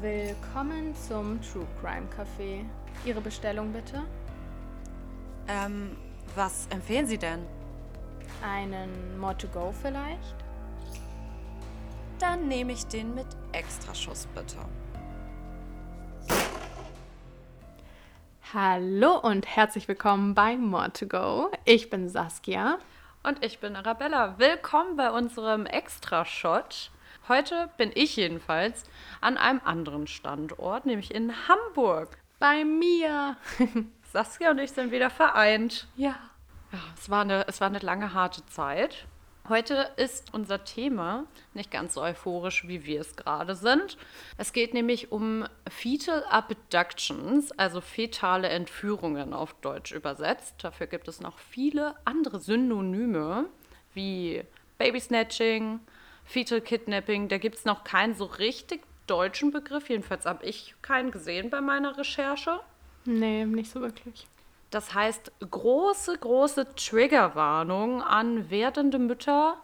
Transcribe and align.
Willkommen 0.00 0.94
zum 0.96 1.38
True 1.42 1.66
Crime 1.78 2.08
Café. 2.16 2.64
Ihre 3.04 3.20
Bestellung 3.20 3.70
bitte? 3.70 4.02
Ähm, 5.46 5.94
was 6.34 6.68
empfehlen 6.68 7.06
Sie 7.06 7.18
denn? 7.18 7.44
Einen 8.42 9.18
More 9.18 9.36
to 9.36 9.46
Go 9.48 9.74
vielleicht? 9.82 10.36
Dann 12.18 12.48
nehme 12.48 12.72
ich 12.72 12.86
den 12.86 13.14
mit 13.14 13.26
Extraschuss 13.52 14.26
bitte. 14.34 14.56
Hallo 18.54 19.18
und 19.18 19.46
herzlich 19.54 19.86
willkommen 19.86 20.34
bei 20.34 20.56
More 20.56 20.94
to 20.94 21.06
Go. 21.06 21.50
Ich 21.66 21.90
bin 21.90 22.08
Saskia. 22.08 22.78
Und 23.22 23.44
ich 23.44 23.58
bin 23.58 23.76
Arabella. 23.76 24.38
Willkommen 24.38 24.96
bei 24.96 25.10
unserem 25.10 25.66
Extra-Shot. 25.66 26.90
Heute 27.30 27.70
bin 27.76 27.92
ich 27.94 28.16
jedenfalls 28.16 28.82
an 29.20 29.36
einem 29.36 29.60
anderen 29.64 30.08
Standort, 30.08 30.84
nämlich 30.84 31.14
in 31.14 31.32
Hamburg. 31.46 32.18
Bei 32.40 32.64
mir. 32.64 33.36
Saskia 34.12 34.50
und 34.50 34.58
ich 34.58 34.72
sind 34.72 34.90
wieder 34.90 35.10
vereint. 35.10 35.86
Ja. 35.94 36.16
Ja, 36.72 36.78
es 36.98 37.08
war 37.08 37.20
eine, 37.20 37.46
es 37.46 37.60
war 37.60 37.68
eine 37.68 37.78
lange, 37.78 38.14
harte 38.14 38.44
Zeit. 38.46 39.06
Heute 39.48 39.92
ist 39.96 40.34
unser 40.34 40.64
Thema 40.64 41.26
nicht 41.54 41.70
ganz 41.70 41.94
so 41.94 42.02
euphorisch, 42.02 42.66
wie 42.66 42.84
wir 42.84 43.00
es 43.00 43.14
gerade 43.14 43.54
sind. 43.54 43.96
Es 44.36 44.52
geht 44.52 44.74
nämlich 44.74 45.12
um 45.12 45.44
Fetal 45.68 46.24
Abductions, 46.24 47.52
also 47.52 47.80
fetale 47.80 48.48
Entführungen 48.48 49.34
auf 49.34 49.54
Deutsch 49.60 49.92
übersetzt. 49.92 50.56
Dafür 50.64 50.88
gibt 50.88 51.06
es 51.06 51.20
noch 51.20 51.38
viele 51.38 51.94
andere 52.04 52.40
Synonyme 52.40 53.46
wie 53.94 54.42
Babysnatching, 54.78 55.78
Fetal 56.30 56.60
Kidnapping. 56.60 57.28
Da 57.28 57.38
gibt 57.38 57.56
es 57.56 57.64
noch 57.64 57.84
keinen 57.84 58.14
so 58.14 58.24
richtig 58.24 58.82
deutschen 59.06 59.50
Begriff. 59.50 59.88
Jedenfalls 59.88 60.24
habe 60.26 60.46
ich 60.46 60.74
keinen 60.80 61.10
gesehen 61.10 61.50
bei 61.50 61.60
meiner 61.60 61.98
Recherche. 61.98 62.60
Nee, 63.04 63.44
nicht 63.44 63.70
so 63.70 63.80
wirklich. 63.80 64.26
Das 64.70 64.94
heißt, 64.94 65.32
große, 65.50 66.16
große 66.18 66.74
Triggerwarnung 66.76 68.02
an 68.02 68.50
werdende 68.50 69.00
Mütter, 69.00 69.56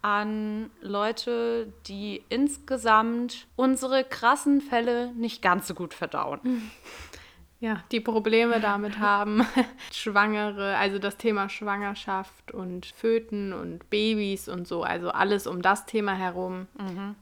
an 0.00 0.70
Leute, 0.80 1.70
die 1.86 2.24
insgesamt 2.30 3.46
unsere 3.56 4.02
krassen 4.02 4.62
Fälle 4.62 5.12
nicht 5.12 5.42
ganz 5.42 5.68
so 5.68 5.74
gut 5.74 5.92
verdauen. 5.92 6.70
Ja, 7.60 7.84
die 7.92 8.00
Probleme 8.00 8.58
damit 8.58 8.98
haben, 8.98 9.46
Schwangere, 9.92 10.78
also 10.78 10.98
das 10.98 11.18
Thema 11.18 11.50
Schwangerschaft 11.50 12.52
und 12.52 12.86
Föten 12.86 13.52
und 13.52 13.88
Babys 13.90 14.48
und 14.48 14.66
so, 14.66 14.82
also 14.82 15.10
alles 15.10 15.46
um 15.46 15.60
das 15.60 15.84
Thema 15.84 16.14
herum. 16.14 16.68
Mhm. 16.78 17.16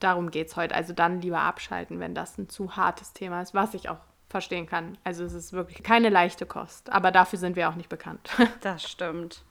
Darum 0.00 0.32
geht 0.32 0.48
es 0.48 0.56
heute. 0.56 0.74
Also 0.74 0.92
dann 0.92 1.20
lieber 1.20 1.40
abschalten, 1.40 2.00
wenn 2.00 2.14
das 2.14 2.36
ein 2.38 2.48
zu 2.48 2.76
hartes 2.76 3.12
Thema 3.12 3.40
ist, 3.40 3.54
was 3.54 3.72
ich 3.74 3.88
auch 3.88 4.00
verstehen 4.28 4.66
kann. 4.66 4.98
Also 5.04 5.22
es 5.24 5.32
ist 5.32 5.52
wirklich 5.52 5.84
keine 5.84 6.08
leichte 6.08 6.44
Kost, 6.44 6.90
aber 6.90 7.12
dafür 7.12 7.38
sind 7.38 7.54
wir 7.54 7.68
auch 7.68 7.76
nicht 7.76 7.88
bekannt. 7.88 8.30
Das 8.62 8.82
stimmt. 8.82 9.44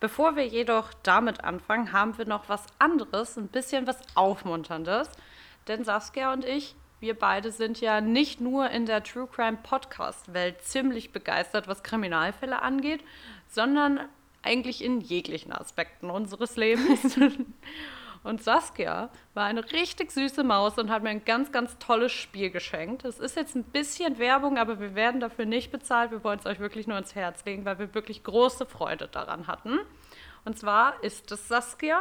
Bevor 0.00 0.36
wir 0.36 0.46
jedoch 0.46 0.94
damit 1.02 1.44
anfangen, 1.44 1.92
haben 1.92 2.16
wir 2.16 2.26
noch 2.26 2.48
was 2.48 2.64
anderes, 2.78 3.36
ein 3.36 3.48
bisschen 3.48 3.86
was 3.86 3.98
Aufmunterndes. 4.14 5.10
Denn 5.68 5.84
Saskia 5.84 6.32
und 6.32 6.44
ich, 6.44 6.76
wir 7.06 7.16
beide 7.16 7.52
sind 7.52 7.80
ja 7.80 8.00
nicht 8.00 8.40
nur 8.40 8.68
in 8.70 8.84
der 8.84 9.04
True 9.04 9.28
Crime 9.32 9.58
Podcast-Welt 9.62 10.60
ziemlich 10.62 11.12
begeistert, 11.12 11.68
was 11.68 11.84
Kriminalfälle 11.84 12.62
angeht, 12.62 13.00
sondern 13.46 14.00
eigentlich 14.42 14.82
in 14.82 15.00
jeglichen 15.00 15.52
Aspekten 15.52 16.10
unseres 16.10 16.56
Lebens. 16.56 17.16
Und 18.24 18.42
Saskia 18.42 19.08
war 19.34 19.44
eine 19.44 19.70
richtig 19.70 20.10
süße 20.10 20.42
Maus 20.42 20.78
und 20.78 20.90
hat 20.90 21.04
mir 21.04 21.10
ein 21.10 21.24
ganz, 21.24 21.52
ganz 21.52 21.78
tolles 21.78 22.10
Spiel 22.10 22.50
geschenkt. 22.50 23.04
Es 23.04 23.20
ist 23.20 23.36
jetzt 23.36 23.54
ein 23.54 23.62
bisschen 23.62 24.18
Werbung, 24.18 24.58
aber 24.58 24.80
wir 24.80 24.96
werden 24.96 25.20
dafür 25.20 25.44
nicht 25.44 25.70
bezahlt. 25.70 26.10
Wir 26.10 26.24
wollen 26.24 26.40
es 26.40 26.46
euch 26.46 26.58
wirklich 26.58 26.88
nur 26.88 26.98
ins 26.98 27.14
Herz 27.14 27.44
legen, 27.44 27.64
weil 27.64 27.78
wir 27.78 27.94
wirklich 27.94 28.24
große 28.24 28.66
Freude 28.66 29.06
daran 29.06 29.46
hatten. 29.46 29.78
Und 30.46 30.56
zwar 30.56 31.02
ist 31.02 31.30
es 31.32 31.48
Saskia. 31.48 32.00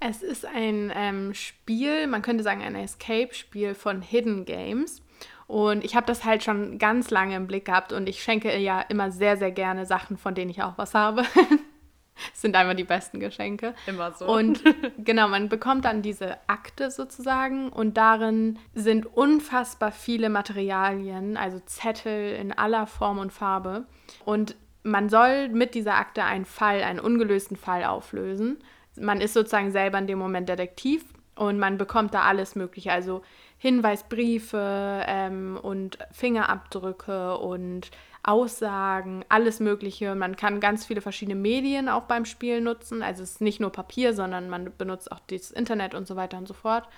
Es 0.00 0.20
ist 0.20 0.44
ein 0.44 0.92
ähm, 0.94 1.32
Spiel, 1.32 2.08
man 2.08 2.22
könnte 2.22 2.42
sagen 2.42 2.60
ein 2.60 2.74
Escape-Spiel 2.74 3.74
von 3.74 4.02
Hidden 4.02 4.44
Games. 4.44 5.00
Und 5.46 5.84
ich 5.84 5.94
habe 5.94 6.06
das 6.06 6.24
halt 6.24 6.42
schon 6.42 6.78
ganz 6.78 7.10
lange 7.10 7.36
im 7.36 7.46
Blick 7.46 7.66
gehabt 7.66 7.92
und 7.92 8.08
ich 8.08 8.22
schenke 8.22 8.56
ja 8.58 8.80
immer 8.80 9.12
sehr, 9.12 9.36
sehr 9.36 9.52
gerne 9.52 9.86
Sachen, 9.86 10.16
von 10.16 10.34
denen 10.34 10.50
ich 10.50 10.62
auch 10.62 10.76
was 10.76 10.94
habe. 10.94 11.22
sind 12.32 12.56
einfach 12.56 12.74
die 12.74 12.84
besten 12.84 13.20
Geschenke. 13.20 13.74
Immer 13.86 14.12
so. 14.12 14.26
Und 14.26 14.62
genau, 14.98 15.28
man 15.28 15.48
bekommt 15.48 15.84
dann 15.84 16.02
diese 16.02 16.36
Akte 16.48 16.90
sozusagen 16.90 17.68
und 17.68 17.96
darin 17.96 18.58
sind 18.74 19.06
unfassbar 19.06 19.92
viele 19.92 20.30
Materialien, 20.30 21.36
also 21.36 21.60
Zettel 21.60 22.34
in 22.34 22.52
aller 22.52 22.86
Form 22.86 23.18
und 23.18 23.32
Farbe. 23.32 23.86
Und 24.24 24.56
man 24.84 25.08
soll 25.08 25.48
mit 25.48 25.74
dieser 25.74 25.96
Akte 25.96 26.22
einen 26.22 26.44
Fall, 26.44 26.82
einen 26.82 27.00
ungelösten 27.00 27.56
Fall 27.56 27.84
auflösen. 27.84 28.58
Man 28.96 29.20
ist 29.20 29.34
sozusagen 29.34 29.72
selber 29.72 29.98
in 29.98 30.06
dem 30.06 30.18
Moment 30.18 30.48
Detektiv 30.48 31.04
und 31.34 31.58
man 31.58 31.78
bekommt 31.78 32.14
da 32.14 32.22
alles 32.22 32.54
Mögliche, 32.54 32.92
also 32.92 33.22
Hinweisbriefe 33.58 35.02
ähm, 35.06 35.58
und 35.60 35.98
Fingerabdrücke 36.12 37.38
und 37.38 37.90
Aussagen, 38.22 39.24
alles 39.28 39.58
Mögliche. 39.58 40.14
Man 40.14 40.36
kann 40.36 40.60
ganz 40.60 40.86
viele 40.86 41.00
verschiedene 41.00 41.34
Medien 41.34 41.88
auch 41.88 42.04
beim 42.04 42.24
Spiel 42.24 42.60
nutzen. 42.60 43.02
Also 43.02 43.22
es 43.22 43.32
ist 43.32 43.40
nicht 43.40 43.60
nur 43.60 43.70
Papier, 43.70 44.14
sondern 44.14 44.48
man 44.48 44.72
benutzt 44.76 45.10
auch 45.10 45.20
das 45.26 45.50
Internet 45.50 45.94
und 45.94 46.06
so 46.06 46.14
weiter 46.16 46.38
und 46.38 46.46
so 46.46 46.54
fort. 46.54 46.88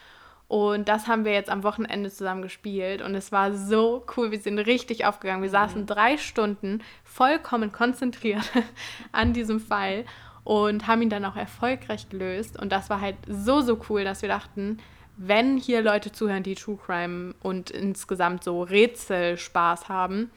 Und 0.49 0.89
das 0.89 1.09
haben 1.09 1.25
wir 1.25 1.33
jetzt 1.33 1.51
am 1.51 1.65
Wochenende 1.65 2.11
zusammen 2.11 2.43
gespielt 2.43 3.03
und 3.03 3.15
es 3.17 3.33
war 3.33 3.53
so 3.53 4.07
cool. 4.17 4.31
Wir 4.31 4.39
sind 4.39 4.59
richtig 4.61 5.05
aufgegangen. 5.05 5.43
Wir 5.43 5.49
mhm. 5.49 5.53
saßen 5.53 5.87
drei 5.87 6.17
Stunden 6.19 6.83
vollkommen 7.03 7.73
konzentriert 7.73 8.53
an 9.13 9.33
diesem 9.33 9.59
Fall 9.59 10.05
und 10.45 10.87
haben 10.87 11.03
ihn 11.03 11.11
dann 11.11 11.25
auch 11.25 11.35
erfolgreich 11.35 12.09
gelöst. 12.09 12.61
Und 12.61 12.71
das 12.71 12.89
war 12.91 13.01
halt 13.01 13.17
so, 13.27 13.61
so 13.61 13.81
cool, 13.89 14.05
dass 14.05 14.23
wir 14.23 14.29
dachten, 14.29 14.79
wenn 15.17 15.57
hier 15.57 15.83
Leute 15.83 16.13
zuhören, 16.13 16.45
die 16.45 16.55
True 16.55 16.79
Crime 16.85 17.35
und 17.43 17.71
insgesamt 17.71 18.45
so 18.45 18.63
Rätselspaß 18.63 19.89
haben, 19.89 20.31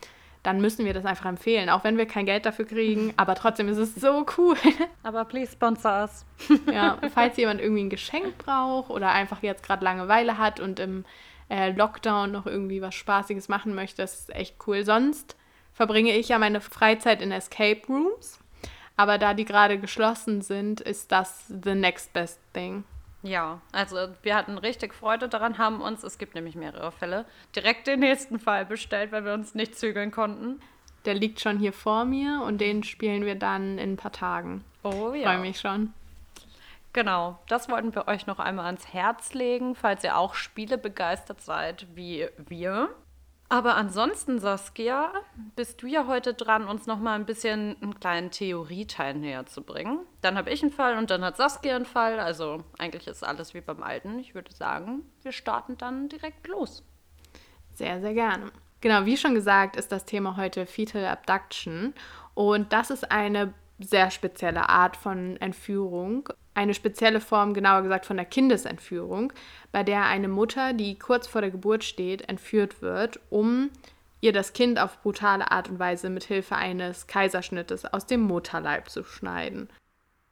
dann 0.43 0.61
müssen 0.61 0.85
wir 0.85 0.93
das 0.93 1.05
einfach 1.05 1.25
empfehlen, 1.25 1.69
auch 1.69 1.83
wenn 1.83 1.97
wir 1.97 2.05
kein 2.05 2.25
Geld 2.25 2.45
dafür 2.45 2.65
kriegen. 2.65 3.13
Aber 3.17 3.35
trotzdem 3.35 3.67
ist 3.67 3.77
es 3.77 3.95
so 3.95 4.25
cool. 4.37 4.55
Aber 5.03 5.25
please 5.25 5.51
sponsor 5.51 6.01
us. 6.01 6.25
ja, 6.71 6.97
falls 7.13 7.37
jemand 7.37 7.61
irgendwie 7.61 7.83
ein 7.83 7.89
Geschenk 7.89 8.37
braucht 8.37 8.89
oder 8.89 9.11
einfach 9.11 9.43
jetzt 9.43 9.63
gerade 9.63 9.83
Langeweile 9.83 10.37
hat 10.37 10.59
und 10.59 10.79
im 10.79 11.05
äh, 11.49 11.71
Lockdown 11.71 12.31
noch 12.31 12.45
irgendwie 12.45 12.81
was 12.81 12.95
Spaßiges 12.95 13.49
machen 13.49 13.75
möchte, 13.75 14.01
das 14.01 14.19
ist 14.21 14.35
echt 14.35 14.55
cool. 14.67 14.85
Sonst 14.85 15.35
verbringe 15.73 16.15
ich 16.15 16.29
ja 16.29 16.39
meine 16.39 16.61
Freizeit 16.61 17.21
in 17.21 17.31
Escape 17.31 17.81
Rooms. 17.87 18.39
Aber 18.95 19.17
da 19.17 19.33
die 19.33 19.45
gerade 19.45 19.79
geschlossen 19.79 20.41
sind, 20.41 20.81
ist 20.81 21.11
das 21.11 21.45
the 21.47 21.73
next 21.73 22.11
best 22.11 22.39
thing. 22.53 22.83
Ja, 23.21 23.59
also 23.73 23.97
wir 24.23 24.35
hatten 24.35 24.57
richtig 24.57 24.93
Freude 24.93 25.27
daran, 25.27 25.57
haben 25.57 25.81
uns, 25.81 26.03
es 26.03 26.17
gibt 26.17 26.35
nämlich 26.35 26.55
mehrere 26.55 26.91
Fälle, 26.91 27.25
direkt 27.55 27.87
den 27.87 27.99
nächsten 27.99 28.39
Fall 28.39 28.65
bestellt, 28.65 29.11
weil 29.11 29.25
wir 29.25 29.33
uns 29.33 29.55
nicht 29.55 29.77
zügeln 29.77 30.11
konnten. 30.11 30.61
Der 31.05 31.13
liegt 31.13 31.39
schon 31.39 31.57
hier 31.59 31.73
vor 31.73 32.05
mir 32.05 32.41
und 32.45 32.59
den 32.59 32.83
spielen 32.83 33.25
wir 33.25 33.35
dann 33.35 33.77
in 33.77 33.93
ein 33.93 33.97
paar 33.97 34.11
Tagen. 34.11 34.63
Oh 34.83 35.13
ja. 35.13 35.31
Freue 35.31 35.39
mich 35.39 35.59
schon. 35.59 35.93
Genau, 36.93 37.37
das 37.47 37.69
wollten 37.69 37.93
wir 37.93 38.07
euch 38.07 38.25
noch 38.25 38.39
einmal 38.39 38.65
ans 38.65 38.93
Herz 38.93 39.33
legen, 39.33 39.75
falls 39.75 40.03
ihr 40.03 40.17
auch 40.17 40.33
Spiele 40.33 40.77
begeistert 40.77 41.41
seid 41.41 41.87
wie 41.93 42.27
wir. 42.37 42.89
Aber 43.51 43.75
ansonsten, 43.75 44.37
Saskia, 44.37 45.11
bist 45.55 45.81
du 45.81 45.87
ja 45.87 46.05
heute 46.05 46.35
dran, 46.35 46.67
uns 46.67 46.85
noch 46.85 46.99
mal 46.99 47.15
ein 47.15 47.25
bisschen 47.25 47.75
einen 47.81 47.99
kleinen 47.99 48.29
Theorieteil 48.29 49.15
näher 49.15 49.47
zu 49.47 49.63
bringen. 49.63 50.05
Dann 50.21 50.37
habe 50.37 50.51
ich 50.51 50.61
einen 50.61 50.71
Fall 50.71 50.99
und 50.99 51.09
dann 51.09 51.25
hat 51.25 51.37
Saskia 51.37 51.75
einen 51.75 51.85
Fall. 51.85 52.19
Also 52.19 52.63
eigentlich 52.77 53.07
ist 53.07 53.23
alles 53.23 53.55
wie 53.55 53.61
beim 53.61 53.81
Alten. 53.81 54.19
Ich 54.19 54.35
würde 54.35 54.53
sagen, 54.53 55.01
wir 55.23 55.31
starten 55.31 55.77
dann 55.77 56.09
direkt 56.09 56.47
los. 56.47 56.83
Sehr, 57.73 57.99
sehr 58.01 58.13
gerne. 58.13 58.51
Genau, 58.81 59.05
wie 59.05 59.17
schon 59.17 59.33
gesagt, 59.33 59.75
ist 59.77 59.91
das 59.91 60.05
Thema 60.05 60.37
heute 60.37 60.67
Fetal 60.67 61.05
Abduction. 61.05 61.95
Und 62.35 62.71
das 62.71 62.91
ist 62.91 63.11
eine 63.11 63.53
sehr 63.79 64.11
spezielle 64.11 64.69
Art 64.69 64.97
von 64.97 65.37
Entführung 65.37 66.29
eine 66.59 66.73
spezielle 66.73 67.21
Form, 67.21 67.53
genauer 67.53 67.83
gesagt 67.83 68.05
von 68.05 68.17
der 68.17 68.25
Kindesentführung, 68.25 69.31
bei 69.71 69.83
der 69.83 70.05
eine 70.05 70.27
Mutter, 70.27 70.73
die 70.73 70.99
kurz 70.99 71.25
vor 71.25 71.41
der 71.41 71.51
Geburt 71.51 71.85
steht, 71.85 72.27
entführt 72.27 72.81
wird, 72.81 73.19
um 73.29 73.69
ihr 74.19 74.33
das 74.33 74.51
Kind 74.51 74.77
auf 74.77 75.01
brutale 75.01 75.51
Art 75.51 75.69
und 75.69 75.79
Weise 75.79 76.09
mit 76.09 76.25
Hilfe 76.25 76.55
eines 76.55 77.07
Kaiserschnittes 77.07 77.85
aus 77.85 78.05
dem 78.05 78.21
Mutterleib 78.21 78.89
zu 78.89 79.05
schneiden. 79.05 79.69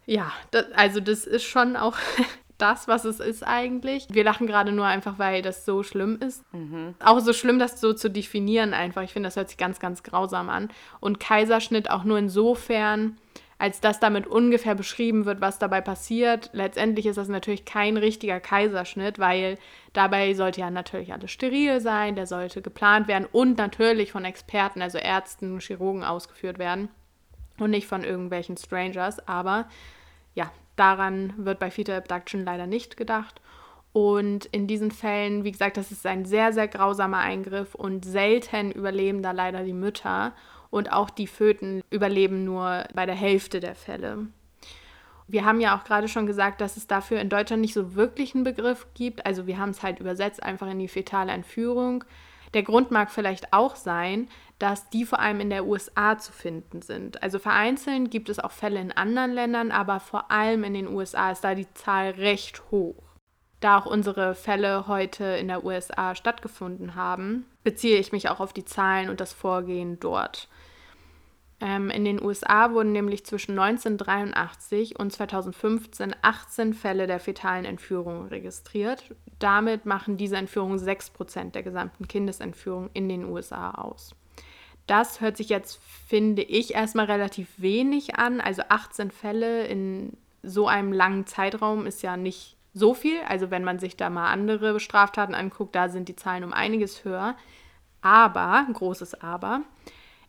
Ja, 0.06 0.34
das, 0.52 0.66
also 0.74 1.00
das 1.00 1.26
ist 1.26 1.46
schon 1.46 1.78
auch 1.78 1.96
das, 2.58 2.90
was 2.90 3.06
es 3.06 3.22
ist 3.22 3.44
eigentlich. 3.44 4.08
Wir 4.10 4.26
lachen 4.26 4.48
gerade 4.48 4.74
nur 4.74 4.86
einfach, 4.86 5.20
weil 5.20 5.42
das 5.42 5.64
so 5.64 5.84
schlimm 5.84 6.18
ist. 6.20 6.44
Mhm. 6.54 6.96
Auch 7.00 7.20
so 7.20 7.32
schlimm, 7.32 7.60
das 7.60 7.80
so 7.80 7.94
zu 7.94 8.10
definieren 8.10 8.74
einfach. 8.74 9.04
Ich 9.04 9.14
finde, 9.14 9.28
das 9.28 9.38
hört 9.38 9.48
sich 9.48 9.58
ganz, 9.58 9.80
ganz 9.80 10.04
grausam 10.04 10.50
an. 10.50 10.70
Und 11.00 11.22
Kaiserschnitt 11.22 11.90
auch 11.90 12.04
nur 12.04 12.18
insofern, 12.18 13.18
als 13.60 13.82
dass 13.82 14.00
damit 14.00 14.28
ungefähr 14.28 14.76
beschrieben 14.76 15.26
wird, 15.26 15.42
was 15.42 15.58
dabei 15.58 15.82
passiert. 15.82 16.50
Letztendlich 16.54 17.08
ist 17.08 17.18
das 17.18 17.28
natürlich 17.28 17.66
kein 17.66 17.98
richtiger 17.98 18.40
Kaiserschnitt, 18.40 19.18
weil 19.18 19.58
dabei 19.94 20.34
sollte 20.36 20.62
ja 20.62 20.70
natürlich 20.70 21.12
alles 21.12 21.32
steril 21.32 21.82
sein, 21.82 22.16
der 22.16 22.28
sollte 22.28 22.62
geplant 22.62 23.08
werden 23.08 23.28
und 23.32 23.58
natürlich 23.58 24.12
von 24.12 24.26
Experten, 24.26 24.82
also 24.82 25.00
Ärzten, 25.00 25.60
Chirurgen 25.60 26.04
ausgeführt 26.04 26.60
werden 26.60 26.90
und 27.60 27.72
nicht 27.72 27.88
von 27.88 28.04
irgendwelchen 28.04 28.58
Strangers. 28.58 29.28
Aber 29.28 29.68
ja, 30.36 30.52
daran 30.76 31.34
wird 31.38 31.58
bei 31.60 31.72
Fetal 31.72 31.98
Abduction 31.98 32.46
leider 32.46 32.68
nicht 32.68 32.96
gedacht. 32.96 33.42
Und 33.92 34.46
in 34.46 34.68
diesen 34.68 34.92
Fällen, 34.92 35.44
wie 35.44 35.52
gesagt, 35.52 35.78
das 35.78 35.92
ist 35.92 36.06
ein 36.06 36.26
sehr, 36.26 36.54
sehr 36.54 36.68
grausamer 36.68 37.18
Eingriff 37.18 37.74
und 37.74 38.06
selten 38.06 38.72
überleben 38.72 39.24
da 39.24 39.32
leider 39.32 39.64
die 39.64 39.74
Mütter 39.74 40.34
und 40.70 40.92
auch 40.92 41.10
die 41.10 41.28
Föten 41.28 41.82
überleben 41.90 42.44
nur 42.44 42.86
bei 42.94 43.06
der 43.06 43.16
Hälfte 43.16 43.60
der 43.60 43.76
Fälle. 43.76 44.28
Wir 45.28 45.44
haben 45.44 45.60
ja 45.60 45.78
auch 45.78 45.84
gerade 45.84 46.08
schon 46.08 46.26
gesagt, 46.26 46.62
dass 46.62 46.78
es 46.78 46.88
dafür 46.88 47.20
in 47.20 47.30
Deutschland 47.30 47.62
nicht 47.62 47.74
so 47.74 47.96
wirklich 47.96 48.34
einen 48.34 48.46
Begriff 48.46 48.88
gibt. 48.94 49.26
Also 49.26 49.46
wir 49.46 49.58
haben 49.58 49.72
es 49.72 49.84
halt 49.84 50.00
übersetzt 50.00 50.42
einfach 50.42 50.70
in 50.70 50.80
die 50.80 50.88
fetale 50.88 51.34
Entführung. 51.34 52.06
Der 52.54 52.64
Grund 52.64 52.92
mag 52.92 53.12
vielleicht 53.12 53.52
auch 53.52 53.76
sein, 53.76 54.30
dass 54.58 54.90
die 54.90 55.06
vor 55.06 55.20
allem 55.20 55.42
in 55.42 55.50
der 55.50 55.66
USA 55.66 56.18
zu 56.18 56.32
finden 56.32 56.82
sind. 56.82 57.22
Also 57.22 57.40
vereinzelt 57.40 58.10
gibt 58.10 58.30
es 58.30 58.40
auch 58.40 58.52
Fälle 58.52 58.80
in 58.80 58.94
anderen 58.94 59.34
Ländern, 59.34 59.72
aber 59.72 60.00
vor 60.00 60.32
allem 60.32 60.64
in 60.64 60.74
den 60.74 60.88
USA 60.88 61.32
ist 61.32 61.44
da 61.44 61.56
die 61.56 61.72
Zahl 61.74 62.12
recht 62.12 62.64
hoch. 62.72 63.04
Da 63.60 63.78
auch 63.78 63.86
unsere 63.86 64.34
Fälle 64.34 64.88
heute 64.88 65.26
in 65.26 65.48
der 65.48 65.66
USA 65.66 66.16
stattgefunden 66.16 66.96
haben, 66.96 67.46
beziehe 67.64 67.98
ich 67.98 68.12
mich 68.12 68.30
auch 68.30 68.40
auf 68.40 68.54
die 68.54 68.66
Zahlen 68.66 69.10
und 69.10 69.20
das 69.20 69.34
Vorgehen 69.34 70.00
dort. 70.00 70.48
Ähm, 71.60 71.90
in 71.90 72.06
den 72.06 72.22
USA 72.22 72.72
wurden 72.72 72.92
nämlich 72.92 73.26
zwischen 73.26 73.58
1983 73.58 75.00
und 75.00 75.12
2015 75.12 76.16
18 76.22 76.74
Fälle 76.74 77.08
der 77.08 77.20
fetalen 77.20 77.66
Entführung 77.66 78.28
registriert. 78.28 79.16
Damit 79.40 79.86
machen 79.86 80.18
diese 80.18 80.38
Entführungen 80.38 80.78
6% 80.78 81.52
der 81.52 81.64
gesamten 81.64 82.08
Kindesentführung 82.08 82.90
in 82.94 83.10
den 83.10 83.26
USA 83.26 83.72
aus. 83.72 84.16
Das 84.86 85.20
hört 85.20 85.36
sich 85.36 85.50
jetzt, 85.50 85.82
finde 86.08 86.44
ich, 86.44 86.76
erstmal 86.76 87.08
relativ 87.08 87.48
wenig 87.58 88.16
an. 88.16 88.40
Also 88.40 88.62
18 88.70 89.12
Fälle 89.12 89.66
in 89.66 90.16
so 90.44 90.68
einem 90.68 90.94
langen 90.94 91.26
Zeitraum 91.26 91.86
ist 91.88 92.04
ja 92.04 92.18
nicht 92.18 92.56
so 92.74 92.94
viel. 92.94 93.20
Also 93.28 93.50
wenn 93.52 93.64
man 93.64 93.80
sich 93.80 93.98
da 93.98 94.10
mal 94.10 94.32
andere 94.32 94.80
Straftaten 94.80 95.34
anguckt, 95.34 95.76
da 95.76 95.90
sind 95.90 96.08
die 96.08 96.16
Zahlen 96.16 96.44
um 96.44 96.54
einiges 96.54 97.04
höher. 97.04 97.36
Aber, 98.02 98.66
großes 98.72 99.22
Aber, 99.22 99.64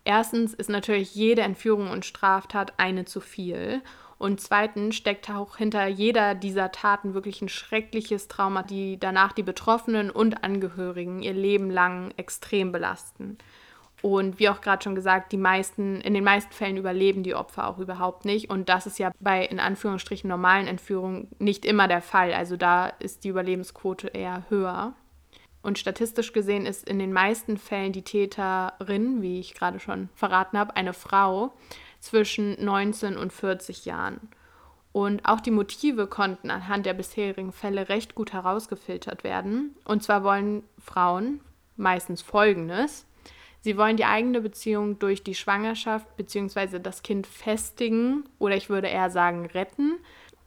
Erstens 0.09 0.55
ist 0.55 0.71
natürlich 0.71 1.15
jede 1.15 1.43
Entführung 1.43 1.91
und 1.91 2.07
Straftat 2.07 2.73
eine 2.79 3.05
zu 3.05 3.21
viel. 3.21 3.83
Und 4.17 4.41
zweitens 4.41 4.97
steckt 4.97 5.29
auch 5.29 5.59
hinter 5.59 5.87
jeder 5.87 6.35
dieser 6.35 6.73
Taten 6.73 7.13
wirklich 7.13 7.43
ein 7.43 7.51
schreckliches 7.51 8.27
Trauma, 8.27 8.63
die 8.63 8.99
danach 8.99 9.35
die 9.35 9.43
Betroffenen 9.43 10.11
und 10.11 10.43
Angehörigen 10.43 11.21
ihr 11.21 11.35
Leben 11.35 11.71
lang 11.71 12.15
extrem 12.17 12.73
belasten. 12.73 13.37
Und 14.01 14.39
wie 14.39 14.49
auch 14.49 14.63
gerade 14.63 14.83
schon 14.83 14.95
gesagt, 14.95 15.31
die 15.31 15.37
meisten, 15.37 16.01
in 16.01 16.15
den 16.15 16.25
meisten 16.25 16.55
Fällen 16.55 16.79
überleben 16.79 17.23
die 17.23 17.35
Opfer 17.35 17.69
auch 17.69 17.79
überhaupt 17.79 18.25
nicht. 18.25 18.49
Und 18.49 18.71
das 18.71 18.87
ist 18.87 18.99
ja 18.99 19.11
bei 19.21 19.45
in 19.45 19.61
Anführungsstrichen 19.61 20.27
normalen 20.27 20.69
Entführungen 20.69 21.29
nicht 21.39 21.67
immer 21.67 21.87
der 21.87 22.01
Fall. 22.01 22.33
Also 22.33 22.57
da 22.57 22.87
ist 22.87 23.25
die 23.25 23.29
Überlebensquote 23.29 24.09
eher 24.09 24.45
höher. 24.49 24.95
Und 25.69 25.79
statistisch 25.79 26.33
gesehen 26.33 26.65
ist 26.65 26.89
in 26.89 26.99
den 26.99 27.13
meisten 27.13 27.59
Fällen 27.59 27.93
die 27.93 28.01
Täterin, 28.01 29.21
wie 29.21 29.39
ich 29.39 29.53
gerade 29.53 29.79
schon 29.81 30.09
verraten 30.15 30.57
habe, 30.57 30.75
eine 30.77 30.95
Frau 30.95 31.53
zwischen 32.01 32.57
19 32.65 33.19
und 33.19 33.35
40 33.35 33.85
Jahren. 33.85 34.31
Und 34.93 35.27
auch 35.27 35.41
die 35.41 35.51
Motive 35.51 36.07
konnten 36.07 36.51
anhand 36.51 36.87
der 36.87 36.95
bisherigen 36.95 37.53
Fälle 37.53 37.91
recht 37.91 38.15
gut 38.15 38.33
herausgefiltert 38.33 39.25
werden. 39.25 39.77
Und 39.85 40.03
zwar 40.03 40.25
wollen 40.25 40.63
Frauen 40.79 41.43
meistens 41.77 42.23
Folgendes. 42.23 43.05
Sie 43.61 43.77
wollen 43.77 43.99
die 43.99 44.07
eigene 44.07 44.41
Beziehung 44.41 44.99
durch 44.99 45.23
die 45.23 45.35
Schwangerschaft 45.35 46.17
bzw. 46.17 46.79
das 46.79 47.03
Kind 47.03 47.27
festigen 47.27 48.25
oder 48.39 48.57
ich 48.57 48.71
würde 48.71 48.89
eher 48.89 49.11
sagen 49.11 49.45
retten 49.45 49.99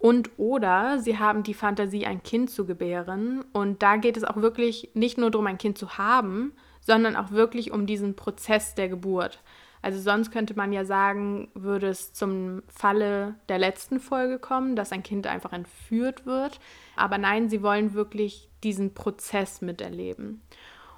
und 0.01 0.31
oder 0.37 0.97
sie 0.97 1.19
haben 1.19 1.43
die 1.43 1.53
Fantasie, 1.53 2.07
ein 2.07 2.23
Kind 2.23 2.49
zu 2.49 2.65
gebären. 2.65 3.45
Und 3.53 3.83
da 3.83 3.97
geht 3.97 4.17
es 4.17 4.23
auch 4.23 4.37
wirklich 4.37 4.89
nicht 4.95 5.19
nur 5.19 5.29
darum, 5.29 5.45
ein 5.45 5.59
Kind 5.59 5.77
zu 5.77 5.99
haben, 5.99 6.53
sondern 6.79 7.15
auch 7.15 7.29
wirklich 7.29 7.71
um 7.71 7.85
diesen 7.85 8.15
Prozess 8.15 8.73
der 8.73 8.89
Geburt. 8.89 9.43
Also 9.83 9.99
sonst 9.99 10.31
könnte 10.31 10.55
man 10.55 10.73
ja 10.73 10.85
sagen, 10.85 11.49
würde 11.53 11.87
es 11.87 12.13
zum 12.13 12.63
Falle 12.67 13.35
der 13.47 13.59
letzten 13.59 13.99
Folge 13.99 14.39
kommen, 14.39 14.75
dass 14.75 14.91
ein 14.91 15.03
Kind 15.03 15.27
einfach 15.27 15.53
entführt 15.53 16.25
wird. 16.25 16.59
Aber 16.95 17.19
nein, 17.19 17.47
sie 17.47 17.61
wollen 17.61 17.93
wirklich 17.93 18.49
diesen 18.63 18.95
Prozess 18.95 19.61
miterleben. 19.61 20.41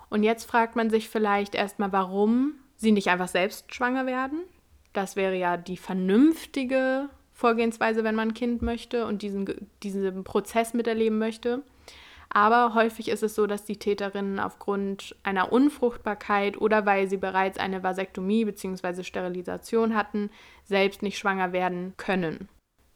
Und 0.10 0.24
jetzt 0.24 0.46
fragt 0.46 0.78
man 0.78 0.90
sich 0.90 1.10
vielleicht 1.10 1.56
erstmal, 1.56 1.92
warum 1.92 2.54
sie 2.78 2.94
nicht 2.94 3.10
einfach 3.10 3.28
selbst 3.28 3.76
schwanger 3.76 4.06
werden. 4.06 4.44
Das 4.94 5.18
wäre 5.18 5.36
ja 5.36 5.58
die 5.58 5.78
vernünftige 5.78 7.10
Vorgehensweise, 7.33 8.03
wenn 8.03 8.15
man 8.15 8.30
ein 8.30 8.33
Kind 8.33 8.62
möchte 8.62 9.06
und 9.06 9.21
diesen, 9.21 9.69
diesen 9.81 10.24
Prozess 10.24 10.74
miterleben 10.74 11.18
möchte. 11.18 11.63
Aber 12.30 12.74
häufig 12.74 13.09
ist 13.09 13.21
es 13.21 13.35
so, 13.35 13.45
dass 13.45 13.63
die 13.63 13.77
Täterinnen 13.77 14.39
aufgrund 14.39 15.15
einer 15.21 15.51
Unfruchtbarkeit 15.51 16.59
oder 16.59 16.85
weil 16.85 17.07
sie 17.07 17.18
bereits 17.18 17.59
eine 17.59 17.83
Vasektomie 17.83 18.45
bzw. 18.45 19.03
Sterilisation 19.03 19.95
hatten, 19.95 20.31
selbst 20.63 21.03
nicht 21.03 21.19
schwanger 21.19 21.53
werden 21.53 21.94
können. 21.97 22.50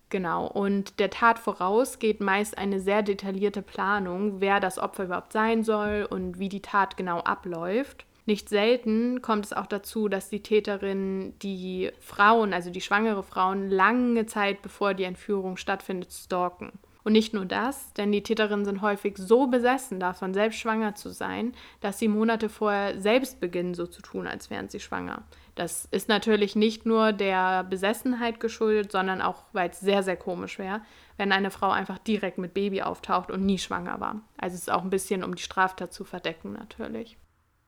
Genau, 0.09 0.47
und 0.47 0.99
der 0.99 1.11
Tat 1.11 1.37
voraus 1.37 1.99
geht 1.99 2.19
meist 2.19 2.57
eine 2.57 2.79
sehr 2.79 3.03
detaillierte 3.03 3.61
Planung, 3.61 4.41
wer 4.41 4.59
das 4.59 4.79
Opfer 4.79 5.03
überhaupt 5.03 5.33
sein 5.33 5.63
soll 5.63 6.07
und 6.09 6.39
wie 6.39 6.49
die 6.49 6.61
Tat 6.61 6.97
genau 6.97 7.19
abläuft. 7.19 8.06
Nicht 8.27 8.50
selten 8.50 9.21
kommt 9.21 9.45
es 9.45 9.53
auch 9.53 9.68
dazu, 9.68 10.09
dass 10.09 10.27
die 10.27 10.44
Täterin 10.44 11.33
die 11.39 11.91
Frauen, 12.01 12.53
also 12.53 12.69
die 12.69 12.81
schwangere 12.81 13.24
Frauen, 13.24 13.69
lange 13.69 14.25
Zeit 14.25 14.62
bevor 14.62 14.94
die 14.94 15.06
Entführung 15.06 15.56
stattfindet, 15.56 16.12
stalken. 16.12 16.74
Und 17.06 17.13
nicht 17.13 17.33
nur 17.33 17.45
das, 17.45 17.94
denn 17.94 18.12
die 18.12 18.24
Täterinnen 18.24 18.65
sind 18.65 18.81
häufig 18.81 19.18
so 19.18 19.47
besessen 19.47 20.01
davon, 20.01 20.33
selbst 20.33 20.59
schwanger 20.59 20.94
zu 20.94 21.07
sein, 21.09 21.53
dass 21.79 22.00
sie 22.00 22.09
Monate 22.09 22.50
vorher 22.50 23.00
selbst 23.00 23.39
beginnen, 23.39 23.75
so 23.75 23.88
zu 23.88 24.01
tun, 24.01 24.27
als 24.27 24.50
wären 24.50 24.68
sie 24.68 24.81
schwanger. 24.81 25.23
Das 25.56 25.85
ist 25.85 26.09
natürlich 26.09 26.57
nicht 26.57 26.85
nur 26.85 27.13
der 27.13 27.63
Besessenheit 27.63 28.41
geschuldet, 28.41 28.91
sondern 28.91 29.21
auch, 29.21 29.44
weil 29.53 29.69
es 29.69 29.80
sehr, 29.80 30.03
sehr 30.03 30.18
komisch 30.18 30.59
wäre, 30.59 30.81
wenn 31.15 31.31
eine 31.31 31.50
Frau 31.50 31.69
einfach 31.69 31.97
direkt 31.97 32.39
mit 32.39 32.53
Baby 32.53 32.81
auftaucht 32.81 33.31
und 33.31 33.45
nie 33.45 33.57
schwanger 33.57 34.01
war. 34.01 34.19
Also 34.38 34.56
es 34.56 34.63
ist 34.63 34.69
auch 34.69 34.83
ein 34.83 34.89
bisschen, 34.89 35.23
um 35.23 35.33
die 35.33 35.44
Straftat 35.44 35.94
zu 35.94 36.04
verdecken 36.04 36.51
natürlich. 36.51 37.18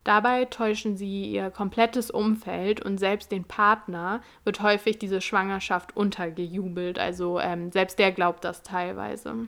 Dabei 0.10 0.46
täuschen 0.46 0.98
sie 0.98 1.30
ihr 1.30 1.52
komplettes 1.52 2.10
Umfeld 2.10 2.84
und 2.84 2.98
selbst 2.98 3.32
den 3.32 3.44
Partner 3.44 4.24
wird 4.44 4.60
häufig 4.64 4.98
diese 4.98 5.22
Schwangerschaft 5.22 5.96
untergejubelt. 5.96 6.98
Also 6.98 7.40
ähm, 7.40 7.72
selbst 7.72 8.00
der 8.00 8.12
glaubt 8.12 8.44
das 8.44 8.64
teilweise. 8.64 9.46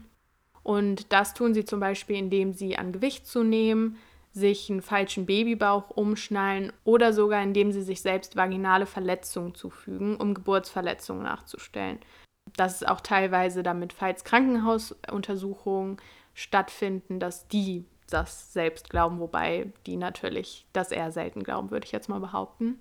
Und 0.61 1.11
das 1.11 1.33
tun 1.33 1.55
sie 1.55 1.65
zum 1.65 1.79
Beispiel, 1.79 2.15
indem 2.15 2.53
sie 2.53 2.77
an 2.77 2.91
Gewicht 2.91 3.25
zunehmen, 3.25 3.97
sich 4.33 4.69
einen 4.69 4.83
falschen 4.83 5.25
Babybauch 5.25 5.89
umschnallen 5.89 6.71
oder 6.83 7.11
sogar 7.11 7.41
indem 7.41 7.71
sie 7.71 7.81
sich 7.81 8.03
selbst 8.03 8.35
vaginale 8.35 8.85
Verletzungen 8.85 9.55
zufügen, 9.55 10.15
um 10.15 10.35
Geburtsverletzungen 10.35 11.23
nachzustellen. 11.23 11.97
Das 12.55 12.83
ist 12.83 12.87
auch 12.87 13.01
teilweise 13.01 13.63
damit, 13.63 13.93
falls 13.93 14.23
Krankenhausuntersuchungen 14.25 15.97
stattfinden, 16.35 17.19
dass 17.19 17.47
die 17.47 17.85
das 18.13 18.53
selbst 18.53 18.89
glauben, 18.89 19.19
wobei 19.19 19.71
die 19.85 19.97
natürlich 19.97 20.65
das 20.73 20.91
eher 20.91 21.11
selten 21.11 21.43
glauben, 21.43 21.71
würde 21.71 21.85
ich 21.85 21.91
jetzt 21.91 22.09
mal 22.09 22.19
behaupten. 22.19 22.79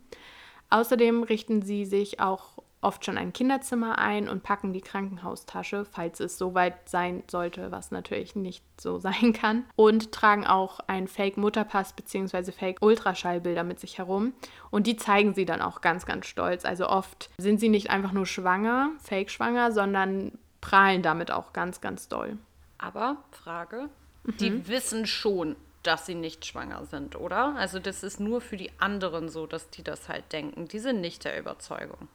Außerdem 0.70 1.24
richten 1.24 1.62
sie 1.62 1.84
sich 1.84 2.20
auch 2.20 2.58
oft 2.82 3.04
schon 3.04 3.18
ein 3.18 3.32
Kinderzimmer 3.32 3.98
ein 3.98 4.28
und 4.28 4.42
packen 4.42 4.72
die 4.72 4.80
Krankenhaustasche, 4.80 5.84
falls 5.84 6.20
es 6.20 6.38
so 6.38 6.54
weit 6.54 6.88
sein 6.88 7.22
sollte, 7.30 7.70
was 7.70 7.90
natürlich 7.90 8.36
nicht 8.36 8.64
so 8.80 8.98
sein 9.00 9.32
kann. 9.32 9.64
Und 9.76 10.12
tragen 10.12 10.46
auch 10.46 10.80
ein 10.86 11.08
Fake-Mutterpass 11.08 11.92
bzw. 11.92 12.52
Fake-Ultraschallbilder 12.52 13.64
mit 13.64 13.80
sich 13.80 13.98
herum. 13.98 14.32
Und 14.70 14.86
die 14.86 14.96
zeigen 14.96 15.34
sie 15.34 15.44
dann 15.44 15.62
auch 15.62 15.80
ganz, 15.80 16.06
ganz 16.06 16.26
stolz. 16.26 16.64
Also 16.64 16.88
oft 16.88 17.30
sind 17.38 17.60
sie 17.60 17.68
nicht 17.68 17.90
einfach 17.90 18.12
nur 18.12 18.26
schwanger, 18.26 18.90
fake-schwanger, 19.02 19.72
sondern 19.72 20.32
prahlen 20.60 21.02
damit 21.02 21.30
auch 21.30 21.52
ganz, 21.52 21.80
ganz 21.80 22.08
doll. 22.08 22.38
Aber 22.78 23.18
Frage, 23.30 23.90
die 24.24 24.50
mhm. 24.50 24.68
wissen 24.68 25.06
schon, 25.06 25.56
dass 25.82 26.06
sie 26.06 26.14
nicht 26.14 26.44
schwanger 26.44 26.84
sind, 26.84 27.16
oder? 27.16 27.54
Also 27.56 27.78
das 27.78 28.02
ist 28.02 28.20
nur 28.20 28.40
für 28.40 28.56
die 28.56 28.70
anderen 28.78 29.28
so, 29.28 29.46
dass 29.46 29.70
die 29.70 29.82
das 29.82 30.08
halt 30.08 30.32
denken. 30.32 30.68
Die 30.68 30.78
sind 30.78 31.00
nicht 31.00 31.24
der 31.24 31.38
Überzeugung. 31.38 32.08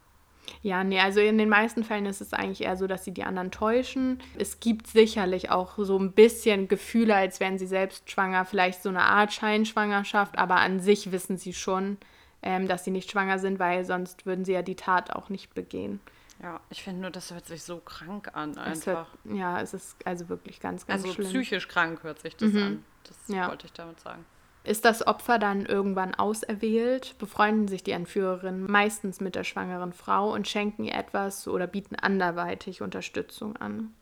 Ja, 0.62 0.84
nee, 0.84 1.00
also 1.00 1.20
in 1.20 1.40
den 1.40 1.50
meisten 1.50 1.84
Fällen 1.84 2.06
ist 2.06 2.22
es 2.22 2.34
eigentlich 2.34 2.62
eher 2.62 2.78
so, 2.78 2.86
dass 2.86 3.04
sie 3.04 3.12
die 3.12 3.24
anderen 3.24 3.50
täuschen. 3.50 4.20
Es 4.38 4.60
gibt 4.60 4.86
sicherlich 4.88 5.50
auch 5.50 5.74
so 5.78 5.98
ein 5.98 6.12
bisschen 6.12 6.68
Gefühle, 6.68 7.16
als 7.16 7.40
wären 7.40 7.58
sie 7.58 7.66
selbst 7.66 8.12
schwanger, 8.12 8.46
vielleicht 8.46 8.84
so 8.84 8.90
eine 8.90 9.02
Art 9.02 9.34
Scheinschwangerschaft, 9.34 10.38
aber 10.38 10.58
an 10.58 10.80
sich 10.80 11.12
wissen 11.12 11.38
sie 11.38 11.54
schon, 11.54 11.98
ähm, 12.44 12.68
dass 12.68 12.84
sie 12.84 12.92
nicht 12.92 13.10
schwanger 13.10 13.40
sind, 13.40 13.58
weil 13.58 13.86
sonst 13.86 14.28
würden 14.28 14.46
sie 14.46 14.54
ja 14.54 14.62
die 14.62 14.76
Tat 14.76 15.16
auch 15.16 15.30
nicht 15.30 15.56
begehen. 15.56 16.00
Ja, 16.46 16.60
ich 16.70 16.84
finde 16.84 17.02
nur, 17.02 17.10
das 17.10 17.32
hört 17.32 17.48
sich 17.48 17.64
so 17.64 17.80
krank 17.80 18.30
an 18.34 18.56
einfach. 18.60 19.08
Hört, 19.24 19.36
ja, 19.36 19.60
es 19.62 19.74
ist 19.74 19.96
also 20.06 20.30
wirklich 20.30 20.60
ganz, 20.60 20.86
ganz 20.86 21.02
also 21.04 21.16
schlimm. 21.16 21.28
psychisch 21.30 21.68
krank 21.68 22.04
hört 22.04 22.20
sich 22.20 22.38
das 22.38 22.52
Mhm. 22.52 22.62
an. 22.64 22.86
Das 23.04 23.18
Ja. 23.36 23.48
wollte 23.50 23.66
ich 23.66 23.74
damit 23.74 24.00
sagen. 24.00 24.24
Ist 24.64 24.86
das 24.86 25.06
Opfer 25.08 25.40
dann 25.40 25.66
irgendwann 25.66 26.14
auserwählt, 26.14 27.16
befreunden 27.18 27.68
sich 27.68 27.84
die 27.84 27.92
Entführerinnen 27.92 28.70
meistens 28.70 29.22
mit 29.22 29.34
der 29.34 29.44
schwangeren 29.44 29.92
Frau 29.92 30.32
und 30.34 30.48
schenken 30.48 30.84
ihr 30.84 30.94
etwas 30.94 31.48
oder 31.48 31.66
bieten 31.66 31.96
anderweitig 31.96 32.84
Unterstützung 32.84 33.58
an. 33.58 33.96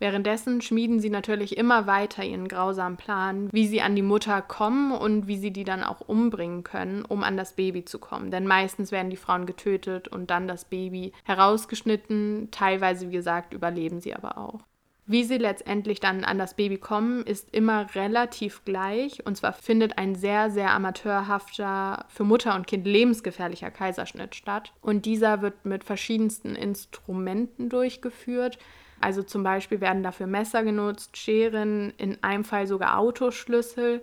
Währenddessen 0.00 0.62
schmieden 0.62 0.98
sie 0.98 1.10
natürlich 1.10 1.58
immer 1.58 1.86
weiter 1.86 2.24
ihren 2.24 2.48
grausamen 2.48 2.96
Plan, 2.96 3.50
wie 3.52 3.66
sie 3.66 3.82
an 3.82 3.94
die 3.94 4.02
Mutter 4.02 4.40
kommen 4.40 4.92
und 4.92 5.26
wie 5.26 5.36
sie 5.36 5.52
die 5.52 5.64
dann 5.64 5.84
auch 5.84 6.00
umbringen 6.00 6.64
können, 6.64 7.04
um 7.04 7.22
an 7.22 7.36
das 7.36 7.52
Baby 7.52 7.84
zu 7.84 7.98
kommen. 7.98 8.30
Denn 8.30 8.46
meistens 8.46 8.92
werden 8.92 9.10
die 9.10 9.18
Frauen 9.18 9.44
getötet 9.44 10.08
und 10.08 10.30
dann 10.30 10.48
das 10.48 10.64
Baby 10.64 11.12
herausgeschnitten. 11.24 12.48
Teilweise, 12.50 13.08
wie 13.08 13.16
gesagt, 13.16 13.52
überleben 13.52 14.00
sie 14.00 14.14
aber 14.14 14.38
auch. 14.38 14.60
Wie 15.10 15.24
sie 15.24 15.38
letztendlich 15.38 16.00
dann 16.00 16.24
an 16.24 16.38
das 16.38 16.54
Baby 16.54 16.78
kommen, 16.78 17.24
ist 17.26 17.52
immer 17.52 17.94
relativ 17.94 18.64
gleich. 18.64 19.26
Und 19.26 19.36
zwar 19.36 19.52
findet 19.52 19.98
ein 19.98 20.14
sehr, 20.14 20.50
sehr 20.50 20.70
amateurhafter, 20.70 22.06
für 22.08 22.24
Mutter 22.24 22.54
und 22.54 22.68
Kind 22.68 22.86
lebensgefährlicher 22.86 23.72
Kaiserschnitt 23.72 24.34
statt. 24.34 24.72
Und 24.80 25.04
dieser 25.04 25.42
wird 25.42 25.64
mit 25.64 25.84
verschiedensten 25.84 26.54
Instrumenten 26.54 27.68
durchgeführt. 27.68 28.56
Also 29.00 29.22
zum 29.22 29.42
Beispiel 29.42 29.80
werden 29.80 30.02
dafür 30.02 30.26
Messer 30.26 30.62
genutzt, 30.62 31.16
Scheren, 31.16 31.92
in 31.96 32.22
einem 32.22 32.44
Fall 32.44 32.66
sogar 32.66 32.98
Autoschlüssel 32.98 34.02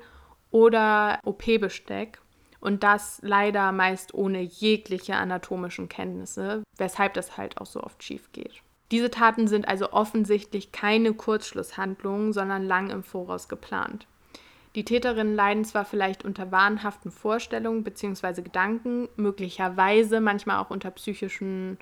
oder 0.49 1.19
OP-Besteck. 1.23 2.19
Und 2.59 2.83
das 2.83 3.19
leider 3.21 3.71
meist 3.71 4.15
ohne 4.15 4.41
jegliche 4.41 5.15
anatomischen 5.15 5.89
Kenntnisse, 5.89 6.63
weshalb 6.77 7.13
das 7.13 7.37
halt 7.37 7.59
auch 7.61 7.67
so 7.67 7.81
oft 7.81 8.03
schief 8.03 8.31
geht. 8.31 8.63
Diese 8.91 9.11
Taten 9.11 9.47
sind 9.47 9.67
also 9.67 9.91
offensichtlich 9.91 10.71
keine 10.71 11.13
Kurzschlusshandlungen, 11.13 12.33
sondern 12.33 12.65
lang 12.65 12.89
im 12.89 13.03
Voraus 13.03 13.47
geplant. 13.47 14.07
Die 14.75 14.85
Täterinnen 14.85 15.35
leiden 15.35 15.65
zwar 15.65 15.85
vielleicht 15.85 16.23
unter 16.23 16.51
wahnhaften 16.51 17.11
Vorstellungen 17.11 17.83
bzw. 17.83 18.41
Gedanken, 18.41 19.09
möglicherweise 19.15 20.21
manchmal 20.21 20.59
auch 20.59 20.69
unter 20.69 20.91
psychischen 20.91 21.77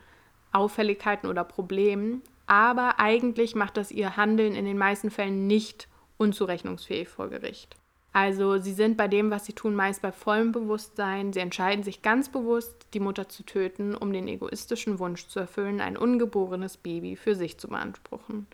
Auffälligkeiten 0.51 1.29
oder 1.29 1.43
Problemen, 1.43 2.21
aber 2.47 2.99
eigentlich 2.99 3.55
macht 3.55 3.77
das 3.77 3.91
ihr 3.91 4.17
Handeln 4.17 4.55
in 4.55 4.65
den 4.65 4.77
meisten 4.77 5.09
Fällen 5.09 5.47
nicht 5.47 5.87
unzurechnungsfähig 6.17 7.09
vor 7.09 7.29
Gericht. 7.29 7.75
Also 8.15 8.59
sie 8.59 8.71
sind 8.71 8.95
bei 8.95 9.09
dem, 9.09 9.29
was 9.29 9.45
sie 9.45 9.51
tun, 9.51 9.75
meist 9.75 10.01
bei 10.01 10.13
vollem 10.13 10.53
Bewusstsein. 10.53 11.33
Sie 11.33 11.41
entscheiden 11.41 11.83
sich 11.83 12.01
ganz 12.01 12.29
bewusst, 12.29 12.87
die 12.93 13.01
Mutter 13.01 13.27
zu 13.27 13.43
töten, 13.43 13.93
um 13.93 14.13
den 14.13 14.29
egoistischen 14.29 14.99
Wunsch 14.99 15.27
zu 15.27 15.41
erfüllen, 15.41 15.81
ein 15.81 15.97
ungeborenes 15.97 16.77
Baby 16.77 17.17
für 17.17 17.35
sich 17.35 17.57
zu 17.57 17.67
beanspruchen. 17.67 18.47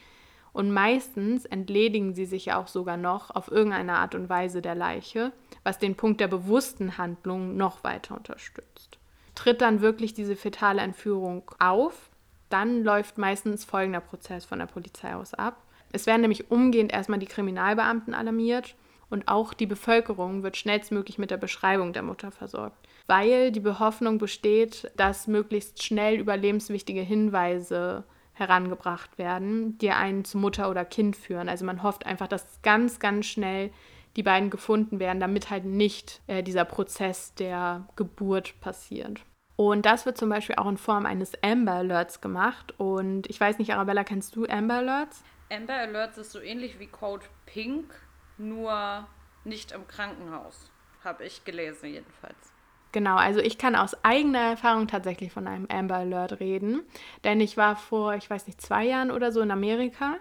Und 0.51 0.71
meistens 0.71 1.45
entledigen 1.45 2.15
sie 2.15 2.25
sich 2.25 2.45
ja 2.45 2.59
auch 2.59 2.67
sogar 2.67 2.97
noch 2.97 3.29
auf 3.29 3.51
irgendeine 3.51 3.93
Art 3.93 4.15
und 4.15 4.29
Weise 4.29 4.63
der 4.63 4.73
Leiche, 4.73 5.31
was 5.63 5.77
den 5.77 5.95
Punkt 5.95 6.21
der 6.21 6.27
bewussten 6.27 6.97
Handlung 6.97 7.55
noch 7.55 7.83
weiter 7.83 8.17
unterstützt. 8.17 8.97
Tritt 9.35 9.61
dann 9.61 9.81
wirklich 9.81 10.15
diese 10.15 10.35
fetale 10.35 10.81
Entführung 10.81 11.43
auf, 11.59 12.09
dann 12.53 12.83
läuft 12.83 13.17
meistens 13.17 13.65
folgender 13.65 14.01
Prozess 14.01 14.45
von 14.45 14.59
der 14.59 14.65
Polizei 14.65 15.15
aus 15.15 15.33
ab. 15.33 15.61
Es 15.91 16.05
werden 16.05 16.21
nämlich 16.21 16.51
umgehend 16.51 16.93
erstmal 16.93 17.19
die 17.19 17.25
Kriminalbeamten 17.25 18.13
alarmiert 18.13 18.75
und 19.09 19.27
auch 19.27 19.53
die 19.53 19.65
Bevölkerung 19.65 20.41
wird 20.41 20.57
schnellstmöglich 20.57 21.17
mit 21.17 21.31
der 21.31 21.37
Beschreibung 21.37 21.93
der 21.93 22.01
Mutter 22.01 22.31
versorgt, 22.31 22.87
weil 23.07 23.51
die 23.51 23.63
Hoffnung 23.63 24.17
besteht, 24.17 24.89
dass 24.95 25.27
möglichst 25.27 25.83
schnell 25.83 26.19
überlebenswichtige 26.19 27.01
Hinweise 27.01 28.05
herangebracht 28.33 29.17
werden, 29.17 29.77
die 29.79 29.91
einen 29.91 30.23
zu 30.23 30.37
Mutter 30.37 30.69
oder 30.69 30.85
Kind 30.85 31.15
führen. 31.15 31.49
Also 31.49 31.65
man 31.65 31.83
hofft 31.83 32.05
einfach, 32.05 32.27
dass 32.27 32.61
ganz, 32.61 32.99
ganz 32.99 33.25
schnell 33.25 33.71
die 34.15 34.23
beiden 34.23 34.49
gefunden 34.49 34.99
werden, 34.99 35.19
damit 35.19 35.49
halt 35.49 35.65
nicht 35.65 36.21
äh, 36.27 36.41
dieser 36.41 36.65
Prozess 36.65 37.33
der 37.35 37.87
Geburt 37.95 38.59
passiert. 38.59 39.21
Und 39.69 39.85
das 39.85 40.07
wird 40.07 40.17
zum 40.17 40.29
Beispiel 40.29 40.55
auch 40.55 40.67
in 40.67 40.77
Form 40.77 41.05
eines 41.05 41.33
Amber 41.43 41.73
Alerts 41.73 42.19
gemacht. 42.19 42.73
Und 42.79 43.29
ich 43.29 43.39
weiß 43.39 43.59
nicht, 43.59 43.71
Arabella, 43.71 44.03
kennst 44.03 44.35
du 44.35 44.47
Amber 44.47 44.77
Alerts? 44.77 45.23
Amber 45.51 45.75
Alerts 45.75 46.17
ist 46.17 46.31
so 46.31 46.39
ähnlich 46.39 46.79
wie 46.79 46.87
Code 46.87 47.27
Pink, 47.45 47.93
nur 48.39 49.07
nicht 49.43 49.71
im 49.71 49.87
Krankenhaus. 49.87 50.71
Habe 51.03 51.25
ich 51.25 51.45
gelesen 51.45 51.91
jedenfalls. 51.93 52.35
Genau, 52.91 53.17
also 53.17 53.39
ich 53.39 53.59
kann 53.59 53.75
aus 53.75 54.03
eigener 54.03 54.39
Erfahrung 54.39 54.87
tatsächlich 54.87 55.31
von 55.31 55.47
einem 55.47 55.67
Amber 55.69 55.97
Alert 55.97 56.39
reden, 56.39 56.81
denn 57.23 57.39
ich 57.39 57.55
war 57.55 57.75
vor, 57.75 58.15
ich 58.15 58.27
weiß 58.27 58.47
nicht, 58.47 58.59
zwei 58.61 58.85
Jahren 58.85 59.11
oder 59.11 59.31
so 59.31 59.41
in 59.41 59.51
Amerika 59.51 60.15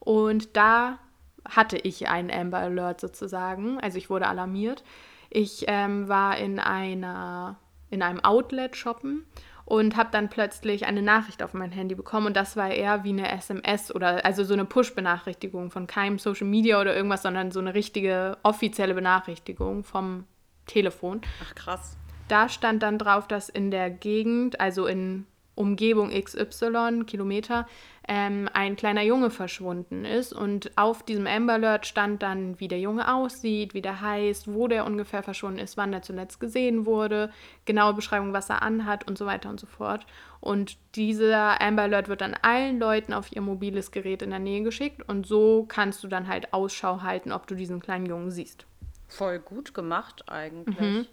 und 0.00 0.56
da 0.56 0.98
hatte 1.44 1.76
ich 1.76 2.08
einen 2.08 2.30
Amber 2.30 2.58
Alert 2.58 3.02
sozusagen, 3.02 3.78
also 3.78 3.98
ich 3.98 4.08
wurde 4.08 4.26
alarmiert. 4.26 4.82
Ich 5.28 5.66
ähm, 5.68 6.08
war 6.08 6.38
in 6.38 6.58
einer 6.58 7.58
in 7.90 8.02
einem 8.02 8.20
Outlet 8.20 8.76
shoppen 8.76 9.26
und 9.64 9.96
habe 9.96 10.10
dann 10.12 10.30
plötzlich 10.30 10.86
eine 10.86 11.02
Nachricht 11.02 11.42
auf 11.42 11.52
mein 11.52 11.72
Handy 11.72 11.94
bekommen 11.94 12.28
und 12.28 12.36
das 12.36 12.56
war 12.56 12.70
eher 12.70 13.04
wie 13.04 13.10
eine 13.10 13.30
SMS 13.30 13.94
oder 13.94 14.24
also 14.24 14.44
so 14.44 14.54
eine 14.54 14.64
Push-Benachrichtigung 14.64 15.70
von 15.70 15.86
keinem 15.86 16.18
Social 16.18 16.46
Media 16.46 16.80
oder 16.80 16.94
irgendwas, 16.94 17.22
sondern 17.22 17.50
so 17.50 17.60
eine 17.60 17.74
richtige 17.74 18.38
offizielle 18.42 18.94
Benachrichtigung 18.94 19.82
vom 19.82 20.24
Telefon. 20.66 21.20
Ach 21.42 21.54
krass. 21.54 21.96
Da 22.28 22.48
stand 22.48 22.82
dann 22.82 22.98
drauf, 22.98 23.28
dass 23.28 23.48
in 23.48 23.70
der 23.70 23.90
Gegend, 23.90 24.60
also 24.60 24.86
in 24.86 25.26
Umgebung 25.56 26.10
XY, 26.10 27.04
Kilometer, 27.06 27.66
ähm, 28.06 28.48
ein 28.52 28.76
kleiner 28.76 29.02
Junge 29.02 29.30
verschwunden 29.30 30.04
ist. 30.04 30.32
Und 30.32 30.70
auf 30.76 31.02
diesem 31.02 31.26
Amber 31.26 31.54
Alert 31.54 31.86
stand 31.86 32.22
dann, 32.22 32.60
wie 32.60 32.68
der 32.68 32.78
Junge 32.78 33.12
aussieht, 33.12 33.74
wie 33.74 33.82
der 33.82 34.00
heißt, 34.00 34.52
wo 34.52 34.68
der 34.68 34.84
ungefähr 34.84 35.24
verschwunden 35.24 35.58
ist, 35.58 35.76
wann 35.76 35.92
er 35.92 36.02
zuletzt 36.02 36.38
gesehen 36.38 36.86
wurde, 36.86 37.32
genaue 37.64 37.94
Beschreibung, 37.94 38.32
was 38.32 38.48
er 38.50 38.62
anhat 38.62 39.08
und 39.08 39.18
so 39.18 39.26
weiter 39.26 39.48
und 39.48 39.58
so 39.58 39.66
fort. 39.66 40.06
Und 40.40 40.76
dieser 40.94 41.60
Amber 41.60 41.82
Alert 41.82 42.08
wird 42.08 42.20
dann 42.20 42.36
allen 42.40 42.78
Leuten 42.78 43.12
auf 43.12 43.32
ihr 43.32 43.40
mobiles 43.40 43.90
Gerät 43.90 44.22
in 44.22 44.30
der 44.30 44.38
Nähe 44.38 44.62
geschickt 44.62 45.08
und 45.08 45.26
so 45.26 45.64
kannst 45.66 46.04
du 46.04 46.08
dann 46.08 46.28
halt 46.28 46.52
Ausschau 46.52 47.02
halten, 47.02 47.32
ob 47.32 47.46
du 47.46 47.56
diesen 47.56 47.80
kleinen 47.80 48.06
Jungen 48.06 48.30
siehst. 48.30 48.66
Voll 49.08 49.38
gut 49.38 49.74
gemacht 49.74 50.24
eigentlich. 50.28 50.78
Mhm. 50.78 51.06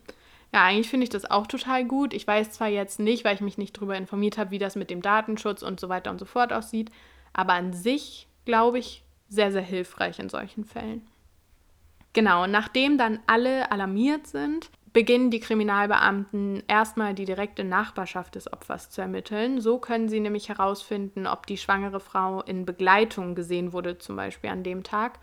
Ja, 0.53 0.65
eigentlich 0.65 0.89
finde 0.89 1.05
ich 1.05 1.09
das 1.09 1.29
auch 1.29 1.47
total 1.47 1.83
gut. 1.83 2.13
Ich 2.13 2.27
weiß 2.27 2.51
zwar 2.51 2.67
jetzt 2.67 2.99
nicht, 2.99 3.25
weil 3.25 3.33
ich 3.33 3.41
mich 3.41 3.57
nicht 3.57 3.75
darüber 3.75 3.97
informiert 3.97 4.37
habe, 4.37 4.51
wie 4.51 4.59
das 4.59 4.75
mit 4.75 4.91
dem 4.91 5.01
Datenschutz 5.01 5.63
und 5.63 5.79
so 5.79 5.89
weiter 5.89 6.11
und 6.11 6.19
so 6.19 6.25
fort 6.25 6.53
aussieht, 6.53 6.91
aber 7.33 7.53
an 7.53 7.73
sich 7.73 8.27
glaube 8.45 8.77
ich 8.77 9.03
sehr, 9.29 9.51
sehr 9.51 9.63
hilfreich 9.63 10.19
in 10.19 10.29
solchen 10.29 10.63
Fällen. 10.63 11.07
Genau, 12.13 12.45
nachdem 12.45 12.99
dann 12.99 13.19
alle 13.25 13.71
alarmiert 13.71 14.27
sind, 14.27 14.69
beginnen 14.93 15.31
die 15.31 15.39
Kriminalbeamten 15.39 16.61
erstmal 16.67 17.15
die 17.15 17.25
direkte 17.25 17.63
Nachbarschaft 17.63 18.35
des 18.35 18.53
Opfers 18.53 18.91
zu 18.91 19.01
ermitteln. 19.01 19.59
So 19.59 19.79
können 19.79 20.07
sie 20.07 20.19
nämlich 20.19 20.49
herausfinden, 20.49 21.25
ob 21.25 21.47
die 21.47 21.57
schwangere 21.57 21.99
Frau 21.99 22.43
in 22.43 22.67
Begleitung 22.67 23.33
gesehen 23.33 23.73
wurde, 23.73 23.97
zum 23.97 24.15
Beispiel 24.15 24.51
an 24.51 24.61
dem 24.61 24.83
Tag, 24.83 25.17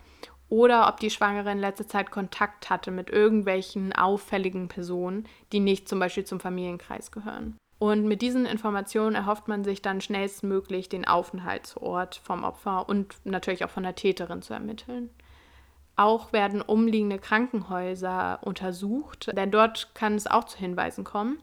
oder 0.51 0.89
ob 0.89 0.99
die 0.99 1.09
Schwangere 1.09 1.49
in 1.49 1.59
letzter 1.59 1.87
Zeit 1.87 2.11
Kontakt 2.11 2.69
hatte 2.69 2.91
mit 2.91 3.09
irgendwelchen 3.09 3.93
auffälligen 3.93 4.67
Personen, 4.67 5.25
die 5.53 5.61
nicht 5.61 5.87
zum 5.87 5.99
Beispiel 5.99 6.25
zum 6.25 6.41
Familienkreis 6.41 7.11
gehören. 7.11 7.57
Und 7.79 8.05
mit 8.05 8.21
diesen 8.21 8.45
Informationen 8.45 9.15
erhofft 9.15 9.47
man 9.47 9.63
sich 9.63 9.81
dann 9.81 10.01
schnellstmöglich 10.01 10.89
den 10.89 11.07
Aufenthaltsort 11.07 12.17
vom 12.21 12.43
Opfer 12.43 12.87
und 12.89 13.15
natürlich 13.23 13.63
auch 13.63 13.69
von 13.69 13.83
der 13.83 13.95
Täterin 13.95 14.41
zu 14.41 14.53
ermitteln. 14.53 15.09
Auch 15.95 16.33
werden 16.33 16.61
umliegende 16.61 17.17
Krankenhäuser 17.17 18.39
untersucht, 18.41 19.31
denn 19.35 19.51
dort 19.51 19.95
kann 19.95 20.15
es 20.15 20.27
auch 20.27 20.43
zu 20.43 20.57
Hinweisen 20.57 21.05
kommen. 21.05 21.39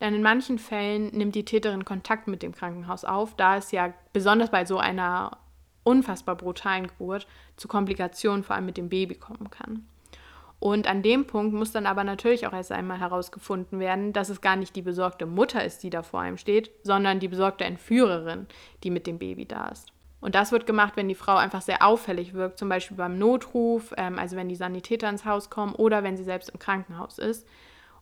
Denn 0.00 0.14
in 0.14 0.22
manchen 0.22 0.58
Fällen 0.58 1.06
nimmt 1.16 1.36
die 1.36 1.44
Täterin 1.44 1.84
Kontakt 1.84 2.26
mit 2.26 2.42
dem 2.42 2.52
Krankenhaus 2.52 3.04
auf, 3.04 3.36
da 3.36 3.56
es 3.56 3.70
ja 3.70 3.94
besonders 4.12 4.50
bei 4.50 4.64
so 4.64 4.78
einer 4.78 5.38
unfassbar 5.88 6.36
brutalen 6.36 6.86
Geburt 6.86 7.26
zu 7.56 7.66
Komplikationen 7.66 8.44
vor 8.44 8.56
allem 8.56 8.66
mit 8.66 8.76
dem 8.76 8.88
Baby 8.88 9.14
kommen 9.14 9.50
kann. 9.50 9.86
Und 10.60 10.88
an 10.88 11.02
dem 11.02 11.26
Punkt 11.26 11.54
muss 11.54 11.72
dann 11.72 11.86
aber 11.86 12.04
natürlich 12.04 12.46
auch 12.46 12.52
erst 12.52 12.72
einmal 12.72 12.98
herausgefunden 12.98 13.78
werden, 13.78 14.12
dass 14.12 14.28
es 14.28 14.40
gar 14.40 14.56
nicht 14.56 14.74
die 14.74 14.82
besorgte 14.82 15.24
Mutter 15.24 15.64
ist, 15.64 15.82
die 15.82 15.90
da 15.90 16.02
vor 16.02 16.20
einem 16.20 16.36
steht, 16.36 16.70
sondern 16.82 17.20
die 17.20 17.28
besorgte 17.28 17.64
Entführerin, 17.64 18.46
die 18.82 18.90
mit 18.90 19.06
dem 19.06 19.18
Baby 19.18 19.46
da 19.46 19.68
ist. 19.68 19.92
Und 20.20 20.34
das 20.34 20.50
wird 20.50 20.66
gemacht, 20.66 20.94
wenn 20.96 21.08
die 21.08 21.14
Frau 21.14 21.36
einfach 21.36 21.62
sehr 21.62 21.86
auffällig 21.86 22.34
wirkt, 22.34 22.58
zum 22.58 22.68
Beispiel 22.68 22.96
beim 22.96 23.18
Notruf, 23.18 23.94
ähm, 23.96 24.18
also 24.18 24.36
wenn 24.36 24.48
die 24.48 24.56
Sanitäter 24.56 25.08
ins 25.08 25.24
Haus 25.24 25.48
kommen 25.48 25.74
oder 25.74 26.02
wenn 26.02 26.16
sie 26.16 26.24
selbst 26.24 26.50
im 26.50 26.58
Krankenhaus 26.58 27.18
ist. 27.18 27.46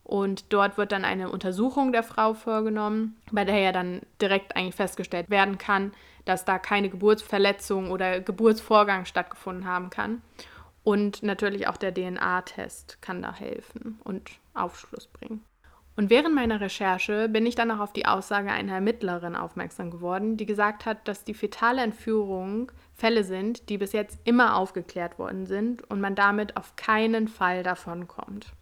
Und 0.07 0.53
dort 0.53 0.77
wird 0.77 0.93
dann 0.93 1.03
eine 1.03 1.29
Untersuchung 1.29 1.91
der 1.91 2.01
Frau 2.01 2.33
vorgenommen, 2.33 3.17
bei 3.29 3.43
der 3.43 3.59
ja 3.59 3.73
dann 3.73 3.99
direkt 4.21 4.55
eigentlich 4.55 4.75
festgestellt 4.75 5.29
werden 5.29 5.57
kann, 5.57 5.91
dass 6.23 6.45
da 6.45 6.59
keine 6.59 6.89
Geburtsverletzung 6.89 7.91
oder 7.91 8.21
Geburtsvorgang 8.21 9.03
stattgefunden 9.03 9.67
haben 9.67 9.89
kann. 9.89 10.21
Und 10.85 11.23
natürlich 11.23 11.67
auch 11.67 11.75
der 11.75 11.93
DNA-Test 11.93 13.01
kann 13.01 13.21
da 13.21 13.33
helfen 13.33 13.99
und 14.05 14.31
Aufschluss 14.53 15.07
bringen. 15.07 15.43
Und 15.97 16.09
während 16.09 16.33
meiner 16.33 16.61
Recherche 16.61 17.27
bin 17.27 17.45
ich 17.45 17.55
dann 17.55 17.69
auch 17.69 17.79
auf 17.79 17.91
die 17.91 18.05
Aussage 18.05 18.49
einer 18.49 18.75
Ermittlerin 18.75 19.35
aufmerksam 19.35 19.91
geworden, 19.91 20.37
die 20.37 20.45
gesagt 20.45 20.85
hat, 20.85 21.05
dass 21.05 21.25
die 21.25 21.33
fetale 21.33 21.81
Entführung 21.81 22.71
Fälle 22.93 23.25
sind, 23.25 23.67
die 23.67 23.77
bis 23.77 23.91
jetzt 23.91 24.19
immer 24.23 24.55
aufgeklärt 24.55 25.19
worden 25.19 25.47
sind 25.47 25.83
und 25.89 25.99
man 25.99 26.15
damit 26.15 26.55
auf 26.55 26.77
keinen 26.77 27.27
Fall 27.27 27.61
davon 27.61 28.07
kommt. 28.07 28.53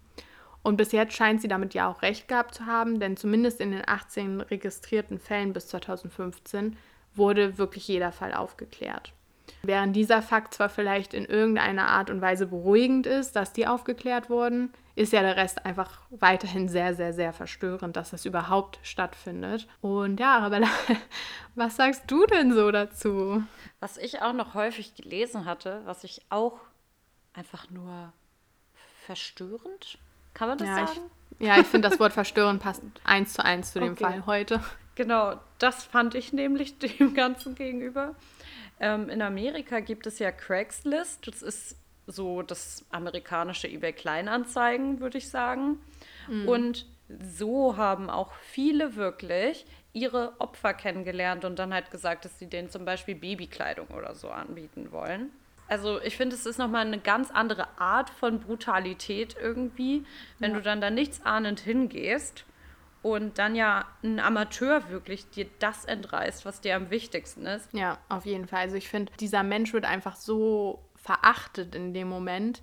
Und 0.66 0.78
bis 0.78 0.94
jetzt 0.94 1.14
scheint 1.14 1.42
sie 1.42 1.48
damit 1.48 1.76
ja 1.76 1.88
auch 1.88 2.02
recht 2.02 2.28
gehabt 2.28 2.56
zu 2.56 2.66
haben, 2.66 3.00
denn 3.00 3.18
zumindest 3.18 3.62
in 3.62 3.70
den 3.70 3.88
18 3.88 4.42
registrierten 4.42 5.20
Fällen 5.20 5.54
bis 5.54 5.68
2015 5.68 6.76
wurde 7.14 7.60
wirklich 7.60 7.88
jeder 7.88 8.12
Fall 8.12 8.34
aufgeklärt. 8.34 9.14
Während 9.62 9.96
dieser 9.96 10.24
Fakt 10.24 10.56
zwar 10.56 10.70
vielleicht 10.70 11.14
in 11.14 11.26
irgendeiner 11.26 11.88
Art 11.90 12.10
und 12.10 12.20
Weise 12.20 12.48
beruhigend 12.48 13.06
ist, 13.06 13.36
dass 13.36 13.54
die 13.54 13.68
aufgeklärt 13.68 14.32
wurden, 14.32 14.74
ist 14.96 15.14
ja 15.14 15.22
der 15.22 15.38
Rest 15.38 15.68
einfach 15.68 16.02
weiterhin 16.10 16.68
sehr, 16.68 16.96
sehr, 16.96 17.14
sehr 17.14 17.32
verstörend, 17.32 17.96
dass 17.96 18.10
das 18.10 18.26
überhaupt 18.26 18.80
stattfindet. 18.82 19.68
Und 19.82 20.20
ja, 20.20 20.40
aber 20.40 20.62
was 21.56 21.76
sagst 21.76 22.06
du 22.08 22.26
denn 22.26 22.52
so 22.52 22.72
dazu? 22.72 23.44
Was 23.82 24.00
ich 24.00 24.24
auch 24.24 24.34
noch 24.34 24.56
häufig 24.56 24.96
gelesen 24.96 25.46
hatte, 25.46 25.84
was 25.86 26.04
ich 26.04 26.24
auch 26.32 26.60
einfach 27.34 27.70
nur 27.70 28.12
verstörend, 29.06 30.00
kann 30.36 30.50
man 30.50 30.60
das 30.60 30.68
ja, 30.68 30.86
sagen? 30.86 31.00
Ich, 31.40 31.48
ja, 31.48 31.60
ich 31.60 31.66
finde, 31.66 31.90
das 31.90 32.00
Wort 32.00 32.14
verstörend 32.14 32.62
passt 32.62 32.84
eins 33.04 33.34
zu 33.34 33.44
eins 33.44 33.74
zu 33.74 33.80
dem 33.80 33.94
okay. 33.94 34.04
Fall 34.04 34.26
heute. 34.28 34.64
Genau, 34.94 35.40
das 35.58 35.84
fand 35.84 36.14
ich 36.14 36.32
nämlich 36.32 36.78
dem 37.00 37.16
Ganzen 37.16 37.56
gegenüber. 37.56 38.14
Ähm, 38.80 39.10
in 39.10 39.22
Amerika 39.22 39.80
gibt 39.80 40.06
es 40.06 40.20
ja 40.20 40.32
Craigslist. 40.32 41.28
Das 41.28 41.42
ist 41.42 41.78
so 42.08 42.44
das 42.44 42.86
amerikanische 42.92 43.68
eBay 43.68 43.94
Kleinanzeigen, 43.94 45.00
würde 45.00 45.18
ich 45.18 45.30
sagen. 45.30 45.80
Mhm. 46.28 46.48
Und 46.48 46.86
so 47.34 47.78
haben 47.78 48.10
auch 48.10 48.34
viele 48.34 48.96
wirklich 48.96 49.66
ihre 49.94 50.34
Opfer 50.40 50.74
kennengelernt 50.74 51.46
und 51.46 51.58
dann 51.58 51.74
halt 51.74 51.90
gesagt, 51.90 52.26
dass 52.26 52.38
sie 52.38 52.48
denen 52.48 52.70
zum 52.70 52.84
Beispiel 52.84 53.16
Babykleidung 53.16 53.88
oder 53.88 54.14
so 54.14 54.30
anbieten 54.30 54.92
wollen. 54.92 55.32
Also 55.68 56.00
ich 56.02 56.16
finde, 56.16 56.36
es 56.36 56.46
ist 56.46 56.60
nochmal 56.60 56.86
eine 56.86 57.00
ganz 57.00 57.32
andere 57.32 57.68
Art 57.80 58.10
von 58.10 58.40
Brutalität 58.40 59.36
irgendwie, 59.40 60.06
wenn 60.40 60.52
ja. 60.52 60.58
du 60.58 60.64
dann 60.64 60.82
da 60.82 60.90
nichts 60.90 61.26
ahnend 61.26 61.60
hingehst 61.60 62.46
und 63.02 63.38
dann 63.38 63.56
ja 63.56 63.86
ein 64.04 64.20
Amateur 64.20 64.90
wirklich 64.90 65.30
dir 65.30 65.48
das 65.60 65.86
entreißt, 65.86 66.46
was 66.46 66.62
dir 66.62 66.76
am 66.76 66.90
wichtigsten 66.90 67.46
ist. 67.46 67.72
Ja, 67.74 67.98
auf 68.10 68.26
jeden 68.26 68.48
Fall. 68.48 68.62
Also 68.62 68.76
ich 68.76 68.90
finde, 68.90 69.12
dieser 69.20 69.44
Mensch 69.44 69.74
wird 69.74 69.86
einfach 69.86 70.16
so 70.16 70.84
verachtet 70.96 71.76
in 71.76 71.94
dem 71.94 72.10
Moment. 72.10 72.62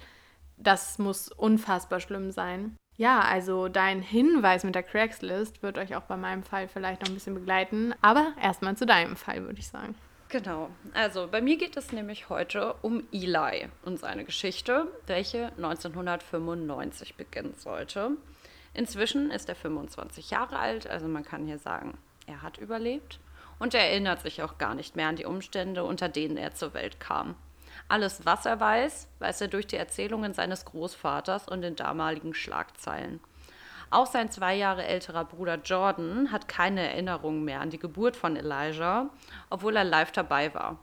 Das 0.57 0.99
muss 0.99 1.29
unfassbar 1.29 2.01
schlimm 2.01 2.31
sein. 2.31 2.77
Ja, 2.97 3.21
also 3.21 3.69
dein 3.69 4.03
Hinweis 4.03 4.65
mit 4.65 4.75
der 4.75 4.83
Craigslist 4.83 5.63
wird 5.63 5.79
euch 5.79 5.97
auch 5.97 6.03
bei 6.03 6.17
meinem 6.17 6.43
Fall 6.43 6.69
vielleicht 6.69 7.03
noch 7.03 7.09
ein 7.09 7.15
bisschen 7.15 7.35
begleiten. 7.35 7.95
Aber 8.03 8.33
erstmal 8.41 8.77
zu 8.77 8.87
deinem 8.87 9.17
Fall, 9.17 9.43
würde 9.43 9.59
ich 9.59 9.69
sagen. 9.69 9.95
Genau. 10.33 10.71
Also 10.95 11.29
bei 11.31 11.43
mir 11.43 11.59
geht 11.59 11.77
es 11.77 11.93
nämlich 11.93 12.31
heute 12.31 12.75
um 12.81 13.07
Eli 13.12 13.69
und 13.85 14.01
seine 14.01 14.25
Geschichte, 14.25 14.91
welche 15.07 15.49
1995 15.59 17.17
beginnen 17.17 17.53
sollte. 17.55 18.12
Inzwischen 18.73 19.31
ist 19.31 19.51
er 19.51 19.55
25 19.55 20.31
Jahre 20.31 20.59
alt, 20.59 20.87
also 20.87 21.07
man 21.07 21.23
kann 21.23 21.45
hier 21.45 21.59
sagen, 21.59 21.99
er 22.27 22.41
hat 22.41 22.57
überlebt 22.57 23.21
und 23.59 23.75
er 23.75 23.91
erinnert 23.91 24.23
sich 24.23 24.43
auch 24.43 24.57
gar 24.57 24.75
nicht 24.75 24.97
mehr 24.97 25.09
an 25.09 25.17
die 25.17 25.27
Umstände, 25.27 25.85
unter 25.85 26.09
denen 26.09 26.39
er 26.39 26.55
zur 26.55 26.73
Welt 26.73 26.99
kam. 26.99 27.35
Alles, 27.89 28.25
was 28.25 28.47
er 28.47 28.59
weiß, 28.59 29.09
weiß 29.19 29.43
er 29.43 29.49
durch 29.49 29.67
die 29.67 29.77
Erzählungen 29.77 30.33
seines 30.33 30.65
Großvaters 30.65 31.47
und 31.47 31.61
den 31.61 31.77
damaligen 31.77 32.33
Schlagzeilen. 32.33 33.21
Auch 33.93 34.07
sein 34.07 34.31
zwei 34.31 34.55
Jahre 34.57 34.87
älterer 34.87 35.27
Bruder 35.27 35.57
Jordan 35.57 36.33
hat 36.33 36.49
keine 36.49 36.81
Erinnerungen 36.81 37.45
mehr 37.45 37.61
an 37.61 37.69
die 37.69 37.79
Geburt 37.79 38.17
von 38.17 38.37
Elijah, 38.37 39.11
obwohl 39.51 39.77
er 39.77 39.85
live 39.85 40.13
dabei 40.13 40.55
war. 40.55 40.79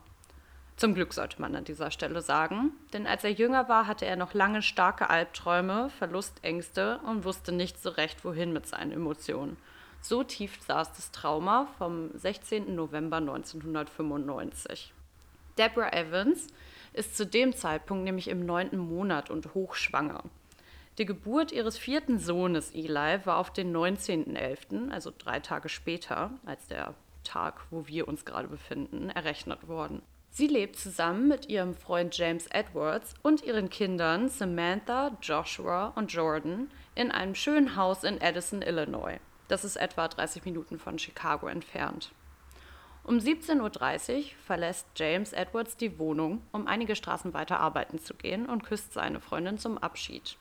Zum 0.76 0.94
Glück 0.94 1.12
sollte 1.12 1.40
man 1.40 1.56
an 1.56 1.64
dieser 1.64 1.90
Stelle 1.90 2.22
sagen, 2.22 2.70
denn 2.92 3.08
als 3.08 3.24
er 3.24 3.32
jünger 3.32 3.68
war, 3.68 3.88
hatte 3.88 4.06
er 4.06 4.14
noch 4.14 4.32
lange 4.32 4.62
starke 4.62 5.10
Albträume, 5.10 5.90
Verlustängste 5.98 7.00
und 7.04 7.24
wusste 7.24 7.50
nicht 7.50 7.82
so 7.82 7.90
recht, 7.90 8.24
wohin 8.24 8.52
mit 8.52 8.68
seinen 8.68 8.92
Emotionen. 8.92 9.56
So 10.00 10.22
tief 10.22 10.60
saß 10.62 10.92
das 10.92 11.10
Trauma 11.10 11.66
vom 11.78 12.16
16. 12.16 12.76
November 12.76 13.16
1995. 13.16 14.94
Deborah 15.58 15.92
Evans 15.92 16.46
ist 16.92 17.16
zu 17.16 17.26
dem 17.26 17.56
Zeitpunkt 17.56 18.04
nämlich 18.04 18.28
im 18.28 18.46
neunten 18.46 18.78
Monat 18.78 19.30
und 19.30 19.52
hochschwanger. 19.52 20.22
Die 21.00 21.06
Geburt 21.06 21.50
ihres 21.50 21.78
vierten 21.78 22.18
Sohnes 22.18 22.72
Eli 22.74 23.24
war 23.24 23.38
auf 23.38 23.50
den 23.50 23.74
19.11., 23.74 24.90
also 24.90 25.10
drei 25.16 25.40
Tage 25.40 25.70
später 25.70 26.32
als 26.44 26.66
der 26.66 26.92
Tag, 27.24 27.62
wo 27.70 27.86
wir 27.86 28.06
uns 28.06 28.26
gerade 28.26 28.48
befinden, 28.48 29.08
errechnet 29.08 29.66
worden. 29.66 30.02
Sie 30.28 30.46
lebt 30.46 30.76
zusammen 30.76 31.26
mit 31.26 31.48
ihrem 31.48 31.74
Freund 31.74 32.14
James 32.18 32.48
Edwards 32.48 33.14
und 33.22 33.42
ihren 33.42 33.70
Kindern 33.70 34.28
Samantha, 34.28 35.16
Joshua 35.22 35.86
und 35.96 36.12
Jordan 36.12 36.70
in 36.94 37.10
einem 37.10 37.34
schönen 37.34 37.76
Haus 37.76 38.04
in 38.04 38.20
Edison, 38.20 38.60
Illinois. 38.60 39.20
Das 39.48 39.64
ist 39.64 39.76
etwa 39.76 40.06
30 40.06 40.44
Minuten 40.44 40.78
von 40.78 40.98
Chicago 40.98 41.46
entfernt. 41.46 42.12
Um 43.04 43.16
17.30 43.16 44.18
Uhr 44.18 44.24
verlässt 44.44 44.86
James 44.96 45.32
Edwards 45.32 45.78
die 45.78 45.98
Wohnung, 45.98 46.42
um 46.52 46.66
einige 46.66 46.94
Straßen 46.94 47.32
weiter 47.32 47.58
arbeiten 47.58 47.98
zu 47.98 48.12
gehen 48.12 48.44
und 48.44 48.64
küsst 48.64 48.92
seine 48.92 49.20
Freundin 49.20 49.56
zum 49.56 49.78
Abschied. 49.78 50.36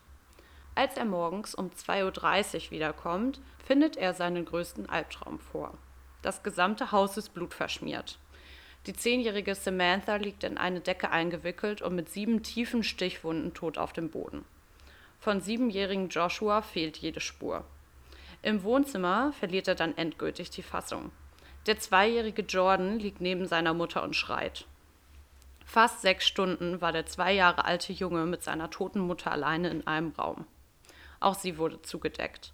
Als 0.80 0.96
er 0.96 1.04
morgens 1.04 1.56
um 1.56 1.72
2.30 1.72 2.56
Uhr 2.68 2.72
wiederkommt, 2.72 3.42
findet 3.66 3.98
er 3.98 4.14
seinen 4.14 4.46
größten 4.46 4.88
Albtraum 4.88 5.38
vor. 5.38 5.74
Das 6.22 6.42
gesamte 6.42 6.94
Haus 6.94 7.18
ist 7.18 7.34
blutverschmiert. 7.34 8.18
Die 8.86 8.94
zehnjährige 8.94 9.56
Samantha 9.56 10.16
liegt 10.16 10.46
in 10.46 10.58
eine 10.58 10.80
Decke 10.80 11.12
eingewickelt 11.12 11.82
und 11.82 11.96
mit 11.96 12.08
sieben 12.08 12.44
tiefen 12.44 12.84
Stichwunden 12.84 13.54
tot 13.54 13.78
auf 13.78 13.92
dem 13.92 14.10
Boden. 14.10 14.46
Von 15.20 15.42
siebenjährigen 15.42 16.08
Joshua 16.08 16.62
fehlt 16.62 16.96
jede 16.96 17.20
Spur. 17.20 17.66
Im 18.42 18.64
Wohnzimmer 18.64 19.34
verliert 19.34 19.68
er 19.68 19.76
dann 19.76 19.98
endgültig 19.98 20.50
die 20.50 20.64
Fassung. 20.64 21.12
Der 21.66 21.78
zweijährige 21.78 22.44
Jordan 22.44 23.00
liegt 23.00 23.20
neben 23.20 23.48
seiner 23.48 23.74
Mutter 23.74 24.02
und 24.02 24.16
schreit. 24.16 24.66
Fast 25.66 26.00
sechs 26.00 26.26
Stunden 26.26 26.80
war 26.80 26.94
der 26.94 27.06
zwei 27.06 27.34
Jahre 27.34 27.66
alte 27.66 27.92
Junge 27.92 28.26
mit 28.26 28.44
seiner 28.44 28.70
toten 28.70 29.02
Mutter 29.02 29.34
alleine 29.34 29.72
in 29.72 29.86
einem 29.86 30.14
Raum. 30.18 30.46
Auch 31.20 31.36
sie 31.36 31.58
wurde 31.58 31.82
zugedeckt. 31.82 32.54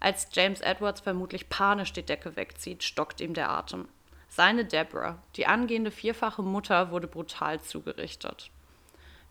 Als 0.00 0.28
James 0.32 0.60
Edwards 0.60 1.00
vermutlich 1.00 1.48
panisch 1.48 1.92
die 1.92 2.02
Decke 2.02 2.36
wegzieht, 2.36 2.82
stockt 2.82 3.20
ihm 3.20 3.34
der 3.34 3.50
Atem. 3.50 3.88
Seine 4.28 4.64
Deborah, 4.64 5.18
die 5.36 5.46
angehende 5.46 5.90
vierfache 5.90 6.42
Mutter, 6.42 6.90
wurde 6.90 7.06
brutal 7.06 7.60
zugerichtet. 7.60 8.50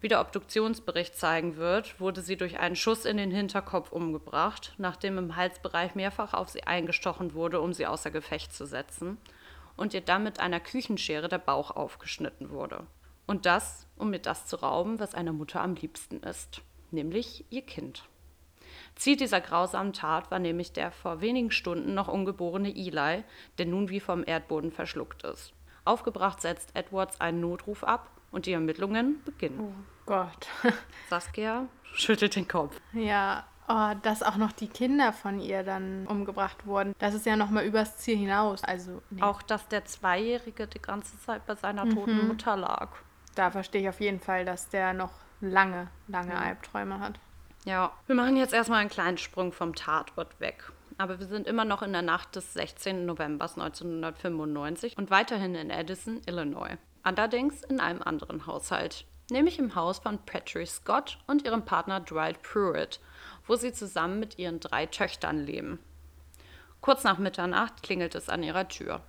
Wie 0.01 0.07
der 0.07 0.21
Obduktionsbericht 0.21 1.15
zeigen 1.15 1.55
wird, 1.57 1.99
wurde 1.99 2.21
sie 2.21 2.37
durch 2.37 2.59
einen 2.59 2.75
Schuss 2.75 3.05
in 3.05 3.17
den 3.17 3.31
Hinterkopf 3.31 3.91
umgebracht, 3.91 4.73
nachdem 4.77 5.17
im 5.17 5.35
Halsbereich 5.35 5.95
mehrfach 5.95 6.33
auf 6.33 6.49
sie 6.49 6.63
eingestochen 6.63 7.33
wurde, 7.33 7.61
um 7.61 7.73
sie 7.73 7.87
außer 7.87 8.11
Gefecht 8.11 8.53
zu 8.53 8.65
setzen, 8.65 9.17
und 9.77 9.93
ihr 9.93 10.01
dann 10.01 10.23
mit 10.23 10.39
einer 10.39 10.59
Küchenschere 10.59 11.27
der 11.27 11.37
Bauch 11.37 11.71
aufgeschnitten 11.71 12.49
wurde. 12.49 12.85
Und 13.27 13.45
das, 13.45 13.87
um 13.95 14.13
ihr 14.13 14.19
das 14.19 14.45
zu 14.45 14.57
rauben, 14.57 14.99
was 14.99 15.15
einer 15.15 15.33
Mutter 15.33 15.61
am 15.61 15.75
liebsten 15.75 16.21
ist, 16.21 16.61
nämlich 16.91 17.45
ihr 17.49 17.63
Kind. 17.63 18.03
Ziel 18.95 19.17
dieser 19.17 19.41
grausamen 19.41 19.93
Tat 19.93 20.31
war 20.31 20.39
nämlich 20.39 20.71
der 20.71 20.91
vor 20.91 21.21
wenigen 21.21 21.51
Stunden 21.51 21.93
noch 21.93 22.08
ungeborene 22.08 22.69
Eli, 22.69 23.23
der 23.58 23.65
nun 23.65 23.89
wie 23.89 23.99
vom 23.99 24.23
Erdboden 24.25 24.71
verschluckt 24.71 25.23
ist. 25.23 25.53
Aufgebracht 25.84 26.41
setzt 26.41 26.75
Edwards 26.75 27.21
einen 27.21 27.41
Notruf 27.41 27.84
ab 27.84 28.10
und 28.31 28.45
die 28.45 28.53
Ermittlungen 28.53 29.21
beginnen. 29.23 29.60
Oh 29.60 29.73
Gott. 30.05 30.47
Saskia 31.10 31.67
schüttelt 31.93 32.36
den 32.36 32.47
Kopf. 32.47 32.79
Ja, 32.93 33.45
oh, 33.67 33.93
dass 34.01 34.23
auch 34.23 34.38
noch 34.38 34.51
die 34.51 34.67
Kinder 34.67 35.13
von 35.13 35.39
ihr 35.39 35.63
dann 35.63 36.08
umgebracht 36.08 36.65
wurden. 36.65 36.93
Das 36.99 37.13
ist 37.13 37.25
ja 37.25 37.36
noch 37.36 37.49
mal 37.49 37.65
übers 37.65 37.97
Ziel 37.97 38.17
hinaus. 38.17 38.63
Also 38.63 39.01
nee. 39.10 39.21
auch, 39.21 39.41
dass 39.41 39.67
der 39.67 39.86
Zweijährige 39.86 40.67
die 40.67 40.81
ganze 40.81 41.19
Zeit 41.19 41.45
bei 41.45 41.55
seiner 41.55 41.88
toten 41.89 42.21
mhm. 42.21 42.27
Mutter 42.29 42.58
lag. 42.58 42.89
Da 43.36 43.51
verstehe 43.51 43.81
ich 43.81 43.89
auf 43.89 43.99
jeden 43.99 44.19
Fall, 44.19 44.45
dass 44.45 44.69
der 44.69 44.93
noch 44.93 45.12
lange, 45.41 45.88
lange 46.08 46.34
mhm. 46.34 46.39
Albträume 46.39 46.99
hat. 46.99 47.19
Ja, 47.65 47.91
wir 48.06 48.13
machen 48.13 48.38
jetzt 48.38 48.54
erstmal 48.54 48.82
einen 48.82 48.91
kleinen 48.91 49.17
Sprung 49.17 49.51
vom 49.51 49.73
Tatort 49.73 50.39
weg. 50.39 50.71
Aber 50.99 51.19
wir 51.19 51.25
sind 51.25 51.47
immer 51.47 51.65
noch 51.65 51.82
in 51.82 51.93
der 51.93 52.04
Nacht 52.04 52.36
des 52.36 52.54
16. 52.54 53.08
November 53.08 53.45
1995 53.45 54.97
und 54.99 55.10
weiterhin 55.10 55.56
in 55.56 55.71
Edison, 55.71 56.21
Illinois. 56.28 56.78
Allerdings 57.01 57.63
in 57.63 57.80
einem 57.80 58.04
anderen 58.04 58.45
Haushalt, 58.45 59.06
nämlich 59.32 59.58
im 59.58 59.73
Haus 59.73 59.97
von 59.97 60.19
Patrice 60.25 60.75
Scott 60.75 61.17
und 61.25 61.43
ihrem 61.43 61.65
Partner 61.65 61.99
Dwight 61.99 62.43
Pruitt, 62.43 62.99
wo 63.47 63.56
sie 63.56 63.73
zusammen 63.73 64.19
mit 64.19 64.38
ihren 64.38 64.60
drei 64.60 64.86
Töchtern 64.86 65.39
leben. 65.43 65.80
Kurz 66.82 67.04
nach 67.04 67.17
Mitternacht 67.17 67.82
klingelt 67.82 68.13
es 68.13 68.30
an 68.30 68.43
ihrer 68.43 68.67
Tür. 68.67 69.01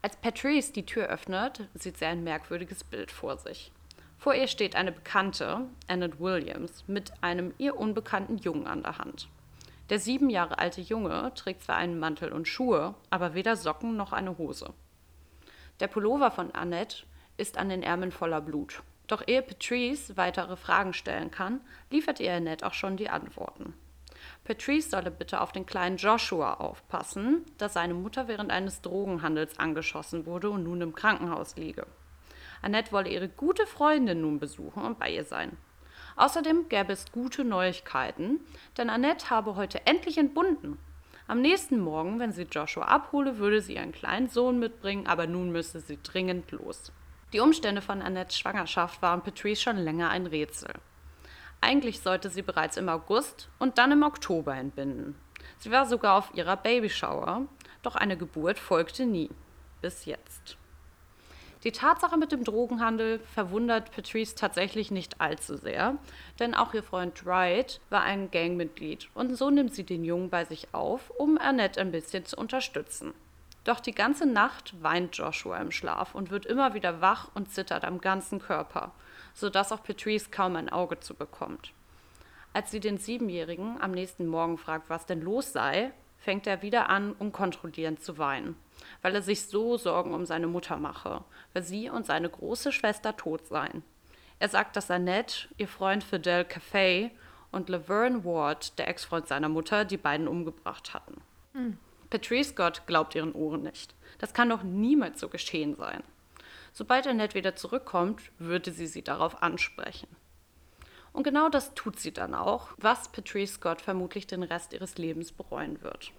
Als 0.00 0.16
Patrice 0.16 0.72
die 0.72 0.86
Tür 0.86 1.08
öffnet, 1.08 1.68
sieht 1.74 1.98
sie 1.98 2.06
ein 2.06 2.24
merkwürdiges 2.24 2.84
Bild 2.84 3.12
vor 3.12 3.36
sich. 3.36 3.70
Vor 4.20 4.34
ihr 4.34 4.48
steht 4.48 4.76
eine 4.76 4.92
Bekannte, 4.92 5.62
Annette 5.88 6.20
Williams, 6.20 6.84
mit 6.86 7.10
einem 7.22 7.54
ihr 7.56 7.78
unbekannten 7.78 8.36
Jungen 8.36 8.66
an 8.66 8.82
der 8.82 8.98
Hand. 8.98 9.30
Der 9.88 9.98
sieben 9.98 10.28
Jahre 10.28 10.58
alte 10.58 10.82
Junge 10.82 11.32
trägt 11.34 11.64
zwar 11.64 11.76
einen 11.76 11.98
Mantel 11.98 12.30
und 12.30 12.46
Schuhe, 12.46 12.94
aber 13.08 13.32
weder 13.32 13.56
Socken 13.56 13.96
noch 13.96 14.12
eine 14.12 14.36
Hose. 14.36 14.74
Der 15.80 15.88
Pullover 15.88 16.30
von 16.30 16.50
Annette 16.54 17.06
ist 17.38 17.56
an 17.56 17.70
den 17.70 17.82
Ärmeln 17.82 18.12
voller 18.12 18.42
Blut. 18.42 18.82
Doch 19.06 19.26
ehe 19.26 19.40
Patrice 19.40 20.18
weitere 20.18 20.56
Fragen 20.56 20.92
stellen 20.92 21.30
kann, 21.30 21.62
liefert 21.90 22.20
ihr 22.20 22.34
Annette 22.34 22.66
auch 22.66 22.74
schon 22.74 22.98
die 22.98 23.08
Antworten. 23.08 23.72
Patrice 24.44 24.90
solle 24.90 25.10
bitte 25.10 25.40
auf 25.40 25.52
den 25.52 25.64
kleinen 25.64 25.96
Joshua 25.96 26.54
aufpassen, 26.54 27.46
da 27.56 27.70
seine 27.70 27.94
Mutter 27.94 28.28
während 28.28 28.50
eines 28.50 28.82
Drogenhandels 28.82 29.58
angeschossen 29.58 30.26
wurde 30.26 30.50
und 30.50 30.64
nun 30.64 30.82
im 30.82 30.94
Krankenhaus 30.94 31.56
liege. 31.56 31.86
Annette 32.62 32.92
wolle 32.92 33.10
ihre 33.10 33.28
gute 33.28 33.66
Freundin 33.66 34.20
nun 34.20 34.38
besuchen 34.38 34.82
und 34.82 34.98
bei 34.98 35.10
ihr 35.10 35.24
sein. 35.24 35.56
Außerdem 36.16 36.68
gäbe 36.68 36.92
es 36.92 37.12
gute 37.12 37.44
Neuigkeiten, 37.44 38.40
denn 38.76 38.90
Annette 38.90 39.30
habe 39.30 39.56
heute 39.56 39.86
endlich 39.86 40.18
entbunden. 40.18 40.78
Am 41.26 41.40
nächsten 41.40 41.78
Morgen, 41.78 42.18
wenn 42.18 42.32
sie 42.32 42.42
Joshua 42.50 42.86
abhole, 42.86 43.38
würde 43.38 43.62
sie 43.62 43.76
ihren 43.76 43.92
kleinen 43.92 44.28
Sohn 44.28 44.58
mitbringen, 44.58 45.06
aber 45.06 45.26
nun 45.26 45.52
müsse 45.52 45.80
sie 45.80 45.98
dringend 46.02 46.50
los. 46.50 46.92
Die 47.32 47.40
Umstände 47.40 47.80
von 47.80 48.02
Annettes 48.02 48.36
Schwangerschaft 48.38 49.00
waren 49.02 49.22
Patrice 49.22 49.62
schon 49.62 49.76
länger 49.76 50.10
ein 50.10 50.26
Rätsel. 50.26 50.72
Eigentlich 51.60 52.00
sollte 52.00 52.30
sie 52.30 52.42
bereits 52.42 52.76
im 52.76 52.88
August 52.88 53.48
und 53.58 53.78
dann 53.78 53.92
im 53.92 54.02
Oktober 54.02 54.56
entbinden. 54.56 55.14
Sie 55.58 55.70
war 55.70 55.86
sogar 55.86 56.18
auf 56.18 56.32
ihrer 56.34 56.56
Babyshower, 56.56 57.46
doch 57.82 57.94
eine 57.94 58.16
Geburt 58.16 58.58
folgte 58.58 59.06
nie. 59.06 59.30
Bis 59.80 60.06
jetzt. 60.06 60.56
Die 61.62 61.72
Tatsache 61.72 62.16
mit 62.16 62.32
dem 62.32 62.42
Drogenhandel 62.42 63.18
verwundert 63.18 63.92
Patrice 63.92 64.34
tatsächlich 64.34 64.90
nicht 64.90 65.20
allzu 65.20 65.58
sehr, 65.58 65.98
denn 66.38 66.54
auch 66.54 66.72
ihr 66.72 66.82
Freund 66.82 67.26
Wright 67.26 67.80
war 67.90 68.00
ein 68.00 68.30
Gangmitglied 68.30 69.10
und 69.12 69.36
so 69.36 69.50
nimmt 69.50 69.74
sie 69.74 69.84
den 69.84 70.02
Jungen 70.02 70.30
bei 70.30 70.46
sich 70.46 70.68
auf, 70.72 71.10
um 71.18 71.36
Annette 71.36 71.78
ein 71.78 71.92
bisschen 71.92 72.24
zu 72.24 72.36
unterstützen. 72.38 73.12
Doch 73.64 73.78
die 73.78 73.92
ganze 73.92 74.24
Nacht 74.24 74.82
weint 74.82 75.14
Joshua 75.18 75.58
im 75.58 75.70
Schlaf 75.70 76.14
und 76.14 76.30
wird 76.30 76.46
immer 76.46 76.72
wieder 76.72 77.02
wach 77.02 77.28
und 77.34 77.52
zittert 77.52 77.84
am 77.84 78.00
ganzen 78.00 78.40
Körper, 78.40 78.92
sodass 79.34 79.70
auch 79.70 79.82
Patrice 79.82 80.30
kaum 80.30 80.56
ein 80.56 80.70
Auge 80.70 81.00
zu 81.00 81.12
bekommt. 81.12 81.74
Als 82.54 82.70
sie 82.70 82.80
den 82.80 82.96
Siebenjährigen 82.96 83.80
am 83.82 83.92
nächsten 83.92 84.26
Morgen 84.26 84.56
fragt, 84.56 84.88
was 84.88 85.04
denn 85.04 85.20
los 85.20 85.52
sei, 85.52 85.92
fängt 86.20 86.46
er 86.46 86.62
wieder 86.62 86.88
an, 86.88 87.12
unkontrollierend 87.12 88.02
zu 88.02 88.18
weinen 88.18 88.54
weil 89.02 89.14
er 89.14 89.22
sich 89.22 89.42
so 89.42 89.76
Sorgen 89.76 90.14
um 90.14 90.26
seine 90.26 90.46
Mutter 90.46 90.76
mache, 90.76 91.24
weil 91.52 91.62
sie 91.62 91.90
und 91.90 92.06
seine 92.06 92.28
große 92.28 92.72
Schwester 92.72 93.16
tot 93.16 93.46
seien. 93.46 93.82
Er 94.38 94.48
sagt, 94.48 94.76
dass 94.76 94.90
Annette, 94.90 95.48
ihr 95.58 95.68
Freund 95.68 96.02
Fidel 96.02 96.42
Café 96.42 97.10
und 97.52 97.68
Laverne 97.68 98.24
Ward, 98.24 98.78
der 98.78 98.88
Ex-Freund 98.88 99.28
seiner 99.28 99.48
Mutter, 99.48 99.84
die 99.84 99.96
beiden 99.96 100.28
umgebracht 100.28 100.94
hatten. 100.94 101.20
Mhm. 101.52 101.78
Patrice 102.08 102.50
Scott 102.50 102.86
glaubt 102.86 103.14
ihren 103.14 103.32
Ohren 103.32 103.62
nicht. 103.62 103.94
Das 104.18 104.34
kann 104.34 104.48
doch 104.48 104.62
niemals 104.62 105.20
so 105.20 105.28
geschehen 105.28 105.76
sein. 105.76 106.02
Sobald 106.72 107.06
Annette 107.06 107.34
wieder 107.34 107.56
zurückkommt, 107.56 108.22
würde 108.38 108.72
sie 108.72 108.86
sie 108.86 109.02
darauf 109.02 109.42
ansprechen. 109.42 110.08
Und 111.12 111.24
genau 111.24 111.48
das 111.48 111.74
tut 111.74 111.98
sie 111.98 112.12
dann 112.12 112.34
auch, 112.34 112.68
was 112.76 113.10
Patrice 113.10 113.54
Scott 113.54 113.80
vermutlich 113.80 114.26
den 114.26 114.42
Rest 114.42 114.72
ihres 114.72 114.96
Lebens 114.96 115.32
bereuen 115.32 115.82
wird. 115.82 116.12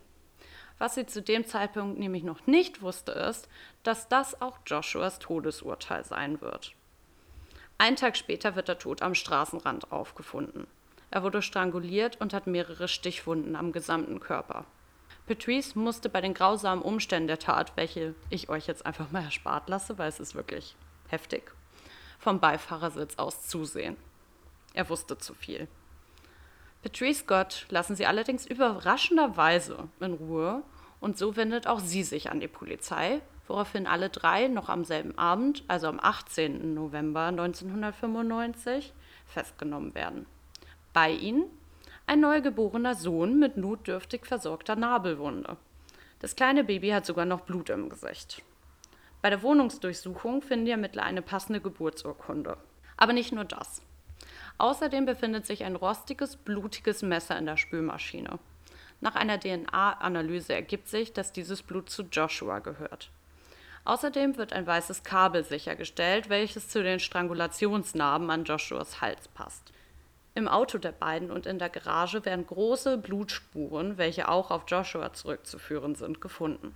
Was 0.77 0.95
sie 0.95 1.05
zu 1.05 1.21
dem 1.21 1.45
Zeitpunkt 1.45 1.99
nämlich 1.99 2.23
noch 2.23 2.47
nicht 2.47 2.81
wusste, 2.81 3.11
ist, 3.11 3.47
dass 3.83 4.09
das 4.09 4.41
auch 4.41 4.57
Joshuas 4.65 5.19
Todesurteil 5.19 6.03
sein 6.03 6.41
wird. 6.41 6.73
Einen 7.77 7.95
Tag 7.95 8.17
später 8.17 8.55
wird 8.55 8.67
er 8.69 8.79
tot 8.79 9.01
am 9.01 9.15
Straßenrand 9.15 9.91
aufgefunden. 9.91 10.67
Er 11.09 11.23
wurde 11.23 11.41
stranguliert 11.41 12.19
und 12.19 12.33
hat 12.33 12.47
mehrere 12.47 12.87
Stichwunden 12.87 13.55
am 13.55 13.71
gesamten 13.71 14.19
Körper. 14.19 14.65
Patrice 15.27 15.77
musste 15.77 16.09
bei 16.09 16.21
den 16.21 16.33
grausamen 16.33 16.83
Umständen 16.83 17.27
der 17.27 17.39
Tat, 17.39 17.73
welche 17.75 18.15
ich 18.29 18.49
euch 18.49 18.67
jetzt 18.67 18.85
einfach 18.85 19.11
mal 19.11 19.23
erspart 19.23 19.69
lasse, 19.69 19.97
weil 19.97 20.09
es 20.09 20.19
ist 20.19 20.35
wirklich 20.35 20.75
heftig, 21.09 21.51
vom 22.19 22.39
Beifahrersitz 22.39 23.17
aus 23.17 23.47
zusehen. 23.47 23.97
Er 24.73 24.89
wusste 24.89 25.17
zu 25.17 25.33
viel. 25.33 25.67
Patrice 26.81 27.19
Scott 27.19 27.65
lassen 27.69 27.95
sie 27.95 28.05
allerdings 28.05 28.45
überraschenderweise 28.45 29.87
in 29.99 30.13
Ruhe 30.13 30.63
und 30.99 31.17
so 31.17 31.35
wendet 31.35 31.67
auch 31.67 31.79
sie 31.79 32.03
sich 32.03 32.31
an 32.31 32.39
die 32.39 32.47
Polizei, 32.47 33.21
woraufhin 33.47 33.85
alle 33.85 34.09
drei 34.09 34.47
noch 34.47 34.69
am 34.69 34.83
selben 34.83 35.17
Abend, 35.17 35.63
also 35.67 35.87
am 35.87 35.99
18. 35.99 36.73
November 36.73 37.25
1995, 37.25 38.93
festgenommen 39.25 39.93
werden. 39.93 40.25
Bei 40.93 41.11
ihnen 41.11 41.45
ein 42.07 42.19
neugeborener 42.19 42.95
Sohn 42.95 43.39
mit 43.39 43.57
notdürftig 43.57 44.25
versorgter 44.25 44.75
Nabelwunde. 44.75 45.57
Das 46.19 46.35
kleine 46.35 46.63
Baby 46.63 46.89
hat 46.89 47.05
sogar 47.05 47.25
noch 47.25 47.41
Blut 47.41 47.69
im 47.69 47.89
Gesicht. 47.89 48.43
Bei 49.21 49.29
der 49.29 49.43
Wohnungsdurchsuchung 49.43 50.41
finden 50.41 50.65
die 50.65 50.71
Ermittler 50.71 51.03
eine 51.03 51.21
passende 51.21 51.61
Geburtsurkunde. 51.61 52.57
Aber 52.97 53.13
nicht 53.13 53.31
nur 53.31 53.45
das. 53.45 53.81
Außerdem 54.57 55.05
befindet 55.05 55.45
sich 55.45 55.63
ein 55.63 55.75
rostiges, 55.75 56.35
blutiges 56.37 57.01
Messer 57.01 57.37
in 57.37 57.45
der 57.45 57.57
Spülmaschine. 57.57 58.39
Nach 58.99 59.15
einer 59.15 59.39
DNA-Analyse 59.39 60.53
ergibt 60.53 60.87
sich, 60.87 61.11
dass 61.13 61.31
dieses 61.33 61.63
Blut 61.63 61.89
zu 61.89 62.03
Joshua 62.03 62.59
gehört. 62.59 63.09
Außerdem 63.83 64.37
wird 64.37 64.53
ein 64.53 64.67
weißes 64.67 65.03
Kabel 65.03 65.43
sichergestellt, 65.43 66.29
welches 66.29 66.69
zu 66.69 66.83
den 66.83 66.99
Strangulationsnarben 66.99 68.29
an 68.29 68.43
Joshuas 68.43 69.01
Hals 69.01 69.27
passt. 69.29 69.71
Im 70.35 70.47
Auto 70.47 70.77
der 70.77 70.91
beiden 70.91 71.31
und 71.31 71.45
in 71.45 71.59
der 71.59 71.69
Garage 71.69 72.23
werden 72.23 72.45
große 72.45 72.97
Blutspuren, 72.99 73.97
welche 73.97 74.29
auch 74.29 74.51
auf 74.51 74.63
Joshua 74.67 75.11
zurückzuführen 75.13 75.95
sind, 75.95 76.21
gefunden. 76.21 76.75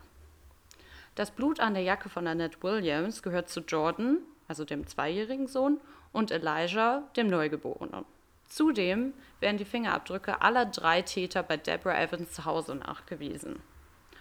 Das 1.14 1.32
Blut 1.32 1.62
an 1.62 1.76
der 1.76 1.84
Jacke 1.84 2.10
von 2.10 2.28
Annette 2.28 2.62
Williams 2.62 3.24
gehört 3.24 3.50
zu 3.50 3.62
Jordan, 3.62 4.18
also 4.50 4.66
dem 4.66 4.86
zweijährigen 4.86 5.48
Sohn, 5.48 5.80
und 6.16 6.32
Elijah, 6.32 7.04
dem 7.18 7.28
Neugeborenen. 7.28 8.06
Zudem 8.48 9.14
werden 9.42 9.58
die 9.58 9.66
Fingerabdrücke 9.66 10.42
aller 10.42 10.66
drei 10.66 11.02
Täter 11.02 11.44
bei 11.44 11.58
Deborah 11.58 12.02
Evans 12.02 12.32
zu 12.32 12.46
Hause 12.46 12.76
nachgewiesen. 12.76 13.60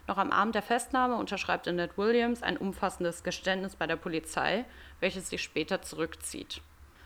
Noch 0.09 0.19
am 0.19 0.33
Abend 0.33 0.57
der 0.57 0.63
Festnahme 0.63 1.15
unterschreibt 1.15 1.69
Annette 1.69 1.97
Williams 1.97 2.43
ein 2.43 2.57
umfassendes 2.57 3.23
Geständnis 3.23 3.77
bei 3.77 3.87
der 3.87 3.97
Polizei, 3.97 4.65
welches 5.01 5.31
sie 5.31 5.39
später 5.39 5.83
zurückzieht. 5.83 6.61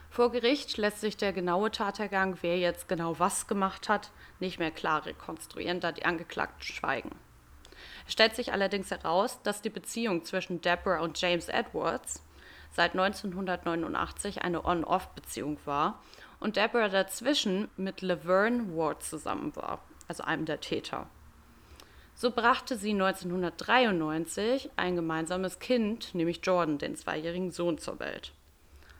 Vor 0.09 0.31
Gericht 0.31 0.77
lässt 0.77 1.01
sich 1.01 1.17
der 1.17 1.33
genaue 1.33 1.69
Tathergang, 1.69 2.39
wer 2.41 2.57
jetzt 2.57 2.89
genau 2.89 3.19
was 3.19 3.45
gemacht 3.45 3.89
hat, 3.89 4.09
nicht 4.39 4.57
mehr 4.57 4.71
klar 4.71 5.05
rekonstruieren, 5.05 5.79
da 5.79 5.91
die 5.91 6.03
Angeklagten 6.03 6.63
schweigen. 6.63 7.11
Es 8.07 8.13
stellt 8.13 8.35
sich 8.35 8.51
allerdings 8.51 8.89
heraus, 8.89 9.39
dass 9.43 9.61
die 9.61 9.69
Beziehung 9.69 10.25
zwischen 10.25 10.61
Deborah 10.61 11.01
und 11.01 11.21
James 11.21 11.47
Edwards 11.47 12.23
seit 12.71 12.91
1989 12.91 14.41
eine 14.43 14.65
On-Off-Beziehung 14.65 15.57
war 15.65 16.01
und 16.39 16.55
Deborah 16.55 16.89
dazwischen 16.89 17.69
mit 17.77 18.01
Laverne 18.01 18.75
Ward 18.75 19.03
zusammen 19.03 19.55
war, 19.55 19.79
also 20.07 20.23
einem 20.23 20.45
der 20.45 20.61
Täter. 20.61 21.07
So 22.15 22.31
brachte 22.31 22.75
sie 22.75 22.91
1993 22.91 24.71
ein 24.75 24.95
gemeinsames 24.95 25.59
Kind, 25.59 26.13
nämlich 26.13 26.41
Jordan, 26.43 26.77
den 26.77 26.95
zweijährigen 26.95 27.51
Sohn, 27.51 27.77
zur 27.77 27.99
Welt. 27.99 28.33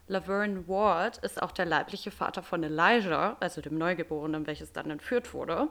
Laverne 0.07 0.67
Ward 0.67 1.17
ist 1.17 1.41
auch 1.41 1.51
der 1.51 1.65
leibliche 1.65 2.11
Vater 2.11 2.41
von 2.41 2.63
Elijah, 2.63 3.37
also 3.39 3.61
dem 3.61 3.77
Neugeborenen, 3.77 4.47
welches 4.47 4.71
dann 4.71 4.89
entführt 4.89 5.33
wurde, 5.33 5.67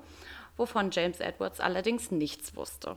wovon 0.56 0.90
James 0.90 1.20
Edwards 1.20 1.58
allerdings 1.58 2.10
nichts 2.10 2.54
wusste. 2.54 2.96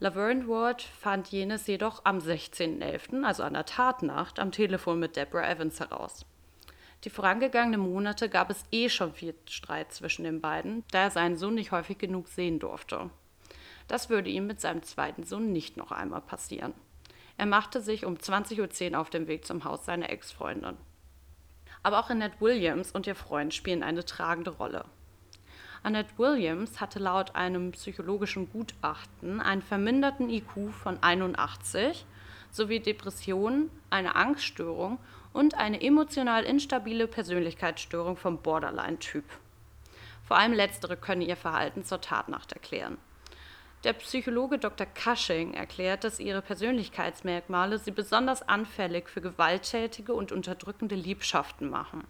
Laverne 0.00 0.46
Ward 0.46 0.82
fand 0.82 1.26
jenes 1.28 1.66
jedoch 1.66 2.04
am 2.04 2.18
16.11., 2.18 3.24
also 3.24 3.42
an 3.42 3.54
der 3.54 3.64
Tatnacht, 3.64 4.38
am 4.38 4.52
Telefon 4.52 5.00
mit 5.00 5.16
Deborah 5.16 5.50
Evans 5.50 5.80
heraus. 5.80 6.24
Die 7.02 7.10
vorangegangenen 7.10 7.80
Monate 7.80 8.28
gab 8.28 8.48
es 8.48 8.64
eh 8.70 8.88
schon 8.88 9.12
viel 9.12 9.34
Streit 9.48 9.92
zwischen 9.92 10.22
den 10.22 10.40
beiden, 10.40 10.84
da 10.92 11.02
er 11.02 11.10
seinen 11.10 11.36
Sohn 11.36 11.54
nicht 11.54 11.72
häufig 11.72 11.98
genug 11.98 12.28
sehen 12.28 12.60
durfte. 12.60 13.10
Das 13.88 14.08
würde 14.08 14.30
ihm 14.30 14.46
mit 14.46 14.60
seinem 14.60 14.84
zweiten 14.84 15.24
Sohn 15.24 15.52
nicht 15.52 15.76
noch 15.76 15.90
einmal 15.90 16.20
passieren. 16.20 16.74
Er 17.36 17.46
machte 17.46 17.80
sich 17.80 18.04
um 18.04 18.14
20.10 18.14 18.92
Uhr 18.92 19.00
auf 19.00 19.10
den 19.10 19.26
Weg 19.26 19.46
zum 19.46 19.64
Haus 19.64 19.84
seiner 19.84 20.10
Ex-Freundin. 20.10 20.76
Aber 21.82 21.98
auch 21.98 22.10
Annette 22.10 22.40
Williams 22.40 22.92
und 22.92 23.08
ihr 23.08 23.14
Freund 23.16 23.52
spielen 23.52 23.82
eine 23.82 24.04
tragende 24.04 24.50
Rolle. 24.50 24.84
Annette 25.82 26.18
Williams 26.18 26.80
hatte 26.80 26.98
laut 26.98 27.34
einem 27.34 27.72
psychologischen 27.72 28.50
Gutachten 28.50 29.40
einen 29.40 29.62
verminderten 29.62 30.28
IQ 30.28 30.70
von 30.72 31.02
81 31.02 32.04
sowie 32.50 32.80
Depressionen, 32.80 33.70
eine 33.90 34.16
Angststörung 34.16 34.98
und 35.32 35.54
eine 35.54 35.80
emotional 35.80 36.44
instabile 36.44 37.06
Persönlichkeitsstörung 37.06 38.16
vom 38.16 38.38
Borderline-Typ. 38.38 39.24
Vor 40.24 40.36
allem 40.36 40.52
letztere 40.52 40.96
können 40.96 41.22
ihr 41.22 41.36
Verhalten 41.36 41.84
zur 41.84 42.00
Tatnacht 42.00 42.52
erklären. 42.52 42.98
Der 43.84 43.92
Psychologe 43.92 44.58
Dr. 44.58 44.86
Cushing 44.86 45.54
erklärt, 45.54 46.02
dass 46.02 46.18
ihre 46.18 46.42
Persönlichkeitsmerkmale 46.42 47.78
sie 47.78 47.92
besonders 47.92 48.42
anfällig 48.42 49.08
für 49.08 49.20
gewalttätige 49.20 50.12
und 50.14 50.32
unterdrückende 50.32 50.96
Liebschaften 50.96 51.70
machen. 51.70 52.02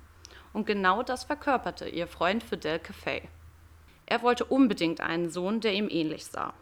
Und 0.54 0.66
genau 0.66 1.02
das 1.02 1.24
verkörperte 1.24 1.87
ihr 1.87 2.07
Freund 2.07 2.42
Fidel 2.42 2.78
Café. 2.78 3.28
Er 4.11 4.23
wollte 4.23 4.47
unbedingt 4.47 5.03
einen 5.03 5.29
Sohn, 5.29 5.61
der 5.61 5.75
ihm 5.75 5.88
ähnlich 5.90 6.25
sah. 6.25 6.55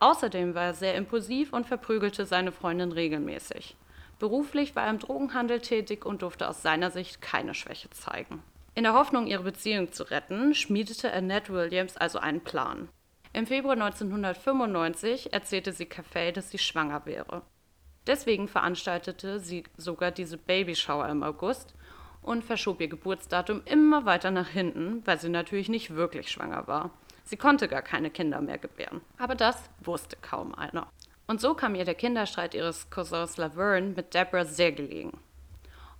Außerdem 0.00 0.54
war 0.54 0.64
er 0.64 0.74
sehr 0.74 0.94
impulsiv 0.94 1.52
und 1.52 1.66
verprügelte 1.66 2.24
seine 2.24 2.50
Freundin 2.50 2.92
regelmäßig. 2.92 3.76
Beruflich 4.18 4.74
war 4.74 4.84
er 4.84 4.90
im 4.90 5.00
Drogenhandel 5.00 5.60
tätig 5.60 6.06
und 6.06 6.22
durfte 6.22 6.48
aus 6.48 6.62
seiner 6.62 6.90
Sicht 6.90 7.20
keine 7.20 7.52
Schwäche 7.52 7.90
zeigen. 7.90 8.42
In 8.74 8.84
der 8.84 8.94
Hoffnung, 8.94 9.26
ihre 9.26 9.42
Beziehung 9.42 9.92
zu 9.92 10.04
retten, 10.04 10.54
schmiedete 10.54 11.12
Annette 11.12 11.52
Williams 11.52 11.98
also 11.98 12.18
einen 12.18 12.40
Plan. 12.40 12.88
Im 13.34 13.46
Februar 13.46 13.74
1995 13.74 15.34
erzählte 15.34 15.72
sie 15.72 15.86
Cafe, 15.86 16.32
dass 16.32 16.50
sie 16.50 16.58
schwanger 16.58 17.04
wäre. 17.04 17.42
Deswegen 18.06 18.48
veranstaltete 18.48 19.40
sie 19.40 19.64
sogar 19.76 20.10
diese 20.10 20.38
Babyshower 20.38 21.08
im 21.10 21.22
August 21.22 21.74
und 22.24 22.42
verschob 22.42 22.80
ihr 22.80 22.88
Geburtsdatum 22.88 23.62
immer 23.66 24.06
weiter 24.06 24.30
nach 24.30 24.48
hinten, 24.48 25.02
weil 25.06 25.20
sie 25.20 25.28
natürlich 25.28 25.68
nicht 25.68 25.94
wirklich 25.94 26.30
schwanger 26.30 26.66
war. 26.66 26.90
Sie 27.24 27.36
konnte 27.36 27.68
gar 27.68 27.82
keine 27.82 28.10
Kinder 28.10 28.40
mehr 28.40 28.58
gebären. 28.58 29.00
Aber 29.18 29.34
das 29.34 29.70
wusste 29.80 30.16
kaum 30.20 30.54
einer. 30.54 30.86
Und 31.26 31.40
so 31.40 31.54
kam 31.54 31.74
ihr 31.74 31.84
der 31.84 31.94
Kinderstreit 31.94 32.54
ihres 32.54 32.90
Cousins 32.90 33.36
Laverne 33.36 33.94
mit 33.96 34.12
Deborah 34.12 34.44
sehr 34.44 34.72
gelegen. 34.72 35.18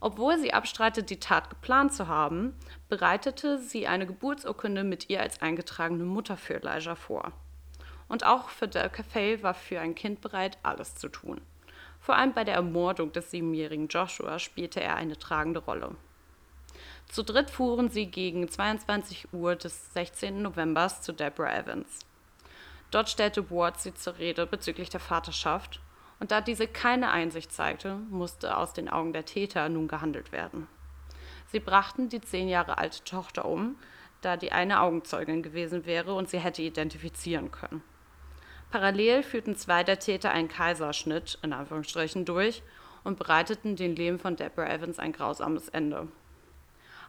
Obwohl 0.01 0.39
sie 0.39 0.53
abstreitet, 0.53 1.09
die 1.09 1.21
Tat 1.21 1.49
geplant 1.49 1.95
zu 1.95 2.09
haben, 2.09 2.55
bereitete 2.91 3.59
sie 3.59 3.87
eine 3.87 4.07
Geburtsurkunde 4.07 4.85
mit 4.85 5.09
ihr 5.09 5.23
als 5.23 5.41
eingetragene 5.41 6.05
Mutter 6.05 6.37
für 6.37 6.55
Elijah 6.55 6.95
vor. 6.95 7.33
Und 8.09 8.27
auch 8.27 8.51
für 8.51 8.69
Del 8.69 8.89
Café 8.89 9.43
war 9.43 9.55
für 9.55 9.81
ein 9.81 9.95
Kind 9.95 10.21
bereit, 10.21 10.59
alles 10.63 10.95
zu 10.95 11.09
tun. 11.09 11.41
Vor 12.01 12.17
allem 12.17 12.35
bei 12.35 12.45
der 12.45 12.57
Ermordung 12.57 13.13
des 13.13 13.31
siebenjährigen 13.31 13.89
Joshua 13.89 14.39
spielte 14.39 14.83
er 14.83 14.97
eine 14.97 15.19
tragende 15.19 15.61
Rolle. 15.61 15.97
Zu 17.15 17.23
dritt 17.23 17.49
fuhren 17.49 17.91
sie 17.91 18.07
gegen 18.07 18.49
22 18.49 19.33
Uhr 19.33 19.55
des 19.55 19.95
16. 19.95 20.43
November 20.43 20.89
zu 20.89 21.13
Deborah 21.13 21.57
Evans. 21.57 22.01
Dort 22.91 23.09
stellte 23.09 23.53
Ward 23.53 23.81
sie 23.81 23.95
zur 23.95 24.19
Rede 24.19 24.47
bezüglich 24.47 24.91
der 24.91 24.99
Vaterschaft 24.99 25.81
und 26.19 26.33
da 26.33 26.41
diese 26.41 26.67
keine 26.67 27.13
Einsicht 27.13 27.53
zeigte, 27.53 27.95
musste 28.11 28.57
aus 28.57 28.73
den 28.73 28.89
Augen 28.89 29.13
der 29.13 29.25
Täter 29.25 29.69
nun 29.69 29.87
gehandelt 29.87 30.33
werden. 30.33 30.67
Sie 31.53 31.61
brachten 31.61 32.09
die 32.09 32.21
zehn 32.21 32.49
Jahre 32.49 32.79
alte 32.79 33.05
Tochter 33.05 33.45
um, 33.45 33.77
da 34.21 34.37
die 34.37 34.51
eine 34.51 34.81
Augenzeugin 34.81 35.45
gewesen 35.45 35.87
wäre 35.87 36.15
und 36.15 36.29
sie 36.29 36.41
hätte 36.41 36.63
identifizieren 36.63 37.53
können. 37.53 37.85
Parallel 38.73 39.23
führten 39.23 39.55
zwei 39.55 39.85
der 39.85 40.01
Täter 40.01 40.33
einen 40.33 40.49
Kaiserschnitt 40.49 41.39
in 41.43 41.53
Anführungsstrichen 41.53 42.25
durch 42.25 42.65
und 43.05 43.21
bereiteten 43.21 43.77
dem 43.77 43.95
Leben 43.95 44.19
von 44.19 44.35
Deborah 44.35 44.69
Evans 44.69 44.99
ein 44.99 45.13
grausames 45.13 45.69
Ende. 45.69 46.09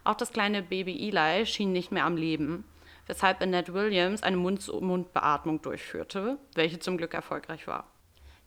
Auch 0.06 0.14
das 0.14 0.30
kleine 0.30 0.62
Baby 0.62 1.08
Eli 1.08 1.44
schien 1.46 1.72
nicht 1.72 1.90
mehr 1.90 2.04
am 2.04 2.16
Leben, 2.16 2.62
weshalb 3.08 3.40
Annette 3.40 3.74
Williams 3.74 4.22
eine 4.22 4.36
Mund-zu-Mund-Beatmung 4.36 5.62
durchführte, 5.62 6.38
welche 6.54 6.78
zum 6.78 6.96
Glück 6.96 7.12
erfolgreich 7.12 7.66
war. 7.66 7.90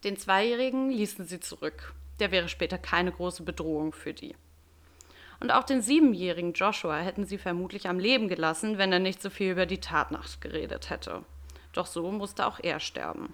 Den 0.05 0.15
Zweijährigen 0.15 0.89
ließen 0.89 1.25
sie 1.25 1.41
zurück. 1.41 1.93
Der 2.21 2.31
wäre 2.31 2.47
später 2.47 2.77
keine 2.77 3.11
große 3.11 3.43
Bedrohung 3.43 3.91
für 3.91 4.13
die. 4.13 4.37
Und 5.41 5.51
auch 5.51 5.65
den 5.65 5.81
siebenjährigen 5.81 6.53
Joshua 6.53 6.99
hätten 6.99 7.25
sie 7.25 7.37
vermutlich 7.37 7.89
am 7.89 7.99
Leben 7.99 8.29
gelassen, 8.29 8.77
wenn 8.77 8.93
er 8.93 8.99
nicht 8.99 9.21
so 9.21 9.29
viel 9.29 9.51
über 9.51 9.65
die 9.65 9.81
Tatnacht 9.81 10.39
geredet 10.39 10.89
hätte. 10.89 11.25
Doch 11.73 11.87
so 11.87 12.09
musste 12.09 12.47
auch 12.47 12.61
er 12.63 12.79
sterben. 12.79 13.33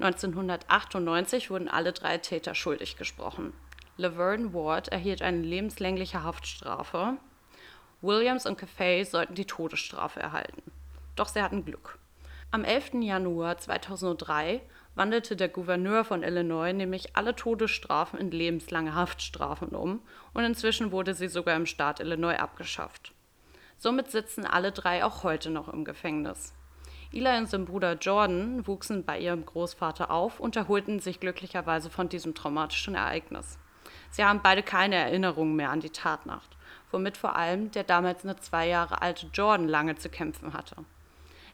1998 0.00 1.48
wurden 1.48 1.68
alle 1.68 1.94
drei 1.94 2.18
Täter 2.18 2.54
schuldig 2.54 2.98
gesprochen. 2.98 3.54
Laverne 3.96 4.54
Ward 4.54 4.88
erhielt 4.88 5.22
eine 5.22 5.42
lebenslängliche 5.42 6.22
Haftstrafe. 6.22 7.18
Williams 8.00 8.46
und 8.46 8.56
Caffey 8.56 9.04
sollten 9.04 9.34
die 9.34 9.44
Todesstrafe 9.44 10.20
erhalten. 10.20 10.62
Doch 11.16 11.28
sie 11.28 11.42
hatten 11.42 11.64
Glück. 11.64 11.98
Am 12.50 12.64
11. 12.64 13.02
Januar 13.02 13.58
2003 13.58 14.60
wandelte 14.96 15.36
der 15.36 15.48
Gouverneur 15.48 16.02
von 16.04 16.24
Illinois 16.24 16.72
nämlich 16.72 17.14
alle 17.14 17.36
Todesstrafen 17.36 18.18
in 18.18 18.32
lebenslange 18.32 18.94
Haftstrafen 18.94 19.68
um 19.68 20.00
und 20.34 20.44
inzwischen 20.44 20.90
wurde 20.90 21.14
sie 21.14 21.28
sogar 21.28 21.54
im 21.56 21.66
Staat 21.66 22.00
Illinois 22.00 22.34
abgeschafft. 22.34 23.12
Somit 23.78 24.10
sitzen 24.10 24.44
alle 24.44 24.72
drei 24.72 25.04
auch 25.04 25.22
heute 25.22 25.48
noch 25.50 25.68
im 25.68 25.84
Gefängnis. 25.84 26.54
Eli 27.12 27.38
und 27.38 27.48
sein 27.48 27.66
Bruder 27.66 27.94
Jordan 27.94 28.66
wuchsen 28.66 29.04
bei 29.04 29.20
ihrem 29.20 29.46
Großvater 29.46 30.10
auf 30.10 30.40
und 30.40 30.56
erholten 30.56 30.98
sich 30.98 31.20
glücklicherweise 31.20 31.88
von 31.88 32.08
diesem 32.08 32.34
traumatischen 32.34 32.96
Ereignis. 32.96 33.59
Sie 34.10 34.24
haben 34.24 34.40
beide 34.42 34.62
keine 34.62 34.96
Erinnerungen 34.96 35.56
mehr 35.56 35.70
an 35.70 35.80
die 35.80 35.90
Tatnacht, 35.90 36.56
womit 36.90 37.16
vor 37.16 37.36
allem 37.36 37.70
der 37.70 37.84
damals 37.84 38.24
nur 38.24 38.36
zwei 38.38 38.66
Jahre 38.68 39.02
alte 39.02 39.26
Jordan 39.32 39.68
lange 39.68 39.96
zu 39.96 40.08
kämpfen 40.08 40.52
hatte. 40.52 40.76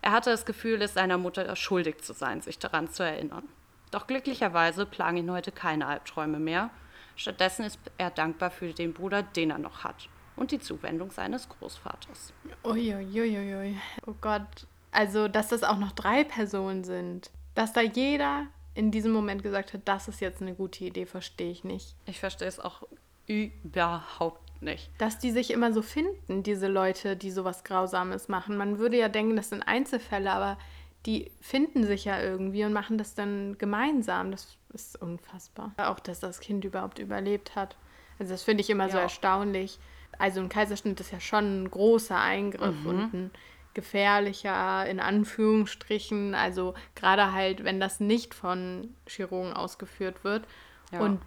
Er 0.03 0.13
hatte 0.13 0.31
das 0.31 0.47
Gefühl, 0.47 0.81
es 0.83 0.95
seiner 0.95 1.19
Mutter 1.19 1.55
schuldig 1.57 2.03
zu 2.03 2.13
sein, 2.13 2.41
sich 2.41 2.59
daran 2.59 2.91
zu 2.91 3.03
erinnern. 3.03 3.45
Doch 3.91 4.07
glücklicherweise 4.07 4.87
plagen 4.87 5.19
ihn 5.19 5.31
heute 5.31 5.53
keine 5.53 5.87
Albträume 5.87 6.39
mehr. 6.39 6.71
Stattdessen 7.17 7.65
ist 7.65 7.79
er 7.99 8.11
dankbar 8.11 8.51
für 8.51 8.73
den 8.73 8.93
Bruder, 8.93 9.23
den 9.23 9.51
er 9.51 9.59
noch 9.59 9.85
hat 9.85 10.09
und 10.37 10.51
die 10.51 10.59
Zuwendung 10.59 11.11
seines 11.11 11.49
Großvaters. 11.49 12.33
Uiuiuiui. 12.65 13.77
Oh 14.07 14.15
Gott. 14.21 14.67
Also, 14.93 15.29
dass 15.29 15.49
das 15.49 15.63
auch 15.63 15.79
noch 15.79 15.93
drei 15.93 16.25
Personen 16.25 16.85
sind. 16.85 17.31
Dass 17.55 17.73
da 17.73 17.81
jeder 17.81 18.47
in 18.77 18.91
diesem 18.91 19.13
Moment 19.13 19.43
gesagt 19.43 19.73
hat, 19.73 19.81
das 19.87 20.07
ist 20.07 20.21
jetzt 20.21 20.43
eine 20.43 20.55
gute 20.55 20.85
Idee, 20.85 21.07
verstehe 21.07 21.51
ich 21.51 21.65
nicht. 21.65 21.97
Ich 22.05 22.21
verstehe 22.21 22.47
es 22.47 22.61
auch 22.61 22.83
überhaupt 23.27 24.63
nicht. 24.63 24.91
Dass 24.99 25.19
die 25.19 25.31
sich 25.31 25.51
immer 25.51 25.73
so 25.73 25.81
finden, 25.81 26.43
diese 26.43 26.69
Leute, 26.69 27.17
die 27.17 27.31
sowas 27.31 27.65
Grausames 27.65 28.29
machen. 28.29 28.57
Man 28.57 28.79
würde 28.79 28.99
ja 28.99 29.09
denken, 29.09 29.35
das 29.35 29.49
sind 29.49 29.63
Einzelfälle, 29.63 30.31
aber 30.31 30.59
die 31.07 31.31
finden 31.41 31.85
sich 31.85 32.05
ja 32.05 32.21
irgendwie 32.21 32.65
und 32.65 32.73
machen 32.73 32.99
das 32.99 33.15
dann 33.15 33.57
gemeinsam. 33.59 34.31
Das 34.31 34.59
ist 34.75 35.01
unfassbar. 35.01 35.73
Auch, 35.79 35.99
dass 35.99 36.21
das 36.21 36.41
Kind 36.41 36.65
überhaupt 36.65 36.99
überlebt 36.99 37.57
hat. 37.57 37.77
Also 38.19 38.33
das 38.33 38.43
finde 38.43 38.61
ich 38.61 38.71
immer 38.71 38.87
ja. 38.87 38.93
so 38.93 38.99
erstaunlich. 38.99 39.79
Also 40.19 40.41
ein 40.41 40.49
Kaiserschnitt 40.49 41.01
ist 41.01 41.13
ja 41.13 41.21
schon 41.21 41.63
ein 41.63 41.71
großer 41.71 42.19
Eingriff 42.21 42.77
mhm. 42.81 42.87
und 42.87 43.15
ein 43.15 43.31
gefährlicher, 43.77 44.87
in 44.87 44.99
Anführungsstrichen. 44.99 46.35
Also 46.35 46.75
gerade 46.97 47.33
halt, 47.33 47.63
wenn 47.63 47.79
das 47.79 48.01
nicht 48.01 48.35
von 48.35 48.95
Chirurgen 49.07 49.53
ausgeführt 49.53 50.25
wird. 50.25 50.45
Ja. 50.91 51.01
Und 51.01 51.21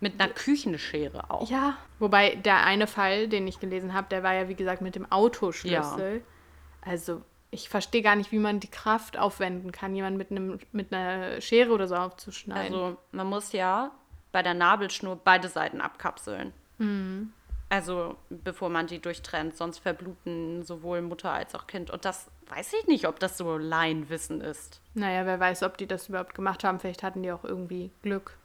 mit 0.00 0.20
einer 0.20 0.32
Küchenschere 0.32 1.30
auch. 1.30 1.48
Ja, 1.48 1.76
wobei 1.98 2.34
der 2.34 2.64
eine 2.64 2.86
Fall, 2.86 3.28
den 3.28 3.46
ich 3.46 3.60
gelesen 3.60 3.94
habe, 3.94 4.08
der 4.10 4.22
war 4.22 4.34
ja 4.34 4.48
wie 4.48 4.54
gesagt 4.54 4.82
mit 4.82 4.94
dem 4.96 5.10
Autoschlüssel. 5.10 6.16
Ja. 6.16 6.90
Also 6.90 7.22
ich 7.50 7.68
verstehe 7.68 8.02
gar 8.02 8.16
nicht, 8.16 8.32
wie 8.32 8.38
man 8.38 8.60
die 8.60 8.70
Kraft 8.70 9.18
aufwenden 9.18 9.72
kann, 9.72 9.94
jemanden 9.94 10.18
mit, 10.18 10.30
einem, 10.30 10.58
mit 10.72 10.92
einer 10.92 11.40
Schere 11.40 11.72
oder 11.72 11.86
so 11.86 11.96
aufzuschneiden. 11.96 12.74
Also 12.74 12.96
man 13.12 13.26
muss 13.26 13.52
ja 13.52 13.90
bei 14.32 14.42
der 14.42 14.54
Nabelschnur 14.54 15.20
beide 15.22 15.48
Seiten 15.48 15.80
abkapseln. 15.80 16.52
Mhm. 16.78 17.32
Also 17.70 18.16
bevor 18.30 18.68
man 18.68 18.88
die 18.88 19.00
durchtrennt, 19.00 19.56
sonst 19.56 19.78
verbluten 19.78 20.64
sowohl 20.64 21.02
Mutter 21.02 21.30
als 21.30 21.54
auch 21.54 21.68
Kind. 21.68 21.90
Und 21.90 22.04
das 22.04 22.28
weiß 22.48 22.72
ich 22.72 22.88
nicht, 22.88 23.06
ob 23.06 23.20
das 23.20 23.38
so 23.38 23.56
Laienwissen 23.56 24.40
ist. 24.40 24.80
Naja, 24.94 25.24
wer 25.24 25.38
weiß, 25.38 25.62
ob 25.62 25.78
die 25.78 25.86
das 25.86 26.08
überhaupt 26.08 26.34
gemacht 26.34 26.64
haben. 26.64 26.80
Vielleicht 26.80 27.04
hatten 27.04 27.22
die 27.22 27.30
auch 27.30 27.44
irgendwie 27.44 27.92
Glück. 28.02 28.36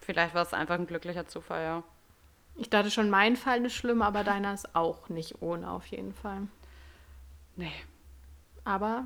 Vielleicht 0.00 0.34
war 0.34 0.42
es 0.42 0.54
einfach 0.54 0.76
ein 0.76 0.86
glücklicher 0.86 1.26
Zufall, 1.26 1.62
ja. 1.62 1.82
Ich 2.56 2.70
dachte 2.70 2.90
schon, 2.90 3.10
mein 3.10 3.36
Fall 3.36 3.64
ist 3.66 3.74
schlimm, 3.74 4.00
aber 4.00 4.24
deiner 4.24 4.54
ist 4.54 4.74
auch 4.74 5.10
nicht 5.10 5.42
ohne 5.42 5.70
auf 5.70 5.86
jeden 5.86 6.14
Fall. 6.14 6.48
Nee. 7.56 7.72
Aber 8.64 9.04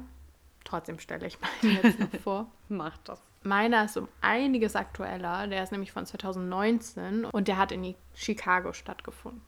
trotzdem 0.63 1.01
stelle 1.01 1.27
ich 1.27 1.39
meinen 1.41 1.83
jetzt 1.83 1.99
noch 1.99 2.21
vor. 2.23 2.47
Mach 2.69 2.97
das. 2.99 3.21
Meiner 3.43 3.85
ist 3.85 3.97
um 3.97 4.09
einiges 4.21 4.77
aktueller. 4.77 5.47
Der 5.47 5.63
ist 5.63 5.73
nämlich 5.73 5.93
von 5.93 6.07
2019 6.07 7.25
und 7.25 7.49
der 7.49 7.57
hat 7.57 7.73
in 7.73 7.95
Chicago 8.15 8.73
stattgefunden. 8.73 9.43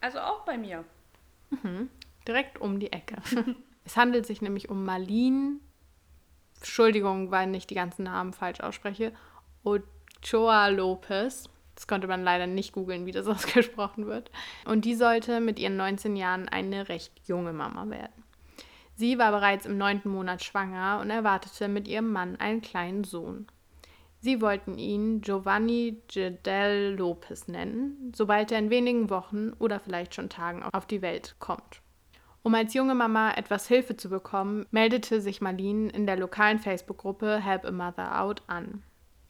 Also 0.00 0.18
auch 0.18 0.44
bei 0.44 0.58
mir. 0.58 0.84
Mhm. 1.50 1.88
Direkt 2.26 2.60
um 2.60 2.80
die 2.80 2.92
Ecke. 2.92 3.16
es 3.84 3.96
handelt 3.96 4.26
sich 4.26 4.42
nämlich 4.42 4.68
um 4.68 4.84
Marlene, 4.84 5.60
Entschuldigung, 6.56 7.30
weil 7.30 7.54
ich 7.54 7.66
die 7.66 7.74
ganzen 7.74 8.04
Namen 8.04 8.32
falsch 8.32 8.60
ausspreche, 8.60 9.12
Ochoa 9.62 10.68
Lopez. 10.68 11.48
Das 11.74 11.86
konnte 11.86 12.08
man 12.08 12.24
leider 12.24 12.46
nicht 12.46 12.72
googeln, 12.72 13.06
wie 13.06 13.12
das 13.12 13.26
ausgesprochen 13.28 14.06
wird. 14.06 14.30
Und 14.64 14.84
die 14.84 14.94
sollte 14.94 15.40
mit 15.40 15.58
ihren 15.58 15.76
19 15.76 16.16
Jahren 16.16 16.48
eine 16.48 16.88
recht 16.88 17.12
junge 17.26 17.52
Mama 17.52 17.88
werden. 17.90 18.24
Sie 18.96 19.18
war 19.18 19.30
bereits 19.30 19.66
im 19.66 19.76
neunten 19.76 20.08
Monat 20.08 20.42
schwanger 20.42 21.00
und 21.02 21.10
erwartete 21.10 21.68
mit 21.68 21.86
ihrem 21.86 22.12
Mann 22.12 22.36
einen 22.36 22.62
kleinen 22.62 23.04
Sohn. 23.04 23.46
Sie 24.20 24.40
wollten 24.40 24.78
ihn 24.78 25.20
Giovanni 25.20 26.02
Gedel 26.08 26.96
Lopez 26.96 27.46
nennen, 27.46 28.12
sobald 28.16 28.50
er 28.50 28.58
in 28.58 28.70
wenigen 28.70 29.10
Wochen 29.10 29.52
oder 29.58 29.80
vielleicht 29.80 30.14
schon 30.14 30.30
Tagen 30.30 30.62
auf 30.62 30.86
die 30.86 31.02
Welt 31.02 31.36
kommt. 31.38 31.82
Um 32.42 32.54
als 32.54 32.74
junge 32.74 32.94
Mama 32.94 33.32
etwas 33.32 33.68
Hilfe 33.68 33.96
zu 33.96 34.08
bekommen, 34.08 34.66
meldete 34.70 35.20
sich 35.20 35.40
Marlene 35.40 35.90
in 35.90 36.06
der 36.06 36.16
lokalen 36.16 36.58
Facebook-Gruppe 36.58 37.38
Help 37.38 37.66
a 37.66 37.72
Mother 37.72 38.20
Out 38.20 38.42
an. 38.46 38.82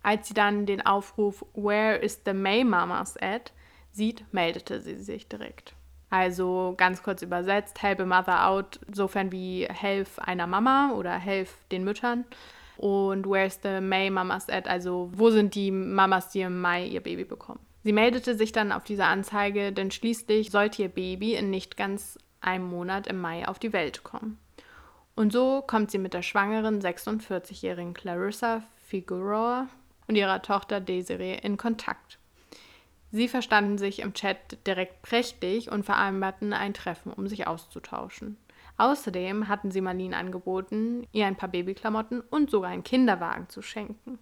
Als 0.02 0.28
sie 0.28 0.34
dann 0.34 0.66
den 0.66 0.86
Aufruf 0.86 1.44
Where 1.54 1.96
is 1.96 2.22
the 2.24 2.32
May 2.32 2.62
Mamas 2.62 3.16
at 3.20 3.52
sieht, 3.90 4.24
meldete 4.32 4.80
sie 4.80 4.96
sich 4.96 5.28
direkt. 5.28 5.75
Also 6.16 6.72
ganz 6.78 7.02
kurz 7.02 7.20
übersetzt, 7.20 7.82
help 7.82 8.00
a 8.00 8.06
mother 8.06 8.48
out, 8.48 8.80
sofern 8.90 9.30
wie 9.32 9.66
help 9.66 10.08
einer 10.16 10.46
Mama 10.46 10.92
oder 10.92 11.12
help 11.12 11.48
den 11.70 11.84
Müttern. 11.84 12.24
Und 12.78 13.26
where's 13.26 13.60
the 13.62 13.82
May 13.82 14.08
Mamas 14.08 14.48
at? 14.48 14.66
Also 14.66 15.10
wo 15.12 15.28
sind 15.28 15.54
die 15.54 15.70
Mamas, 15.70 16.30
die 16.30 16.40
im 16.40 16.58
Mai 16.58 16.86
ihr 16.86 17.02
Baby 17.02 17.24
bekommen? 17.24 17.60
Sie 17.84 17.92
meldete 17.92 18.34
sich 18.34 18.50
dann 18.50 18.72
auf 18.72 18.84
diese 18.84 19.04
Anzeige, 19.04 19.72
denn 19.72 19.90
schließlich 19.90 20.50
sollte 20.50 20.82
ihr 20.82 20.88
Baby 20.88 21.34
in 21.34 21.50
nicht 21.50 21.76
ganz 21.76 22.18
einem 22.40 22.64
Monat 22.64 23.06
im 23.08 23.20
Mai 23.20 23.46
auf 23.46 23.58
die 23.58 23.74
Welt 23.74 24.02
kommen. 24.02 24.38
Und 25.16 25.34
so 25.34 25.62
kommt 25.66 25.90
sie 25.90 25.98
mit 25.98 26.14
der 26.14 26.22
schwangeren 26.22 26.80
46-jährigen 26.80 27.92
Clarissa 27.92 28.62
Figueroa 28.86 29.68
und 30.08 30.16
ihrer 30.16 30.40
Tochter 30.40 30.80
Desiree 30.80 31.38
in 31.42 31.58
Kontakt. 31.58 32.18
Sie 33.16 33.28
verstanden 33.28 33.78
sich 33.78 34.00
im 34.00 34.12
Chat 34.12 34.66
direkt 34.66 35.00
prächtig 35.00 35.70
und 35.72 35.86
vereinbarten 35.86 36.52
ein 36.52 36.74
Treffen, 36.74 37.10
um 37.10 37.28
sich 37.28 37.46
auszutauschen. 37.46 38.36
Außerdem 38.76 39.48
hatten 39.48 39.70
sie 39.70 39.80
Marlene 39.80 40.14
angeboten, 40.14 41.06
ihr 41.12 41.24
ein 41.24 41.34
paar 41.34 41.48
Babyklamotten 41.48 42.20
und 42.20 42.50
sogar 42.50 42.68
einen 42.68 42.84
Kinderwagen 42.84 43.48
zu 43.48 43.62
schenken. 43.62 44.18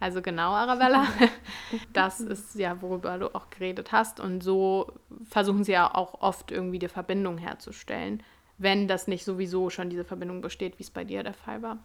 Also 0.00 0.22
genau, 0.22 0.52
Arabella, 0.52 1.06
das 1.92 2.20
ist 2.20 2.54
ja, 2.54 2.80
worüber 2.80 3.18
du 3.18 3.34
auch 3.34 3.50
geredet 3.50 3.92
hast. 3.92 4.20
Und 4.20 4.42
so 4.42 4.90
versuchen 5.28 5.62
sie 5.62 5.72
ja 5.72 5.94
auch 5.94 6.22
oft 6.22 6.50
irgendwie 6.50 6.78
die 6.78 6.88
Verbindung 6.88 7.36
herzustellen, 7.36 8.22
wenn 8.56 8.88
das 8.88 9.06
nicht 9.06 9.26
sowieso 9.26 9.68
schon 9.68 9.90
diese 9.90 10.06
Verbindung 10.06 10.40
besteht, 10.40 10.78
wie 10.78 10.84
es 10.84 10.90
bei 10.90 11.04
dir 11.04 11.22
der 11.22 11.34
Fall 11.34 11.60
war. 11.60 11.76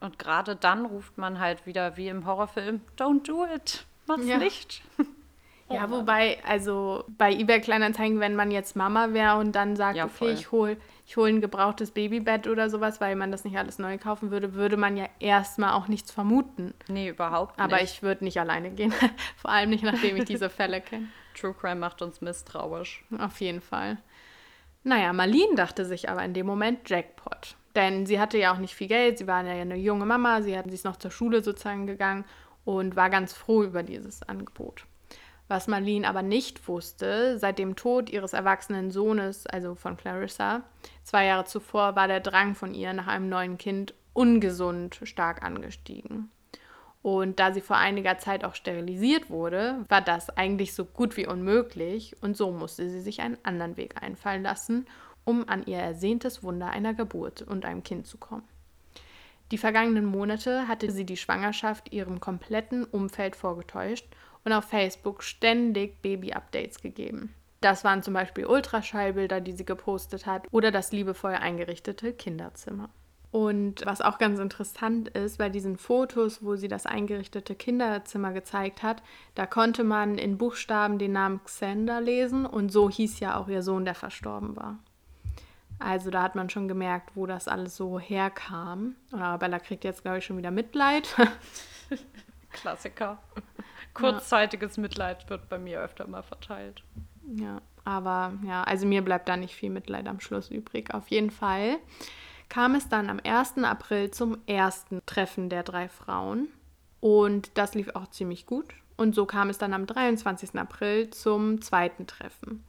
Und 0.00 0.18
gerade 0.18 0.56
dann 0.56 0.84
ruft 0.84 1.16
man 1.16 1.40
halt 1.40 1.64
wieder 1.64 1.96
wie 1.96 2.08
im 2.08 2.26
Horrorfilm, 2.26 2.82
don't 2.98 3.26
do 3.26 3.46
it, 3.46 3.86
mach's 4.06 4.26
ja. 4.26 4.36
nicht. 4.36 4.82
Ja, 5.74 5.90
wobei, 5.90 6.38
also 6.46 7.04
bei 7.08 7.32
eBay 7.32 7.60
Kleinanzeigen, 7.60 8.20
wenn 8.20 8.34
man 8.36 8.50
jetzt 8.50 8.76
Mama 8.76 9.12
wäre 9.12 9.38
und 9.38 9.52
dann 9.52 9.76
sagt, 9.76 9.96
ja, 9.96 10.04
okay, 10.04 10.32
ich 10.32 10.52
hole 10.52 10.76
ich 11.06 11.16
hol 11.16 11.28
ein 11.28 11.40
gebrauchtes 11.40 11.90
Babybett 11.90 12.46
oder 12.46 12.70
sowas, 12.70 13.00
weil 13.00 13.16
man 13.16 13.30
das 13.30 13.44
nicht 13.44 13.58
alles 13.58 13.78
neu 13.78 13.98
kaufen 13.98 14.30
würde, 14.30 14.54
würde 14.54 14.76
man 14.76 14.96
ja 14.96 15.08
erstmal 15.18 15.72
auch 15.72 15.88
nichts 15.88 16.10
vermuten. 16.10 16.72
Nee, 16.88 17.08
überhaupt 17.08 17.58
nicht. 17.58 17.64
Aber 17.64 17.82
ich 17.82 18.02
würde 18.02 18.24
nicht 18.24 18.38
alleine 18.40 18.70
gehen. 18.70 18.94
Vor 19.36 19.50
allem 19.50 19.70
nicht, 19.70 19.84
nachdem 19.84 20.16
ich 20.16 20.24
diese 20.24 20.48
Fälle 20.48 20.80
kenne. 20.80 21.08
True 21.34 21.54
Crime 21.54 21.76
macht 21.76 22.02
uns 22.02 22.20
misstrauisch. 22.20 23.04
Auf 23.18 23.40
jeden 23.40 23.60
Fall. 23.60 23.98
Naja, 24.84 25.12
Marlene 25.12 25.54
dachte 25.54 25.84
sich 25.84 26.08
aber 26.08 26.24
in 26.24 26.34
dem 26.34 26.46
Moment 26.46 26.88
Jackpot. 26.88 27.56
Denn 27.74 28.06
sie 28.06 28.20
hatte 28.20 28.38
ja 28.38 28.52
auch 28.54 28.58
nicht 28.58 28.74
viel 28.74 28.88
Geld, 28.88 29.18
sie 29.18 29.26
war 29.26 29.44
ja 29.44 29.52
eine 29.52 29.76
junge 29.76 30.04
Mama, 30.04 30.42
sie, 30.42 30.56
hat, 30.56 30.66
sie 30.68 30.74
ist 30.74 30.84
noch 30.84 30.96
zur 30.96 31.10
Schule 31.10 31.42
sozusagen 31.42 31.86
gegangen 31.86 32.24
und 32.64 32.96
war 32.96 33.10
ganz 33.10 33.32
froh 33.32 33.64
über 33.64 33.82
dieses 33.82 34.22
Angebot. 34.22 34.86
Was 35.52 35.68
Marlene 35.68 36.08
aber 36.08 36.22
nicht 36.22 36.66
wusste, 36.66 37.38
seit 37.38 37.58
dem 37.58 37.76
Tod 37.76 38.08
ihres 38.08 38.32
erwachsenen 38.32 38.90
Sohnes, 38.90 39.46
also 39.46 39.74
von 39.74 39.98
Clarissa, 39.98 40.62
zwei 41.02 41.26
Jahre 41.26 41.44
zuvor, 41.44 41.94
war 41.94 42.08
der 42.08 42.20
Drang 42.20 42.54
von 42.54 42.72
ihr 42.72 42.94
nach 42.94 43.06
einem 43.06 43.28
neuen 43.28 43.58
Kind 43.58 43.92
ungesund 44.14 44.98
stark 45.02 45.42
angestiegen. 45.42 46.30
Und 47.02 47.38
da 47.38 47.52
sie 47.52 47.60
vor 47.60 47.76
einiger 47.76 48.16
Zeit 48.16 48.46
auch 48.46 48.54
sterilisiert 48.54 49.28
wurde, 49.28 49.84
war 49.90 50.00
das 50.00 50.30
eigentlich 50.38 50.72
so 50.72 50.86
gut 50.86 51.18
wie 51.18 51.26
unmöglich 51.26 52.16
und 52.22 52.34
so 52.34 52.50
musste 52.50 52.88
sie 52.88 53.02
sich 53.02 53.20
einen 53.20 53.36
anderen 53.42 53.76
Weg 53.76 54.02
einfallen 54.02 54.44
lassen, 54.44 54.86
um 55.26 55.46
an 55.50 55.66
ihr 55.66 55.76
ersehntes 55.76 56.42
Wunder 56.42 56.70
einer 56.70 56.94
Geburt 56.94 57.42
und 57.42 57.66
einem 57.66 57.82
Kind 57.82 58.06
zu 58.06 58.16
kommen. 58.16 58.48
Die 59.50 59.58
vergangenen 59.58 60.06
Monate 60.06 60.66
hatte 60.66 60.90
sie 60.90 61.04
die 61.04 61.18
Schwangerschaft 61.18 61.92
ihrem 61.92 62.20
kompletten 62.20 62.84
Umfeld 62.84 63.36
vorgetäuscht 63.36 64.06
und 64.44 64.52
auf 64.52 64.64
Facebook 64.64 65.22
ständig 65.22 66.00
Baby-Updates 66.02 66.80
gegeben. 66.80 67.34
Das 67.60 67.84
waren 67.84 68.02
zum 68.02 68.14
Beispiel 68.14 68.46
Ultraschallbilder, 68.46 69.40
die 69.40 69.52
sie 69.52 69.64
gepostet 69.64 70.26
hat, 70.26 70.46
oder 70.50 70.70
das 70.70 70.92
liebevoll 70.92 71.34
eingerichtete 71.34 72.12
Kinderzimmer. 72.12 72.90
Und 73.30 73.86
was 73.86 74.02
auch 74.02 74.18
ganz 74.18 74.38
interessant 74.38 75.08
ist, 75.08 75.38
bei 75.38 75.48
diesen 75.48 75.78
Fotos, 75.78 76.44
wo 76.44 76.56
sie 76.56 76.68
das 76.68 76.84
eingerichtete 76.84 77.54
Kinderzimmer 77.54 78.32
gezeigt 78.32 78.82
hat, 78.82 79.02
da 79.34 79.46
konnte 79.46 79.84
man 79.84 80.18
in 80.18 80.36
Buchstaben 80.36 80.98
den 80.98 81.12
Namen 81.12 81.42
Xander 81.42 82.02
lesen 82.02 82.44
und 82.44 82.70
so 82.70 82.90
hieß 82.90 83.20
ja 83.20 83.38
auch 83.38 83.48
ihr 83.48 83.62
Sohn, 83.62 83.86
der 83.86 83.94
verstorben 83.94 84.54
war. 84.56 84.80
Also 85.78 86.10
da 86.10 86.22
hat 86.22 86.34
man 86.34 86.50
schon 86.50 86.68
gemerkt, 86.68 87.12
wo 87.14 87.24
das 87.26 87.48
alles 87.48 87.74
so 87.74 87.98
herkam. 87.98 88.96
Und 89.10 89.22
Arabella 89.22 89.58
kriegt 89.58 89.84
jetzt, 89.84 90.02
glaube 90.02 90.18
ich, 90.18 90.26
schon 90.26 90.36
wieder 90.36 90.50
Mitleid. 90.50 91.16
Klassiker. 92.52 93.18
Kurzzeitiges. 93.94 94.76
Mitleid 94.78 95.28
wird 95.30 95.48
bei 95.48 95.58
mir 95.58 95.80
öfter 95.80 96.06
mal 96.06 96.22
verteilt. 96.22 96.82
Ja, 97.34 97.60
aber 97.84 98.32
ja, 98.46 98.62
also 98.64 98.86
mir 98.86 99.02
bleibt 99.02 99.28
da 99.28 99.36
nicht 99.36 99.54
viel 99.54 99.70
Mitleid 99.70 100.08
am 100.08 100.20
Schluss 100.20 100.50
übrig. 100.50 100.92
Auf 100.94 101.08
jeden 101.08 101.30
Fall 101.30 101.78
kam 102.48 102.74
es 102.74 102.88
dann 102.88 103.08
am 103.08 103.20
1. 103.22 103.58
April 103.64 104.10
zum 104.10 104.38
ersten 104.46 105.00
Treffen 105.06 105.48
der 105.48 105.62
drei 105.62 105.88
Frauen. 105.88 106.48
Und 107.00 107.56
das 107.58 107.74
lief 107.74 107.90
auch 107.94 108.08
ziemlich 108.08 108.46
gut. 108.46 108.66
Und 108.96 109.14
so 109.14 109.26
kam 109.26 109.48
es 109.48 109.58
dann 109.58 109.74
am 109.74 109.86
23. 109.86 110.54
April 110.56 111.10
zum 111.10 111.60
zweiten 111.60 112.06
Treffen. 112.06 112.62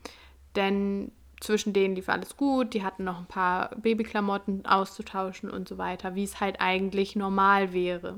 Denn 0.56 1.12
zwischen 1.40 1.74
denen 1.74 1.96
lief 1.96 2.10
alles 2.10 2.38
gut, 2.38 2.74
die 2.74 2.84
hatten 2.84 3.04
noch 3.04 3.20
ein 3.20 3.26
paar 3.26 3.76
Babyklamotten 3.76 4.66
auszutauschen 4.66 5.50
und 5.50 5.68
so 5.68 5.78
weiter, 5.78 6.16
wie 6.16 6.24
es 6.24 6.40
halt 6.40 6.62
eigentlich 6.62 7.16
normal 7.16 7.74
wäre. 7.74 8.18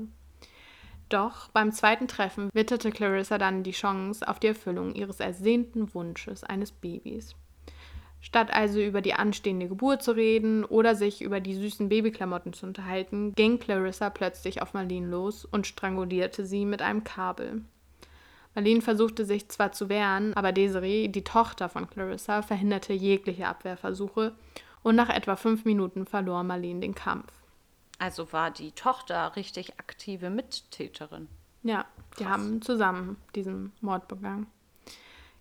Doch 1.08 1.48
beim 1.50 1.70
zweiten 1.70 2.08
Treffen 2.08 2.50
witterte 2.52 2.90
Clarissa 2.90 3.38
dann 3.38 3.62
die 3.62 3.70
Chance 3.72 4.26
auf 4.26 4.40
die 4.40 4.48
Erfüllung 4.48 4.94
ihres 4.94 5.20
ersehnten 5.20 5.94
Wunsches 5.94 6.42
eines 6.42 6.72
Babys. 6.72 7.36
Statt 8.20 8.52
also 8.52 8.80
über 8.80 9.02
die 9.02 9.14
anstehende 9.14 9.68
Geburt 9.68 10.02
zu 10.02 10.10
reden 10.10 10.64
oder 10.64 10.96
sich 10.96 11.22
über 11.22 11.38
die 11.38 11.54
süßen 11.54 11.88
Babyklamotten 11.88 12.52
zu 12.52 12.66
unterhalten, 12.66 13.32
ging 13.36 13.60
Clarissa 13.60 14.10
plötzlich 14.10 14.62
auf 14.62 14.74
Marlene 14.74 15.06
los 15.06 15.44
und 15.44 15.66
strangulierte 15.68 16.44
sie 16.44 16.64
mit 16.64 16.82
einem 16.82 17.04
Kabel. 17.04 17.62
Marlene 18.56 18.80
versuchte 18.80 19.24
sich 19.24 19.48
zwar 19.48 19.70
zu 19.70 19.88
wehren, 19.88 20.34
aber 20.34 20.50
Desiree, 20.50 21.06
die 21.06 21.22
Tochter 21.22 21.68
von 21.68 21.88
Clarissa, 21.88 22.42
verhinderte 22.42 22.94
jegliche 22.94 23.46
Abwehrversuche 23.46 24.34
und 24.82 24.96
nach 24.96 25.10
etwa 25.10 25.36
fünf 25.36 25.64
Minuten 25.64 26.04
verlor 26.04 26.42
Marlene 26.42 26.80
den 26.80 26.96
Kampf. 26.96 27.35
Also 27.98 28.32
war 28.32 28.50
die 28.50 28.72
Tochter 28.72 29.36
richtig 29.36 29.78
aktive 29.78 30.30
Mittäterin. 30.30 31.28
Ja, 31.62 31.86
die 32.18 32.24
Krass. 32.24 32.32
haben 32.32 32.62
zusammen 32.62 33.16
diesen 33.34 33.72
Mord 33.80 34.08
begangen. 34.08 34.46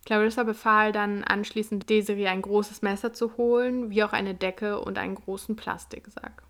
Clarissa 0.06 0.44
befahl 0.44 0.91
dann 0.91 1.24
anschließend 1.24 1.89
Desiree 1.89 2.28
ein 2.28 2.41
großes 2.41 2.82
Messer 2.84 3.12
zu 3.12 3.38
holen, 3.38 3.89
wie 3.89 4.04
auch 4.04 4.13
eine 4.13 4.36
Decke 4.36 4.80
und 4.80 4.98
einen 4.98 5.15
großen 5.15 5.56
Plastiksack. 5.56 6.44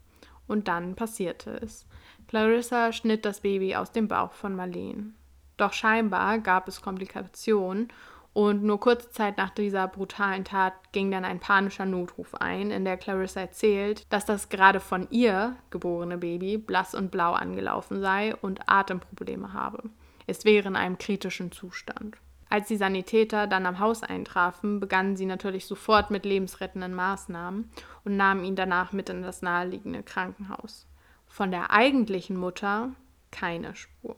Und 0.47 0.67
dann 0.67 0.95
passierte 0.95 1.51
es. 1.61 1.85
Clarissa 2.27 2.91
schnitt 2.91 3.25
das 3.25 3.41
Baby 3.41 3.75
aus 3.75 3.91
dem 3.91 4.07
Bauch 4.07 4.33
von 4.33 4.55
Marlene. 4.55 5.13
Doch 5.57 5.73
scheinbar 5.73 6.39
gab 6.39 6.67
es 6.67 6.81
Komplikationen 6.81 7.87
und 8.35 8.63
nur 8.63 8.81
kurze 8.81 9.11
Zeit 9.11 9.37
nach 9.37 9.49
dieser 9.49 9.87
brutalen 9.87 10.43
Tat 10.43 10.73
ging 10.91 11.09
dann 11.09 11.23
ein 11.23 11.39
panischer 11.39 11.85
Notruf 11.85 12.35
ein, 12.35 12.69
in 12.69 12.83
der 12.83 12.97
Clarissa 12.97 13.39
erzählt, 13.39 14.05
dass 14.09 14.25
das 14.25 14.49
gerade 14.49 14.81
von 14.81 15.07
ihr 15.09 15.55
geborene 15.69 16.17
Baby 16.17 16.57
blass 16.57 16.93
und 16.93 17.11
blau 17.11 17.31
angelaufen 17.31 18.01
sei 18.01 18.35
und 18.35 18.67
Atemprobleme 18.67 19.53
habe. 19.53 19.83
Es 20.27 20.43
wäre 20.43 20.67
in 20.67 20.75
einem 20.75 20.97
kritischen 20.97 21.53
Zustand. 21.53 22.17
Als 22.49 22.67
die 22.67 22.75
Sanitäter 22.75 23.47
dann 23.47 23.65
am 23.65 23.79
Haus 23.79 24.03
eintrafen, 24.03 24.81
begannen 24.81 25.15
sie 25.15 25.25
natürlich 25.25 25.65
sofort 25.65 26.11
mit 26.11 26.25
lebensrettenden 26.25 26.93
Maßnahmen 26.93 27.71
und 28.03 28.17
nahmen 28.17 28.43
ihn 28.43 28.57
danach 28.57 28.91
mit 28.91 29.07
in 29.07 29.21
das 29.21 29.43
naheliegende 29.43 30.03
Krankenhaus. 30.03 30.87
Von 31.25 31.51
der 31.51 31.71
eigentlichen 31.71 32.35
Mutter 32.35 32.89
keine 33.31 33.75
Spur. 33.75 34.17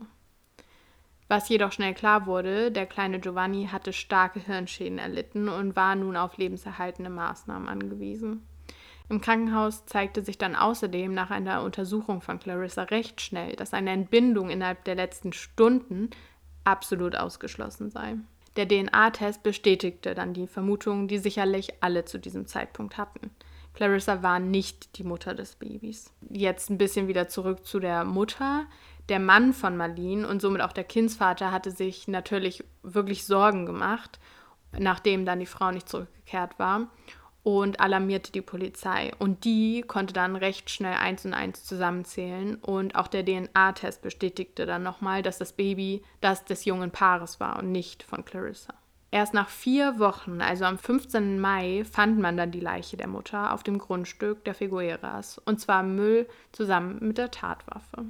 Was 1.27 1.49
jedoch 1.49 1.71
schnell 1.71 1.93
klar 1.93 2.25
wurde, 2.25 2.71
der 2.71 2.85
kleine 2.85 3.19
Giovanni 3.19 3.67
hatte 3.71 3.91
starke 3.91 4.39
Hirnschäden 4.39 4.97
erlitten 4.97 5.49
und 5.49 5.75
war 5.75 5.95
nun 5.95 6.15
auf 6.15 6.37
lebenserhaltende 6.37 7.09
Maßnahmen 7.09 7.67
angewiesen. 7.67 8.47
Im 9.09 9.21
Krankenhaus 9.21 9.85
zeigte 9.85 10.23
sich 10.23 10.37
dann 10.37 10.55
außerdem 10.55 11.13
nach 11.13 11.31
einer 11.31 11.63
Untersuchung 11.63 12.21
von 12.21 12.39
Clarissa 12.39 12.83
recht 12.83 13.21
schnell, 13.21 13.55
dass 13.55 13.73
eine 13.73 13.91
Entbindung 13.91 14.49
innerhalb 14.49 14.83
der 14.83 14.95
letzten 14.95 15.33
Stunden 15.33 16.10
absolut 16.63 17.15
ausgeschlossen 17.15 17.89
sei. 17.89 18.15
Der 18.58 18.67
DNA-Test 18.67 19.43
bestätigte 19.43 20.15
dann 20.15 20.33
die 20.33 20.47
Vermutungen, 20.47 21.08
die 21.08 21.19
sicherlich 21.19 21.81
alle 21.81 22.06
zu 22.06 22.17
diesem 22.19 22.47
Zeitpunkt 22.47 22.97
hatten. 22.97 23.31
Clarissa 23.73 24.23
war 24.23 24.39
nicht 24.39 24.97
die 24.97 25.04
Mutter 25.04 25.35
des 25.35 25.56
Babys. 25.56 26.12
Jetzt 26.29 26.71
ein 26.71 26.79
bisschen 26.79 27.08
wieder 27.08 27.27
zurück 27.27 27.63
zu 27.63 27.79
der 27.79 28.04
Mutter 28.04 28.65
der 29.10 29.19
Mann 29.19 29.53
von 29.53 29.77
Marlene 29.77 30.27
und 30.27 30.41
somit 30.41 30.62
auch 30.62 30.73
der 30.73 30.83
Kindsvater 30.83 31.51
hatte 31.51 31.71
sich 31.71 32.08
natürlich 32.08 32.63
wirklich 32.83 33.25
Sorgen 33.25 33.65
gemacht, 33.65 34.19
nachdem 34.77 35.25
dann 35.25 35.39
die 35.39 35.45
Frau 35.45 35.71
nicht 35.71 35.87
zurückgekehrt 35.87 36.60
war 36.60 36.87
und 37.43 37.79
alarmierte 37.79 38.33
die 38.33 38.41
Polizei. 38.41 39.13
Und 39.19 39.45
die 39.45 39.81
konnte 39.81 40.13
dann 40.13 40.35
recht 40.35 40.69
schnell 40.69 40.95
eins 40.95 41.25
und 41.25 41.33
eins 41.33 41.63
zusammenzählen 41.63 42.55
und 42.55 42.95
auch 42.95 43.08
der 43.08 43.23
DNA-Test 43.23 44.01
bestätigte 44.01 44.65
dann 44.65 44.83
nochmal, 44.83 45.21
dass 45.21 45.37
das 45.37 45.53
Baby 45.53 46.03
das 46.19 46.43
des 46.43 46.65
jungen 46.65 46.91
Paares 46.91 47.39
war 47.39 47.60
und 47.60 47.71
nicht 47.71 48.03
von 48.03 48.25
Clarissa. 48.25 48.73
Erst 49.10 49.33
nach 49.33 49.47
vier 49.47 49.99
Wochen, 49.99 50.41
also 50.41 50.65
am 50.65 50.77
15. 50.77 51.39
Mai, 51.39 51.85
fand 51.89 52.19
man 52.19 52.35
dann 52.35 52.51
die 52.51 52.60
Leiche 52.60 52.97
der 52.97 53.08
Mutter 53.08 53.53
auf 53.53 53.63
dem 53.63 53.77
Grundstück 53.77 54.43
der 54.43 54.53
Figueras. 54.53 55.37
Und 55.37 55.62
zwar 55.62 55.83
Müll 55.83 56.27
zusammen 56.51 56.97
mit 56.99 57.17
der 57.17 57.31
Tatwaffe. 57.31 58.05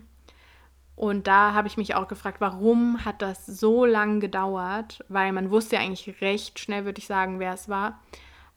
Und 0.97 1.27
da 1.27 1.53
habe 1.53 1.67
ich 1.67 1.77
mich 1.77 1.93
auch 1.93 2.07
gefragt, 2.07 2.41
warum 2.41 3.05
hat 3.05 3.21
das 3.21 3.45
so 3.45 3.85
lange 3.85 4.17
gedauert? 4.17 5.05
Weil 5.09 5.31
man 5.31 5.51
wusste 5.51 5.75
ja 5.75 5.83
eigentlich 5.83 6.21
recht 6.21 6.57
schnell, 6.57 6.85
würde 6.85 6.97
ich 6.97 7.05
sagen, 7.05 7.39
wer 7.39 7.53
es 7.53 7.69
war. 7.69 7.99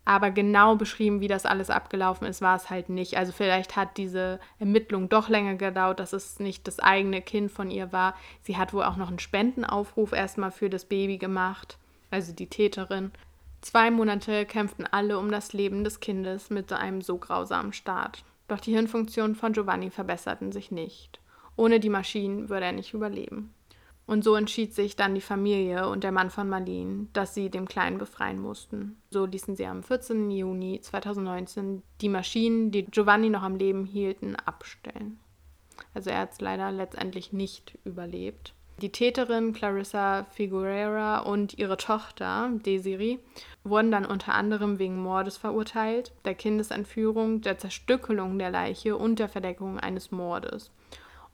Aber 0.06 0.30
genau 0.30 0.74
beschrieben, 0.74 1.20
wie 1.20 1.28
das 1.28 1.44
alles 1.44 1.68
abgelaufen 1.68 2.26
ist, 2.26 2.40
war 2.40 2.56
es 2.56 2.70
halt 2.70 2.88
nicht. 2.88 3.18
Also 3.18 3.32
vielleicht 3.32 3.76
hat 3.76 3.98
diese 3.98 4.40
Ermittlung 4.58 5.10
doch 5.10 5.28
länger 5.28 5.56
gedauert, 5.56 6.00
dass 6.00 6.14
es 6.14 6.40
nicht 6.40 6.66
das 6.66 6.80
eigene 6.80 7.20
Kind 7.20 7.52
von 7.52 7.70
ihr 7.70 7.92
war. 7.92 8.14
Sie 8.40 8.56
hat 8.56 8.72
wohl 8.72 8.84
auch 8.84 8.96
noch 8.96 9.08
einen 9.08 9.18
Spendenaufruf 9.18 10.12
erstmal 10.12 10.50
für 10.50 10.70
das 10.70 10.86
Baby 10.86 11.18
gemacht, 11.18 11.76
also 12.10 12.32
die 12.32 12.48
Täterin. 12.48 13.12
Zwei 13.60 13.90
Monate 13.90 14.46
kämpften 14.46 14.86
alle 14.86 15.18
um 15.18 15.30
das 15.30 15.52
Leben 15.52 15.84
des 15.84 16.00
Kindes 16.00 16.48
mit 16.48 16.72
einem 16.72 17.02
so 17.02 17.18
grausamen 17.18 17.74
Start. 17.74 18.24
Doch 18.48 18.60
die 18.60 18.72
Hirnfunktionen 18.72 19.36
von 19.36 19.52
Giovanni 19.52 19.90
verbesserten 19.90 20.52
sich 20.52 20.70
nicht. 20.70 21.20
Ohne 21.56 21.80
die 21.80 21.88
Maschinen 21.88 22.48
würde 22.48 22.66
er 22.66 22.72
nicht 22.72 22.94
überleben. 22.94 23.54
Und 24.06 24.24
so 24.24 24.34
entschied 24.34 24.74
sich 24.74 24.96
dann 24.96 25.14
die 25.14 25.20
Familie 25.20 25.88
und 25.88 26.02
der 26.02 26.10
Mann 26.10 26.30
von 26.30 26.48
Marlene, 26.48 27.06
dass 27.12 27.32
sie 27.32 27.48
dem 27.48 27.68
Kleinen 27.68 27.98
befreien 27.98 28.40
mussten. 28.40 29.00
So 29.10 29.24
ließen 29.24 29.54
sie 29.54 29.66
am 29.66 29.84
14. 29.84 30.30
Juni 30.32 30.80
2019 30.80 31.82
die 32.00 32.08
Maschinen, 32.08 32.72
die 32.72 32.86
Giovanni 32.86 33.30
noch 33.30 33.44
am 33.44 33.54
Leben 33.54 33.84
hielten, 33.84 34.34
abstellen. 34.34 35.20
Also 35.94 36.10
er 36.10 36.18
hat 36.18 36.32
es 36.32 36.40
leider 36.40 36.72
letztendlich 36.72 37.32
nicht 37.32 37.78
überlebt. 37.84 38.52
Die 38.80 38.90
Täterin 38.90 39.52
Clarissa 39.52 40.24
Figueroa 40.30 41.18
und 41.18 41.58
ihre 41.58 41.76
Tochter 41.76 42.50
Desiree 42.64 43.18
wurden 43.62 43.90
dann 43.90 44.06
unter 44.06 44.34
anderem 44.34 44.78
wegen 44.78 44.96
Mordes 44.96 45.36
verurteilt, 45.36 46.12
der 46.24 46.34
Kindesentführung, 46.34 47.42
der 47.42 47.58
Zerstückelung 47.58 48.38
der 48.38 48.50
Leiche 48.50 48.96
und 48.96 49.18
der 49.18 49.28
Verdeckung 49.28 49.78
eines 49.78 50.10
Mordes. 50.10 50.70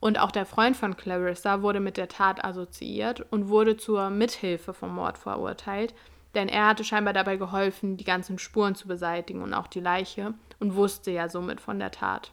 Und 0.00 0.18
auch 0.18 0.30
der 0.30 0.46
Freund 0.46 0.76
von 0.76 0.96
Clarissa 0.96 1.62
wurde 1.62 1.80
mit 1.80 1.96
der 1.96 2.08
Tat 2.08 2.44
assoziiert 2.44 3.24
und 3.32 3.48
wurde 3.48 3.76
zur 3.76 4.10
Mithilfe 4.10 4.74
vom 4.74 4.94
Mord 4.94 5.18
verurteilt, 5.18 5.94
denn 6.34 6.48
er 6.48 6.66
hatte 6.68 6.84
scheinbar 6.84 7.14
dabei 7.14 7.36
geholfen, 7.36 7.96
die 7.96 8.04
ganzen 8.04 8.38
Spuren 8.38 8.74
zu 8.74 8.86
beseitigen 8.88 9.42
und 9.42 9.54
auch 9.54 9.66
die 9.66 9.80
Leiche 9.80 10.34
und 10.60 10.76
wusste 10.76 11.10
ja 11.10 11.28
somit 11.28 11.60
von 11.60 11.78
der 11.78 11.90
Tat. 11.90 12.32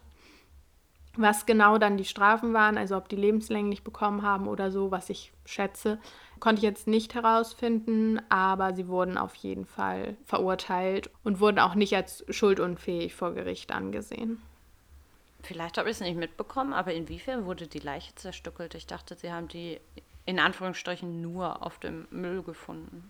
Was 1.15 1.45
genau 1.45 1.77
dann 1.77 1.97
die 1.97 2.05
Strafen 2.05 2.53
waren, 2.53 2.77
also 2.77 2.97
ob 2.97 3.07
die 3.07 3.15
lebenslänglich 3.15 3.83
bekommen 3.83 4.23
haben 4.23 4.47
oder 4.47 4.71
so, 4.71 4.89
was 4.89 5.09
ich 5.11 5.31
schätze, 5.45 5.99
konnte 6.39 6.59
ich 6.59 6.63
jetzt 6.63 6.87
nicht 6.87 7.13
herausfinden, 7.13 8.19
aber 8.29 8.73
sie 8.73 8.87
wurden 8.87 9.17
auf 9.17 9.35
jeden 9.35 9.65
Fall 9.65 10.17
verurteilt 10.25 11.11
und 11.23 11.39
wurden 11.39 11.59
auch 11.59 11.75
nicht 11.75 11.95
als 11.95 12.25
schuldunfähig 12.29 13.13
vor 13.13 13.33
Gericht 13.33 13.71
angesehen. 13.71 14.41
Vielleicht 15.43 15.77
habe 15.77 15.89
ich 15.89 15.97
es 15.97 16.01
nicht 16.01 16.17
mitbekommen, 16.17 16.73
aber 16.73 16.93
inwiefern 16.93 17.45
wurde 17.45 17.67
die 17.67 17.79
Leiche 17.79 18.15
zerstückelt? 18.15 18.75
Ich 18.75 18.87
dachte, 18.87 19.15
sie 19.15 19.31
haben 19.31 19.49
die 19.49 19.79
in 20.25 20.39
Anführungsstrichen 20.39 21.21
nur 21.21 21.65
auf 21.65 21.79
dem 21.79 22.07
Müll 22.11 22.43
gefunden. 22.43 23.09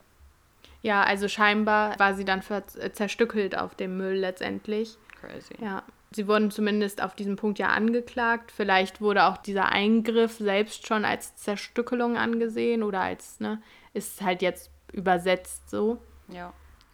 Ja, 0.82 1.04
also 1.04 1.28
scheinbar 1.28 1.98
war 2.00 2.16
sie 2.16 2.26
dann 2.26 2.42
zerstückelt 2.42 3.58
auf 3.58 3.76
dem 3.76 3.98
Müll 3.98 4.16
letztendlich. 4.16 4.98
Crazy. 5.22 5.54
Ja, 5.62 5.84
sie 6.12 6.28
wurden 6.28 6.50
zumindest 6.50 7.02
auf 7.04 7.16
diesem 7.16 7.36
Punkt 7.36 7.60
ja 7.60 7.70
angeklagt. 7.70 8.52
Vielleicht 8.52 9.00
wurde 9.00 9.26
auch 9.26 9.38
dieser 9.38 9.70
Eingriff 9.70 10.38
selbst 10.40 10.88
schon 10.88 11.06
als 11.06 11.36
Zerstückelung 11.36 12.18
angesehen 12.18 12.82
oder 12.82 13.02
als, 13.02 13.40
ne, 13.40 13.62
ist 13.94 14.24
halt 14.24 14.42
jetzt 14.42 14.72
übersetzt 14.92 15.70
so. 15.70 16.02
Ja 16.30 16.52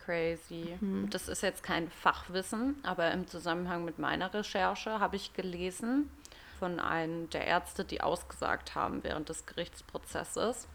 crazy. 0.10 0.78
Mhm. 0.80 1.10
Das 1.10 1.28
ist 1.28 1.43
jetzt 1.43 1.64
kein 1.64 1.89
Fachwissen, 1.89 2.76
aber 2.84 3.12
im 3.12 3.28
Zusammenhang 3.28 3.86
mit 3.86 3.99
meiner 3.99 4.34
Recherche 4.34 4.99
habe 4.99 5.16
ich 5.16 5.34
gelesen 5.34 6.10
von 6.57 6.80
einem 6.80 7.30
der 7.30 7.45
Ärzte, 7.45 7.86
die 7.86 8.01
ausgesagt 8.01 8.76
haben 8.76 9.03
während 9.03 9.30
des 9.30 9.45
Gerichtsprozesses, 9.45 10.68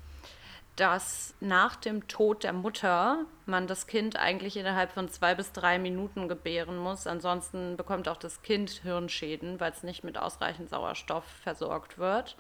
dass 0.77 1.35
nach 1.41 1.77
dem 1.77 2.07
Tod 2.09 2.45
der 2.45 2.53
Mutter 2.53 3.27
man 3.45 3.67
das 3.67 3.87
Kind 3.87 4.17
eigentlich 4.17 4.57
innerhalb 4.57 4.93
von 4.93 5.09
zwei 5.09 5.35
bis 5.35 5.53
drei 5.53 5.79
Minuten 5.79 6.29
gebären 6.29 6.79
muss. 6.79 7.07
Ansonsten 7.07 7.77
bekommt 7.77 8.09
auch 8.09 8.17
das 8.17 8.43
Kind 8.43 8.71
Hirnschäden, 8.71 9.61
weil 9.61 9.73
es 9.73 9.83
nicht 9.83 10.05
mit 10.05 10.17
ausreichend 10.17 10.71
Sauerstoff 10.71 11.25
versorgt 11.43 11.99
wird. 11.99 12.37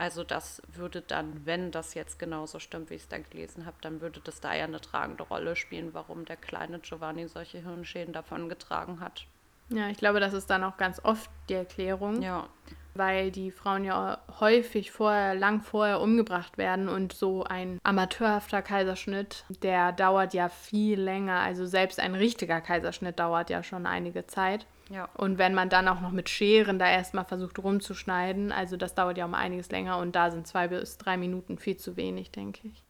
Also 0.00 0.24
das 0.24 0.62
würde 0.72 1.02
dann, 1.02 1.44
wenn 1.44 1.72
das 1.72 1.92
jetzt 1.92 2.18
genauso 2.18 2.58
stimmt, 2.58 2.88
wie 2.88 2.94
ich 2.94 3.02
es 3.02 3.08
da 3.08 3.18
gelesen 3.18 3.66
habe, 3.66 3.76
dann 3.82 4.00
würde 4.00 4.18
das 4.24 4.40
da 4.40 4.54
ja 4.54 4.64
eine 4.64 4.80
tragende 4.80 5.24
Rolle 5.24 5.56
spielen, 5.56 5.92
warum 5.92 6.24
der 6.24 6.38
kleine 6.38 6.78
Giovanni 6.78 7.28
solche 7.28 7.58
Hirnschäden 7.58 8.14
davon 8.14 8.48
getragen 8.48 9.00
hat. 9.00 9.26
Ja, 9.68 9.88
ich 9.90 9.98
glaube, 9.98 10.18
das 10.18 10.32
ist 10.32 10.48
dann 10.48 10.64
auch 10.64 10.78
ganz 10.78 11.04
oft 11.04 11.30
die 11.50 11.54
Erklärung. 11.54 12.22
Ja. 12.22 12.48
Weil 12.94 13.30
die 13.30 13.50
Frauen 13.50 13.84
ja 13.84 14.22
häufig 14.40 14.90
vorher, 14.90 15.34
lang 15.34 15.60
vorher 15.60 16.00
umgebracht 16.00 16.56
werden 16.56 16.88
und 16.88 17.12
so 17.12 17.44
ein 17.44 17.78
amateurhafter 17.82 18.62
Kaiserschnitt, 18.62 19.44
der 19.62 19.92
dauert 19.92 20.32
ja 20.32 20.48
viel 20.48 20.98
länger. 20.98 21.40
Also 21.40 21.66
selbst 21.66 22.00
ein 22.00 22.14
richtiger 22.14 22.62
Kaiserschnitt 22.62 23.18
dauert 23.18 23.50
ja 23.50 23.62
schon 23.62 23.84
einige 23.84 24.26
Zeit. 24.26 24.64
Ja. 24.90 25.08
Und 25.16 25.38
wenn 25.38 25.54
man 25.54 25.68
dann 25.68 25.88
auch 25.88 26.00
noch 26.00 26.10
mit 26.10 26.28
Scheren 26.28 26.78
da 26.78 26.88
erstmal 26.88 27.24
versucht 27.24 27.58
rumzuschneiden, 27.60 28.50
also 28.50 28.76
das 28.76 28.94
dauert 28.94 29.18
ja 29.18 29.24
um 29.24 29.34
einiges 29.34 29.70
länger 29.70 29.98
und 29.98 30.16
da 30.16 30.30
sind 30.30 30.46
zwei 30.46 30.68
bis 30.68 30.98
drei 30.98 31.16
Minuten 31.16 31.58
viel 31.58 31.76
zu 31.76 31.96
wenig, 31.96 32.32
denke 32.32 32.68
ich. 32.68 32.84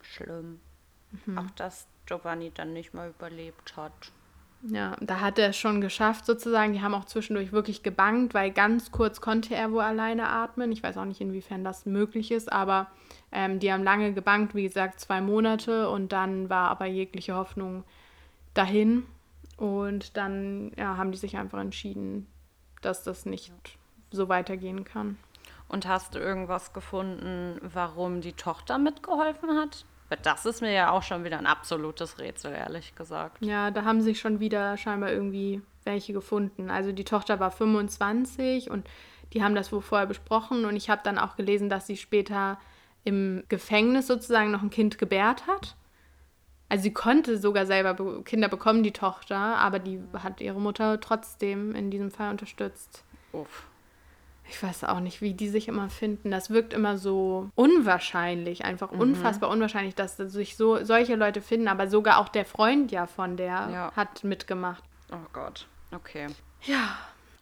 Schlimm. 0.00 0.60
Mhm. 1.26 1.38
Auch 1.38 1.50
dass 1.50 1.88
Giovanni 2.06 2.52
dann 2.54 2.72
nicht 2.72 2.94
mal 2.94 3.10
überlebt 3.10 3.76
hat. 3.76 4.12
Ja, 4.62 4.94
da 5.00 5.20
hat 5.20 5.38
er 5.38 5.50
es 5.50 5.56
schon 5.56 5.80
geschafft 5.80 6.26
sozusagen. 6.26 6.74
Die 6.74 6.82
haben 6.82 6.94
auch 6.94 7.06
zwischendurch 7.06 7.50
wirklich 7.50 7.82
gebankt, 7.82 8.34
weil 8.34 8.50
ganz 8.50 8.92
kurz 8.92 9.20
konnte 9.20 9.54
er 9.54 9.72
wohl 9.72 9.82
alleine 9.82 10.28
atmen. 10.28 10.70
Ich 10.70 10.82
weiß 10.82 10.98
auch 10.98 11.06
nicht, 11.06 11.20
inwiefern 11.20 11.64
das 11.64 11.86
möglich 11.86 12.30
ist, 12.30 12.52
aber 12.52 12.88
ähm, 13.32 13.58
die 13.58 13.72
haben 13.72 13.82
lange 13.82 14.12
gebankt, 14.12 14.54
wie 14.54 14.64
gesagt, 14.64 15.00
zwei 15.00 15.20
Monate 15.22 15.88
und 15.88 16.12
dann 16.12 16.50
war 16.50 16.70
aber 16.70 16.86
jegliche 16.86 17.34
Hoffnung 17.34 17.84
dahin. 18.52 19.04
Und 19.60 20.16
dann 20.16 20.72
ja, 20.78 20.96
haben 20.96 21.12
die 21.12 21.18
sich 21.18 21.36
einfach 21.36 21.60
entschieden, 21.60 22.26
dass 22.80 23.04
das 23.04 23.26
nicht 23.26 23.52
so 24.10 24.30
weitergehen 24.30 24.84
kann. 24.84 25.18
Und 25.68 25.86
hast 25.86 26.14
du 26.14 26.18
irgendwas 26.18 26.72
gefunden, 26.72 27.60
warum 27.62 28.22
die 28.22 28.32
Tochter 28.32 28.78
mitgeholfen 28.78 29.50
hat? 29.50 29.84
Weil 30.08 30.18
das 30.22 30.46
ist 30.46 30.62
mir 30.62 30.72
ja 30.72 30.90
auch 30.90 31.02
schon 31.02 31.24
wieder 31.24 31.38
ein 31.38 31.46
absolutes 31.46 32.18
Rätsel, 32.18 32.52
ehrlich 32.52 32.94
gesagt. 32.94 33.44
Ja, 33.44 33.70
da 33.70 33.84
haben 33.84 34.00
sich 34.00 34.18
schon 34.18 34.40
wieder 34.40 34.78
scheinbar 34.78 35.12
irgendwie 35.12 35.60
welche 35.84 36.14
gefunden. 36.14 36.70
Also 36.70 36.92
die 36.92 37.04
Tochter 37.04 37.38
war 37.38 37.50
25 37.50 38.70
und 38.70 38.88
die 39.34 39.44
haben 39.44 39.54
das 39.54 39.72
wohl 39.72 39.82
vorher 39.82 40.06
besprochen 40.06 40.64
und 40.64 40.74
ich 40.74 40.88
habe 40.88 41.02
dann 41.04 41.18
auch 41.18 41.36
gelesen, 41.36 41.68
dass 41.68 41.86
sie 41.86 41.98
später 41.98 42.58
im 43.04 43.44
Gefängnis 43.50 44.06
sozusagen 44.06 44.50
noch 44.50 44.62
ein 44.62 44.70
Kind 44.70 44.96
gebärt 44.96 45.46
hat. 45.46 45.76
Also 46.70 46.84
sie 46.84 46.92
konnte 46.92 47.36
sogar 47.36 47.66
selber 47.66 48.22
Kinder 48.22 48.48
bekommen, 48.48 48.84
die 48.84 48.92
Tochter, 48.92 49.36
aber 49.36 49.80
die 49.80 50.00
hat 50.22 50.40
ihre 50.40 50.60
Mutter 50.60 51.00
trotzdem 51.00 51.74
in 51.74 51.90
diesem 51.90 52.12
Fall 52.12 52.30
unterstützt. 52.30 53.02
Uff. 53.32 53.64
Ich 54.48 54.62
weiß 54.62 54.84
auch 54.84 55.00
nicht, 55.00 55.20
wie 55.20 55.34
die 55.34 55.48
sich 55.48 55.66
immer 55.66 55.90
finden. 55.90 56.30
Das 56.30 56.50
wirkt 56.50 56.72
immer 56.72 56.96
so 56.96 57.50
unwahrscheinlich, 57.56 58.64
einfach 58.64 58.92
mhm. 58.92 59.00
unfassbar 59.00 59.50
unwahrscheinlich, 59.50 59.96
dass 59.96 60.16
sich 60.16 60.56
so 60.56 60.84
solche 60.84 61.16
Leute 61.16 61.42
finden. 61.42 61.66
Aber 61.66 61.88
sogar 61.88 62.18
auch 62.18 62.28
der 62.28 62.44
Freund 62.44 62.92
ja 62.92 63.06
von 63.06 63.36
der 63.36 63.68
ja. 63.72 63.92
hat 63.96 64.22
mitgemacht. 64.22 64.84
Oh 65.12 65.26
Gott, 65.32 65.66
okay. 65.92 66.28
Ja. 66.62 66.96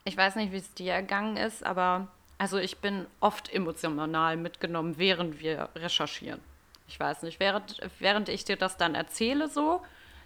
Ich 0.05 0.17
weiß 0.17 0.37
nicht, 0.37 0.51
wie 0.51 0.57
es 0.57 0.73
dir 0.73 0.93
ergangen 0.93 1.37
ist, 1.37 1.63
aber 1.63 2.07
also 2.39 2.57
ich 2.57 2.79
bin 2.79 3.05
oft 3.19 3.53
emotional 3.53 4.37
mitgenommen, 4.37 4.97
während 4.97 5.39
wir 5.39 5.69
recherchieren. 5.75 6.39
Ich 6.89 6.99
weiß 6.99 7.21
nicht, 7.21 7.39
während, 7.39 7.77
während 7.99 8.29
ich 8.29 8.45
dir 8.45 8.57
das 8.57 8.75
dann 8.75 8.95
erzähle 8.95 9.47
so, 9.47 9.81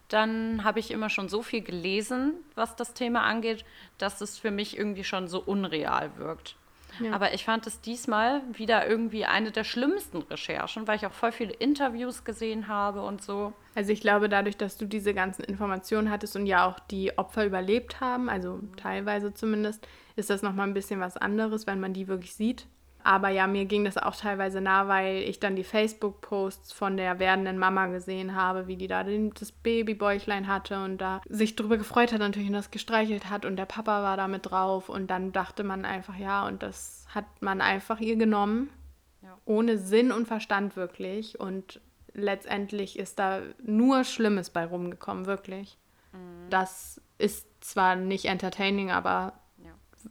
dann 0.08 0.64
habe 0.64 0.80
ich 0.80 0.92
immer 0.92 1.10
schon 1.10 1.28
so 1.28 1.42
viel 1.42 1.62
gelesen, 1.62 2.36
was 2.56 2.76
das 2.76 2.94
Thema 2.94 3.24
angeht, 3.24 3.66
dass 3.98 4.22
es 4.22 4.40
für 4.40 4.50
mich 4.50 4.78
irgendwie 4.78 5.04
schon 5.04 5.28
so 5.28 5.42
unreal 5.42 6.18
wirkt. 6.18 6.56
Ja. 7.00 7.12
Aber 7.12 7.34
ich 7.34 7.44
fand 7.44 7.68
es 7.68 7.82
diesmal 7.82 8.42
wieder 8.54 8.88
irgendwie 8.88 9.26
eine 9.26 9.52
der 9.52 9.64
schlimmsten 9.66 10.20
Recherchen, 10.22 10.88
weil 10.88 10.96
ich 10.96 11.06
auch 11.06 11.12
voll 11.12 11.32
viele 11.32 11.52
Interviews 11.52 12.24
gesehen 12.24 12.68
habe 12.68 13.02
und 13.02 13.22
so. 13.22 13.52
Also 13.76 13.92
ich 13.92 14.00
glaube, 14.00 14.30
dadurch, 14.30 14.56
dass 14.56 14.78
du 14.78 14.86
diese 14.86 15.14
ganzen 15.14 15.44
Informationen 15.44 16.10
hattest 16.10 16.36
und 16.36 16.46
ja 16.46 16.66
auch 16.66 16.80
die 16.80 17.18
Opfer 17.18 17.46
überlebt 17.46 18.00
haben, 18.00 18.30
also 18.30 18.60
teilweise 18.78 19.34
zumindest, 19.34 19.86
ist 20.16 20.30
das 20.30 20.44
nochmal 20.44 20.68
ein 20.68 20.76
bisschen 20.76 21.00
was 21.00 21.18
anderes, 21.18 21.68
wenn 21.68 21.80
man 21.80 21.94
die 21.94 22.08
wirklich 22.08 22.36
sieht. 22.36 22.68
Aber 23.04 23.30
ja, 23.30 23.48
mir 23.48 23.66
ging 23.66 23.84
das 23.84 23.98
auch 23.98 24.16
teilweise 24.16 24.62
nah, 24.62 24.88
weil 24.88 25.18
ich 25.18 25.40
dann 25.40 25.56
die 25.56 25.64
Facebook-Posts 25.64 26.72
von 26.74 26.98
der 26.98 27.20
werdenden 27.20 27.58
Mama 27.58 27.88
gesehen 27.88 28.36
habe, 28.36 28.68
wie 28.68 28.78
die 28.78 28.88
da 28.88 29.04
das 29.04 29.52
Babybäuchlein 29.52 30.48
hatte 30.48 30.84
und 30.84 31.00
da 31.00 31.22
sich 31.28 31.56
drüber 31.56 31.78
gefreut 31.78 32.14
hat 32.14 32.20
natürlich 32.20 32.48
und 32.48 32.56
das 32.56 32.72
gestreichelt 32.72 33.30
hat 33.30 33.46
und 33.46 33.58
der 33.58 33.66
Papa 33.66 34.04
war 34.04 34.18
da 34.18 34.28
mit 34.28 34.50
drauf 34.50 34.90
und 34.90 35.08
dann 35.08 35.32
dachte 35.32 35.64
man 35.64 35.86
einfach, 35.86 36.16
ja, 36.16 36.48
und 36.48 36.64
das 36.64 37.06
hat 37.14 37.26
man 37.42 37.62
einfach 37.62 38.00
ihr 38.00 38.16
genommen, 38.16 38.70
ja. 39.22 39.38
ohne 39.46 39.78
Sinn 39.78 40.12
und 40.12 40.28
Verstand 40.28 40.76
wirklich 40.76 41.40
und 41.40 41.82
letztendlich 42.14 42.98
ist 42.98 43.20
da 43.20 43.42
nur 43.64 44.04
Schlimmes 44.04 44.50
bei 44.50 44.66
rumgekommen, 44.66 45.26
wirklich. 45.26 45.78
Mhm. 46.12 46.50
Das 46.50 47.02
ist 47.18 47.48
zwar 47.64 47.96
nicht 47.96 48.26
entertaining, 48.26 48.92
aber. 48.92 49.34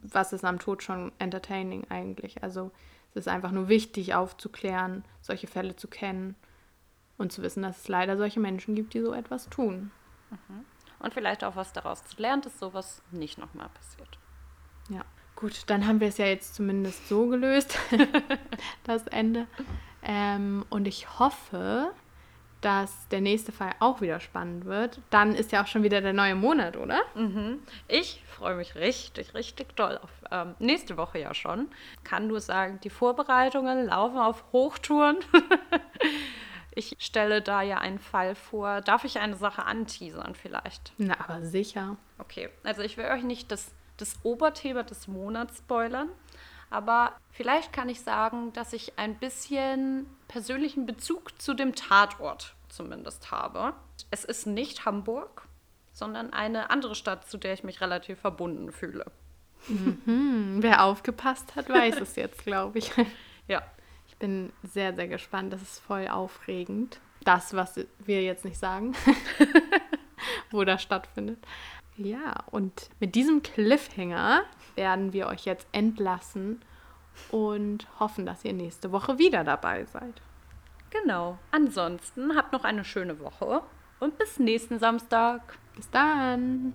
Was 0.03 0.33
ist 0.33 0.45
am 0.45 0.59
Tod 0.59 0.83
schon 0.83 1.13
entertaining 1.19 1.87
eigentlich? 1.91 2.43
Also 2.43 2.71
es 3.11 3.17
ist 3.17 3.29
einfach 3.29 3.53
nur 3.53 3.69
wichtig 3.69 4.15
aufzuklären, 4.15 5.05
solche 5.21 5.47
Fälle 5.47 5.77
zu 5.77 5.89
kennen 5.89 6.35
und 7.19 7.33
zu 7.33 7.43
wissen, 7.43 7.63
dass 7.63 7.83
es 7.83 7.89
leider 7.89 8.17
solche 8.17 8.41
Menschen 8.41 8.75
gibt, 8.75 8.95
die 8.95 9.01
so 9.01 9.13
etwas 9.13 9.49
tun. 9.49 9.91
Mhm. 10.31 10.65
Und 10.99 11.15
vielleicht 11.15 11.45
auch 11.45 11.57
was 11.57 11.73
daraus 11.73 12.05
zu 12.05 12.21
lernen, 12.21 12.43
dass 12.43 12.59
sowas 12.59 13.03
nicht 13.11 13.39
nochmal 13.39 13.69
passiert. 13.69 14.19
Ja, 14.89 15.05
gut, 15.37 15.65
dann 15.67 15.87
haben 15.87 16.01
wir 16.01 16.09
es 16.09 16.19
ja 16.19 16.27
jetzt 16.27 16.55
zumindest 16.55 17.09
so 17.09 17.27
gelöst, 17.29 17.79
das 18.85 19.07
Ende. 19.09 19.47
Ähm, 20.03 20.65
und 20.71 20.87
ich 20.87 21.19
hoffe, 21.19 21.93
dass 22.63 23.09
der 23.09 23.21
nächste 23.21 23.53
Fall 23.53 23.73
auch 23.81 24.01
wieder 24.01 24.21
spannend 24.21 24.65
wird. 24.65 25.01
Dann 25.11 25.35
ist 25.35 25.53
ja 25.53 25.63
auch 25.63 25.67
schon 25.67 25.83
wieder 25.83 26.01
der 26.01 26.13
neue 26.13 26.35
Monat, 26.35 26.77
oder? 26.77 27.01
Mhm. 27.15 27.59
Ich 27.89 28.23
freue 28.27 28.55
mich 28.55 28.75
richtig, 28.77 29.35
richtig 29.35 29.77
doll 29.77 29.99
auf 29.99 30.11
ähm, 30.31 30.55
nächste 30.59 30.97
Woche 30.97 31.19
ja 31.19 31.35
schon. 31.35 31.69
Kann 32.05 32.29
nur 32.29 32.41
sagen, 32.41 32.79
die 32.83 32.91
Vorbereitungen 32.91 33.87
laufen 33.87 34.19
auf 34.19 34.45
Hochtouren. 34.53 35.17
ich 36.75 36.97
stelle 37.01 37.43
da 37.43 37.63
ja 37.63 37.79
einen 37.79 37.99
Fall 37.99 38.35
vor. 38.35 38.81
Darf 38.81 39.05
ich 39.05 39.19
eine 39.19 39.37
Sache 39.37 39.65
anteasern 39.65 40.35
vielleicht? 40.35 40.93
Na, 40.99 41.15
aber 41.19 41.43
sicher. 41.43 41.97
Okay, 42.19 42.49
also 42.63 42.83
ich 42.83 42.97
will 42.97 43.07
euch 43.07 43.25
nicht 43.25 43.51
das, 43.51 43.73
das 43.97 44.15
Oberthema 44.23 44.85
des 44.85 45.09
Monats 45.09 45.59
spoilern. 45.59 46.09
Aber 46.73 47.13
vielleicht 47.31 47.73
kann 47.73 47.91
ich 47.91 48.01
sagen, 48.01 48.53
dass 48.55 48.73
ich 48.73 48.99
ein 48.99 49.17
bisschen 49.17 50.07
persönlichen 50.27 50.87
Bezug 50.87 51.41
zu 51.41 51.53
dem 51.53 51.75
Tatort 51.75 52.55
zumindest 52.71 53.31
habe. 53.31 53.75
Es 54.11 54.25
ist 54.25 54.47
nicht 54.47 54.87
Hamburg, 54.87 55.47
sondern 55.93 56.33
eine 56.33 56.71
andere 56.71 56.95
Stadt, 56.95 57.29
zu 57.29 57.37
der 57.37 57.53
ich 57.53 57.63
mich 57.63 57.83
relativ 57.83 58.21
verbunden 58.21 58.73
fühle. 58.73 59.05
Mhm. 59.69 60.57
Wer 60.61 60.83
aufgepasst 60.83 61.55
hat, 61.57 61.69
weiß 61.69 62.01
es 62.01 62.17
jetzt, 62.17 62.45
glaube 62.45 62.79
ich. 62.79 62.91
Ja. 63.49 63.61
Ich 64.07 64.17
bin 64.19 64.53
sehr, 64.63 64.95
sehr 64.95 65.09
gespannt. 65.09 65.53
Das 65.53 65.61
ist 65.61 65.81
voll 65.81 66.07
aufregend. 66.07 67.01
Das, 67.25 67.55
was 67.55 67.75
wir 67.99 68.23
jetzt 68.23 68.45
nicht 68.45 68.57
sagen, 68.57 68.95
wo 70.53 70.63
das 70.63 70.81
stattfindet. 70.81 71.45
Ja, 71.97 72.45
und 72.53 72.89
mit 73.01 73.17
diesem 73.17 73.43
Cliffhanger 73.43 74.45
werden 74.77 75.13
wir 75.13 75.27
euch 75.27 75.45
jetzt 75.45 75.67
entlassen 75.73 76.61
und 77.31 77.87
hoffen, 78.01 78.27
dass 78.27 78.45
ihr 78.45 78.53
nächste 78.53 78.93
Woche 78.93 79.19
wieder 79.19 79.45
dabei 79.45 79.85
seid. 79.85 80.23
Genau. 80.91 81.39
Ansonsten 81.51 82.37
habt 82.37 82.53
noch 82.53 82.65
eine 82.65 82.85
schöne 82.85 83.19
Woche 83.21 83.63
und 84.01 84.19
bis 84.19 84.39
nächsten 84.39 84.79
Samstag. 84.79 85.41
Bis 85.75 85.91
dann. 85.91 86.75